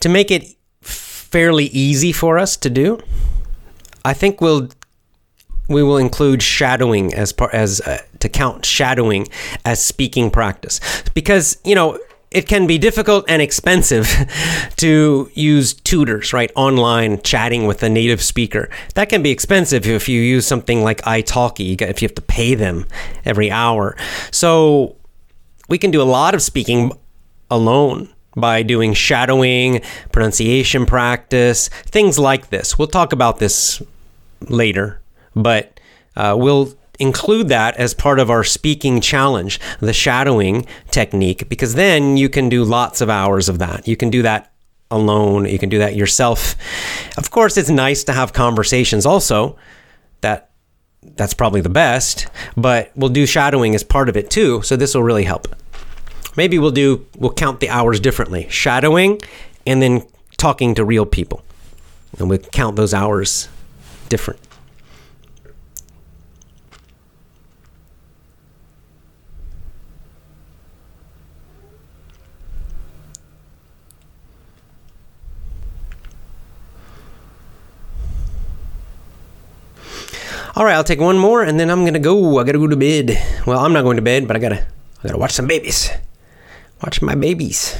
to 0.00 0.08
make 0.08 0.30
it 0.30 0.54
fairly 0.82 1.66
easy 1.66 2.12
for 2.12 2.38
us 2.38 2.56
to 2.58 2.70
do. 2.70 2.98
I 4.04 4.12
think 4.12 4.40
we'll 4.40 4.68
we 5.68 5.82
will 5.82 5.96
include 5.96 6.42
shadowing 6.42 7.14
as 7.14 7.32
part 7.32 7.54
as 7.54 7.80
uh, 7.80 7.98
to 8.20 8.28
count 8.28 8.66
shadowing 8.66 9.28
as 9.64 9.82
speaking 9.82 10.30
practice 10.30 10.80
because 11.14 11.56
you 11.64 11.74
know 11.74 11.98
it 12.34 12.48
can 12.48 12.66
be 12.66 12.76
difficult 12.78 13.24
and 13.28 13.40
expensive 13.40 14.08
to 14.76 15.30
use 15.34 15.72
tutors, 15.72 16.32
right? 16.32 16.50
Online 16.56 17.22
chatting 17.22 17.66
with 17.66 17.82
a 17.82 17.88
native 17.88 18.20
speaker. 18.20 18.68
That 18.94 19.08
can 19.08 19.22
be 19.22 19.30
expensive 19.30 19.86
if 19.86 20.08
you 20.08 20.20
use 20.20 20.46
something 20.46 20.82
like 20.82 21.00
italki, 21.02 21.80
if 21.80 22.02
you 22.02 22.08
have 22.08 22.14
to 22.16 22.22
pay 22.22 22.56
them 22.56 22.86
every 23.24 23.50
hour. 23.50 23.96
So 24.32 24.96
we 25.68 25.78
can 25.78 25.92
do 25.92 26.02
a 26.02 26.04
lot 26.04 26.34
of 26.34 26.42
speaking 26.42 26.90
alone 27.50 28.12
by 28.36 28.64
doing 28.64 28.94
shadowing, 28.94 29.80
pronunciation 30.10 30.86
practice, 30.86 31.68
things 31.68 32.18
like 32.18 32.50
this. 32.50 32.76
We'll 32.76 32.88
talk 32.88 33.12
about 33.12 33.38
this 33.38 33.80
later, 34.48 35.00
but 35.36 35.78
uh, 36.16 36.34
we'll 36.36 36.74
include 36.98 37.48
that 37.48 37.76
as 37.76 37.94
part 37.94 38.18
of 38.18 38.30
our 38.30 38.44
speaking 38.44 39.00
challenge, 39.00 39.60
the 39.80 39.92
shadowing 39.92 40.66
technique, 40.90 41.48
because 41.48 41.74
then 41.74 42.16
you 42.16 42.28
can 42.28 42.48
do 42.48 42.64
lots 42.64 43.00
of 43.00 43.10
hours 43.10 43.48
of 43.48 43.58
that. 43.58 43.86
You 43.88 43.96
can 43.96 44.10
do 44.10 44.22
that 44.22 44.52
alone, 44.90 45.46
you 45.46 45.58
can 45.58 45.68
do 45.68 45.78
that 45.78 45.96
yourself. 45.96 46.54
Of 47.18 47.30
course, 47.30 47.56
it's 47.56 47.70
nice 47.70 48.04
to 48.04 48.12
have 48.12 48.32
conversations 48.32 49.06
also. 49.06 49.56
That 50.20 50.50
that's 51.16 51.34
probably 51.34 51.60
the 51.60 51.68
best, 51.68 52.28
but 52.56 52.90
we'll 52.96 53.10
do 53.10 53.26
shadowing 53.26 53.74
as 53.74 53.82
part 53.82 54.08
of 54.08 54.16
it 54.16 54.30
too, 54.30 54.62
so 54.62 54.76
this 54.76 54.94
will 54.94 55.02
really 55.02 55.24
help. 55.24 55.48
Maybe 56.36 56.58
we'll 56.58 56.70
do 56.70 57.06
we'll 57.16 57.32
count 57.32 57.60
the 57.60 57.68
hours 57.68 58.00
differently. 58.00 58.46
Shadowing 58.50 59.20
and 59.66 59.82
then 59.82 60.06
talking 60.36 60.74
to 60.74 60.84
real 60.84 61.06
people. 61.06 61.42
And 62.18 62.28
we'll 62.28 62.38
count 62.38 62.76
those 62.76 62.94
hours 62.94 63.48
different. 64.08 64.40
All 80.56 80.64
right, 80.64 80.74
I'll 80.74 80.84
take 80.84 81.00
one 81.00 81.18
more 81.18 81.42
and 81.42 81.58
then 81.58 81.68
I'm 81.68 81.84
gonna 81.84 81.98
go. 81.98 82.38
I 82.38 82.44
gotta 82.44 82.58
go 82.58 82.68
to 82.68 82.76
bed. 82.76 83.20
Well, 83.44 83.58
I'm 83.58 83.72
not 83.72 83.82
going 83.82 83.96
to 83.96 84.02
bed, 84.02 84.28
but 84.28 84.36
I 84.36 84.38
gotta 84.38 84.64
I 85.02 85.08
gotta 85.08 85.18
watch 85.18 85.32
some 85.32 85.48
babies. 85.48 85.90
Watch 86.80 87.02
my 87.02 87.16
babies. 87.16 87.76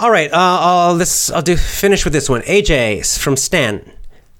All 0.00 0.10
right, 0.10 0.32
uh, 0.32 0.36
I'll 0.36 0.96
this 0.96 1.30
I'll 1.30 1.42
do 1.42 1.56
finish 1.56 2.02
with 2.02 2.12
this 2.12 2.28
one. 2.28 2.42
AJ 2.42 3.16
from 3.16 3.36
Stan. 3.36 3.92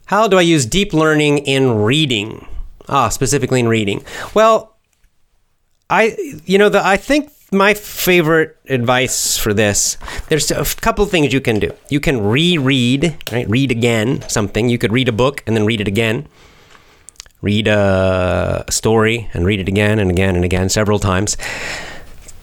How 0.06 0.26
do 0.26 0.36
I 0.36 0.42
use 0.42 0.66
deep 0.66 0.92
learning 0.92 1.38
in 1.38 1.76
reading? 1.76 2.48
Ah, 2.88 3.08
specifically 3.08 3.60
in 3.60 3.68
reading. 3.68 4.04
Well, 4.34 4.76
I 5.90 6.16
you 6.44 6.58
know 6.58 6.68
the 6.68 6.84
I 6.84 6.96
think 6.96 7.30
my 7.52 7.74
favorite 7.74 8.56
advice 8.68 9.36
for 9.36 9.52
this 9.52 9.98
there's 10.28 10.50
a 10.50 10.64
couple 10.80 11.04
things 11.06 11.32
you 11.32 11.40
can 11.40 11.58
do. 11.58 11.70
You 11.90 12.00
can 12.00 12.22
reread, 12.22 13.16
right? 13.30 13.48
Read 13.48 13.70
again 13.70 14.26
something. 14.28 14.68
You 14.68 14.78
could 14.78 14.92
read 14.92 15.08
a 15.08 15.12
book 15.12 15.42
and 15.46 15.56
then 15.56 15.66
read 15.66 15.80
it 15.80 15.88
again. 15.88 16.26
Read 17.42 17.66
a 17.66 18.64
story 18.70 19.28
and 19.34 19.44
read 19.44 19.60
it 19.60 19.68
again 19.68 19.98
and 19.98 20.10
again 20.10 20.36
and 20.36 20.44
again 20.44 20.68
several 20.68 20.98
times. 20.98 21.36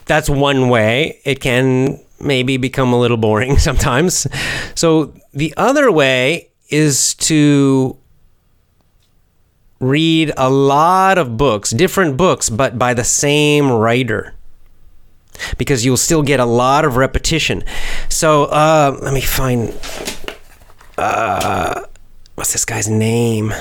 That's 0.05 0.29
one 0.29 0.69
way. 0.69 1.21
It 1.23 1.39
can 1.39 1.99
maybe 2.19 2.57
become 2.57 2.93
a 2.93 2.99
little 2.99 3.17
boring 3.17 3.57
sometimes. 3.69 4.27
So 4.75 5.13
the 5.33 5.53
other 5.57 5.91
way 5.91 6.49
is 6.69 7.15
to 7.15 7.97
read 9.79 10.31
a 10.35 10.49
lot 10.49 11.17
of 11.17 11.37
books, 11.37 11.71
different 11.71 12.17
books, 12.17 12.49
but 12.49 12.77
by 12.77 12.93
the 12.93 13.03
same 13.03 13.71
writer. 13.71 14.33
Because 15.57 15.85
you'll 15.85 15.97
still 15.97 16.21
get 16.21 16.39
a 16.39 16.45
lot 16.45 16.83
of 16.83 16.97
repetition. 16.97 17.63
So 18.09 18.45
uh, 18.45 18.97
let 19.01 19.13
me 19.13 19.21
find. 19.21 19.73
Uh, 20.97 21.85
what's 22.35 22.51
this 22.51 22.65
guy's 22.65 22.89
name? 22.89 23.53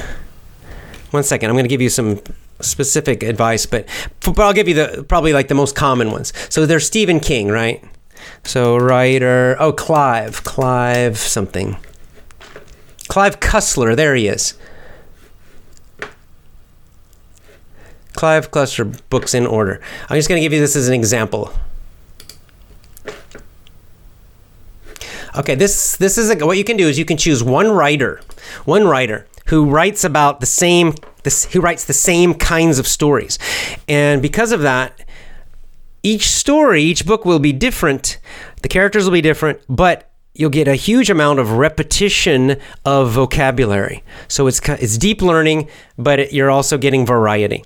One 1.12 1.22
second. 1.22 1.50
I'm 1.50 1.54
going 1.54 1.64
to 1.64 1.68
give 1.68 1.80
you 1.80 1.88
some 1.88 2.20
specific 2.60 3.22
advice, 3.22 3.64
but, 3.64 3.86
but 4.24 4.40
I'll 4.40 4.52
give 4.52 4.66
you 4.66 4.74
the 4.74 5.04
probably 5.08 5.32
like 5.32 5.46
the 5.46 5.54
most 5.54 5.76
common 5.76 6.10
ones. 6.10 6.32
So 6.48 6.66
there's 6.66 6.84
Stephen 6.84 7.20
King, 7.20 7.48
right? 7.48 7.82
So 8.44 8.76
writer. 8.76 9.56
Oh, 9.60 9.72
Clive. 9.72 10.42
Clive 10.42 11.16
something. 11.16 11.76
Clive 13.06 13.38
Cussler. 13.38 13.94
There 13.94 14.16
he 14.16 14.26
is. 14.26 14.54
Clive 18.18 18.50
Cussler 18.50 19.00
books 19.10 19.32
in 19.32 19.46
order. 19.46 19.80
I'm 20.10 20.16
just 20.16 20.28
going 20.28 20.40
to 20.40 20.44
give 20.44 20.52
you 20.52 20.58
this 20.58 20.74
as 20.74 20.88
an 20.88 20.94
example. 20.94 21.52
Okay, 25.36 25.54
this 25.54 25.96
this 25.98 26.18
is 26.18 26.28
a, 26.28 26.44
what 26.44 26.58
you 26.58 26.64
can 26.64 26.76
do 26.76 26.88
is 26.88 26.98
you 26.98 27.04
can 27.04 27.16
choose 27.16 27.44
one 27.44 27.70
writer, 27.70 28.20
one 28.64 28.88
writer 28.88 29.28
who 29.46 29.70
writes 29.70 30.02
about 30.02 30.40
the 30.40 30.46
same 30.46 30.94
this 31.22 31.44
who 31.52 31.60
writes 31.60 31.84
the 31.84 31.92
same 31.92 32.34
kinds 32.34 32.80
of 32.80 32.88
stories, 32.88 33.38
and 33.86 34.20
because 34.20 34.50
of 34.50 34.62
that, 34.62 34.98
each 36.02 36.26
story, 36.26 36.82
each 36.82 37.06
book 37.06 37.24
will 37.24 37.38
be 37.38 37.52
different. 37.52 38.18
The 38.62 38.68
characters 38.68 39.04
will 39.04 39.12
be 39.12 39.20
different, 39.20 39.60
but 39.68 40.10
you'll 40.34 40.50
get 40.50 40.66
a 40.66 40.74
huge 40.74 41.08
amount 41.08 41.38
of 41.38 41.52
repetition 41.52 42.56
of 42.84 43.12
vocabulary. 43.12 44.02
So 44.26 44.48
it's 44.48 44.60
it's 44.70 44.98
deep 44.98 45.22
learning, 45.22 45.68
but 45.96 46.18
it, 46.18 46.32
you're 46.32 46.50
also 46.50 46.78
getting 46.78 47.06
variety. 47.06 47.62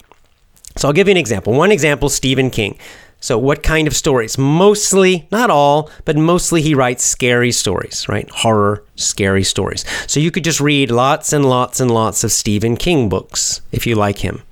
So 0.77 0.89
I'll 0.89 0.95
give 0.95 1.09
you 1.09 1.13
an 1.13 1.17
example. 1.17 1.53
One 1.53 1.73
example, 1.73 2.09
Stephen 2.09 2.51
King. 2.51 2.79
So 3.21 3.39
what 3.39 3.63
kind 3.63 3.87
of 3.87 3.95
stories? 3.95 4.37
Mostly, 4.37 5.29
not 5.31 5.49
all, 5.49 5.91
but 6.05 6.17
mostly 6.17 6.61
he 6.61 6.75
writes 6.75 7.05
scary 7.05 7.53
stories, 7.53 8.09
right? 8.09 8.29
Horror, 8.31 8.85
scary 8.97 9.45
stories. 9.45 9.85
So 10.09 10.19
you 10.19 10.33
could 10.33 10.43
just 10.43 10.61
read 10.61 10.91
lots 10.91 11.33
and 11.33 11.49
lots 11.49 11.79
and 11.79 11.89
lots 11.91 12.25
of 12.25 12.33
Stephen 12.33 12.77
King 12.77 13.09
books 13.09 13.61
if 13.71 13.87
you 13.87 13.95
like 13.95 14.19
him. 14.19 14.43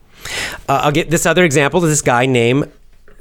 Uh, 0.68 0.82
I'll 0.84 0.92
get 0.92 1.10
this 1.10 1.26
other 1.26 1.44
example. 1.44 1.80
This 1.80 2.02
guy 2.02 2.26
named 2.26 2.70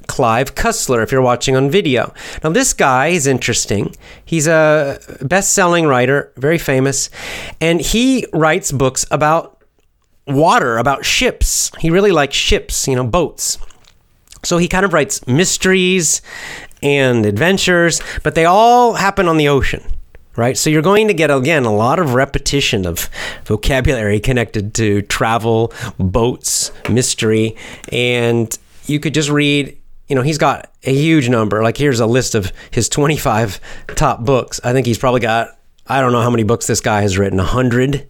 Clive 0.06 0.56
Cussler, 0.56 1.02
if 1.02 1.12
you're 1.12 1.22
watching 1.22 1.56
on 1.56 1.70
video. 1.70 2.14
Now, 2.44 2.50
this 2.50 2.74
guy 2.74 3.08
is 3.08 3.26
interesting. 3.26 3.96
He's 4.26 4.48
a 4.48 5.00
best 5.22 5.54
selling 5.54 5.86
writer, 5.86 6.32
very 6.36 6.58
famous, 6.58 7.10
and 7.62 7.80
he 7.80 8.26
writes 8.34 8.72
books 8.72 9.06
about 9.12 9.59
water, 10.30 10.78
about 10.78 11.06
ships. 11.06 11.72
He 11.80 11.90
really 11.90 12.12
likes 12.12 12.36
ships, 12.36 12.88
you 12.88 12.96
know, 12.96 13.04
boats. 13.06 13.58
So 14.44 14.58
he 14.58 14.68
kind 14.68 14.86
of 14.86 14.94
writes 14.94 15.26
mysteries 15.28 16.22
and 16.82 17.26
adventures, 17.26 18.02
but 18.24 18.36
they 18.36 18.46
all 18.46 18.94
happen 18.94 19.28
on 19.28 19.38
the 19.38 19.50
ocean, 19.50 19.84
right? 20.36 20.58
So 20.58 20.70
you're 20.70 20.82
going 20.82 21.08
to 21.10 21.14
get, 21.14 21.30
again, 21.30 21.66
a 21.66 21.74
lot 21.74 22.00
of 22.00 22.14
repetition 22.14 22.86
of 22.86 23.10
vocabulary 23.46 24.20
connected 24.20 24.74
to 24.76 25.02
travel, 25.04 25.74
boats, 25.98 26.72
mystery, 26.90 27.58
and 27.92 28.58
you 28.86 29.00
could 29.00 29.14
just 29.14 29.30
read. 29.30 29.76
You 30.08 30.16
know, 30.16 30.22
he's 30.22 30.38
got 30.40 30.72
a 30.86 30.94
huge 30.94 31.30
number. 31.30 31.62
Like, 31.62 31.78
here's 31.78 32.00
a 32.00 32.08
list 32.08 32.34
of 32.34 32.52
his 32.72 32.90
25 32.90 33.60
top 33.90 34.22
books. 34.22 34.60
I 34.64 34.74
think 34.74 34.88
he's 34.88 34.98
probably 34.98 35.20
got, 35.20 35.60
I 35.86 36.02
don't 36.02 36.14
know 36.14 36.22
how 36.22 36.32
many 36.32 36.44
books 36.44 36.66
this 36.66 36.82
guy 36.82 37.02
has 37.02 37.18
written, 37.18 37.38
100 37.38 38.08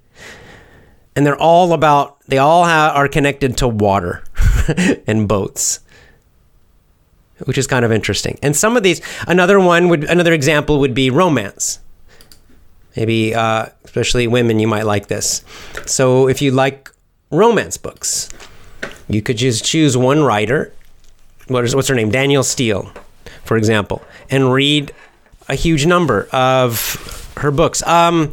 and 1.20 1.28
they're 1.28 1.36
all 1.36 1.74
about 1.74 2.18
they 2.30 2.38
all 2.38 2.64
are 2.64 3.10
connected 3.10 3.58
to 3.58 3.68
water 3.68 4.24
and 5.06 5.28
boats 5.28 5.82
which 7.46 7.58
is 7.58 7.68
kind 7.68 7.86
of 7.86 7.92
interesting. 7.92 8.38
And 8.42 8.56
some 8.56 8.76
of 8.76 8.84
these, 8.84 9.02
another 9.26 9.60
one 9.60 9.88
would, 9.88 10.04
another 10.04 10.34
example 10.34 10.80
would 10.82 10.94
be 10.94 11.10
romance. 11.10 11.80
Maybe, 12.98 13.34
uh, 13.34 13.68
especially 13.86 14.28
women, 14.28 14.60
you 14.60 14.68
might 14.68 14.86
like 14.86 15.08
this. 15.08 15.44
So 15.86 16.28
if 16.28 16.42
you 16.42 16.52
like 16.52 16.92
romance 17.32 17.78
books, 17.78 18.28
you 19.08 19.22
could 19.22 19.38
just 19.38 19.64
choose 19.64 19.96
one 19.96 20.24
writer. 20.24 20.74
What 21.48 21.64
is, 21.64 21.74
what's 21.74 21.88
her 21.88 21.96
name? 21.96 22.12
Danielle 22.12 22.44
Steel, 22.44 22.92
for 23.46 23.56
example, 23.56 24.04
and 24.30 24.52
read 24.52 24.92
a 25.48 25.56
huge 25.56 25.86
number 25.86 26.28
of 26.34 27.34
her 27.38 27.52
books. 27.52 27.82
Um, 27.84 28.32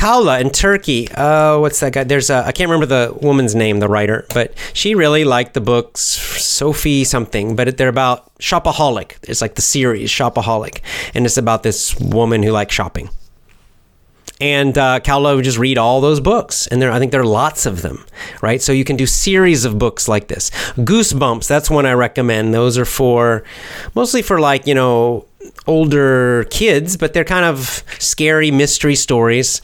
Kaula 0.00 0.40
in 0.40 0.48
Turkey. 0.48 1.08
Uh, 1.12 1.58
what's 1.58 1.78
that 1.80 1.92
guy? 1.92 2.04
There's 2.04 2.30
a 2.30 2.42
I 2.46 2.52
can't 2.52 2.70
remember 2.70 2.86
the 2.86 3.14
woman's 3.20 3.54
name, 3.54 3.80
the 3.80 3.88
writer, 3.88 4.24
but 4.32 4.54
she 4.72 4.94
really 4.94 5.24
liked 5.24 5.52
the 5.52 5.60
books 5.60 6.00
Sophie 6.00 7.04
something. 7.04 7.54
But 7.54 7.76
they're 7.76 7.88
about 7.88 8.34
shopaholic. 8.38 9.16
It's 9.24 9.42
like 9.42 9.56
the 9.56 9.62
series 9.62 10.08
Shopaholic, 10.08 10.80
and 11.12 11.26
it's 11.26 11.36
about 11.36 11.64
this 11.64 11.94
woman 12.00 12.42
who 12.42 12.50
likes 12.50 12.74
shopping. 12.74 13.10
And 14.40 14.78
uh, 14.78 15.00
would 15.06 15.44
just 15.44 15.58
read 15.58 15.76
all 15.76 16.00
those 16.00 16.18
books, 16.20 16.66
and 16.66 16.80
there 16.80 16.90
I 16.90 16.98
think 16.98 17.12
there 17.12 17.20
are 17.20 17.26
lots 17.26 17.66
of 17.66 17.82
them, 17.82 18.04
right? 18.40 18.62
So 18.62 18.72
you 18.72 18.84
can 18.84 18.96
do 18.96 19.06
series 19.06 19.64
of 19.66 19.78
books 19.78 20.08
like 20.08 20.28
this. 20.28 20.50
Goosebumps, 20.76 21.46
that's 21.46 21.68
one 21.68 21.84
I 21.84 21.92
recommend. 21.92 22.54
Those 22.54 22.78
are 22.78 22.86
for 22.86 23.44
mostly 23.94 24.22
for 24.22 24.40
like 24.40 24.66
you 24.66 24.74
know 24.74 25.26
older 25.66 26.44
kids, 26.50 26.96
but 26.96 27.12
they're 27.12 27.24
kind 27.24 27.44
of 27.44 27.84
scary 27.98 28.50
mystery 28.50 28.94
stories. 28.94 29.60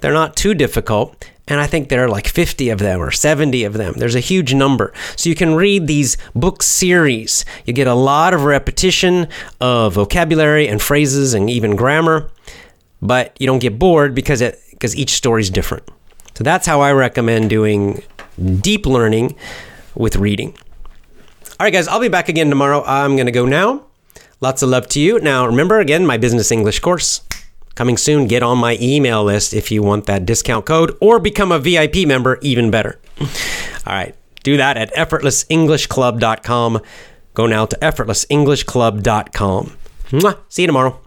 They're 0.00 0.12
not 0.12 0.36
too 0.36 0.54
difficult. 0.54 1.24
And 1.48 1.60
I 1.60 1.66
think 1.66 1.88
there 1.88 2.04
are 2.04 2.08
like 2.08 2.28
50 2.28 2.68
of 2.68 2.78
them 2.78 3.00
or 3.00 3.10
70 3.10 3.64
of 3.64 3.72
them. 3.72 3.94
There's 3.96 4.14
a 4.14 4.20
huge 4.20 4.52
number. 4.52 4.92
So 5.16 5.30
you 5.30 5.34
can 5.34 5.54
read 5.54 5.86
these 5.86 6.18
book 6.34 6.62
series. 6.62 7.44
You 7.64 7.72
get 7.72 7.86
a 7.86 7.94
lot 7.94 8.34
of 8.34 8.44
repetition 8.44 9.28
of 9.60 9.94
vocabulary 9.94 10.68
and 10.68 10.80
phrases 10.80 11.32
and 11.32 11.48
even 11.48 11.74
grammar, 11.74 12.30
but 13.00 13.36
you 13.38 13.46
don't 13.46 13.60
get 13.60 13.78
bored 13.78 14.14
because 14.14 14.40
it 14.40 14.60
because 14.70 14.96
each 14.96 15.10
story 15.10 15.42
is 15.42 15.50
different. 15.50 15.84
So 16.34 16.44
that's 16.44 16.66
how 16.66 16.80
I 16.80 16.92
recommend 16.92 17.50
doing 17.50 18.02
deep 18.60 18.86
learning 18.86 19.36
with 19.94 20.16
reading. 20.16 20.56
All 21.58 21.64
right, 21.64 21.72
guys, 21.72 21.88
I'll 21.88 22.00
be 22.00 22.08
back 22.08 22.28
again 22.28 22.48
tomorrow. 22.48 22.84
I'm 22.86 23.16
going 23.16 23.26
to 23.26 23.32
go 23.32 23.44
now. 23.44 23.84
Lots 24.40 24.62
of 24.62 24.68
love 24.68 24.86
to 24.90 25.00
you. 25.00 25.18
Now, 25.18 25.46
remember 25.46 25.80
again, 25.80 26.06
my 26.06 26.16
business 26.16 26.52
English 26.52 26.78
course 26.78 27.22
coming 27.74 27.96
soon. 27.96 28.28
Get 28.28 28.44
on 28.44 28.58
my 28.58 28.78
email 28.80 29.24
list 29.24 29.52
if 29.52 29.72
you 29.72 29.82
want 29.82 30.06
that 30.06 30.24
discount 30.24 30.66
code 30.66 30.96
or 31.00 31.18
become 31.18 31.50
a 31.50 31.58
VIP 31.58 32.06
member, 32.06 32.38
even 32.42 32.70
better. 32.70 33.00
All 33.20 33.94
right, 33.94 34.14
do 34.44 34.56
that 34.56 34.76
at 34.76 34.94
effortlessenglishclub.com. 34.94 36.80
Go 37.34 37.46
now 37.46 37.66
to 37.66 37.76
effortlessenglishclub.com. 37.76 39.76
Mwah. 40.10 40.38
See 40.48 40.62
you 40.62 40.66
tomorrow. 40.66 41.00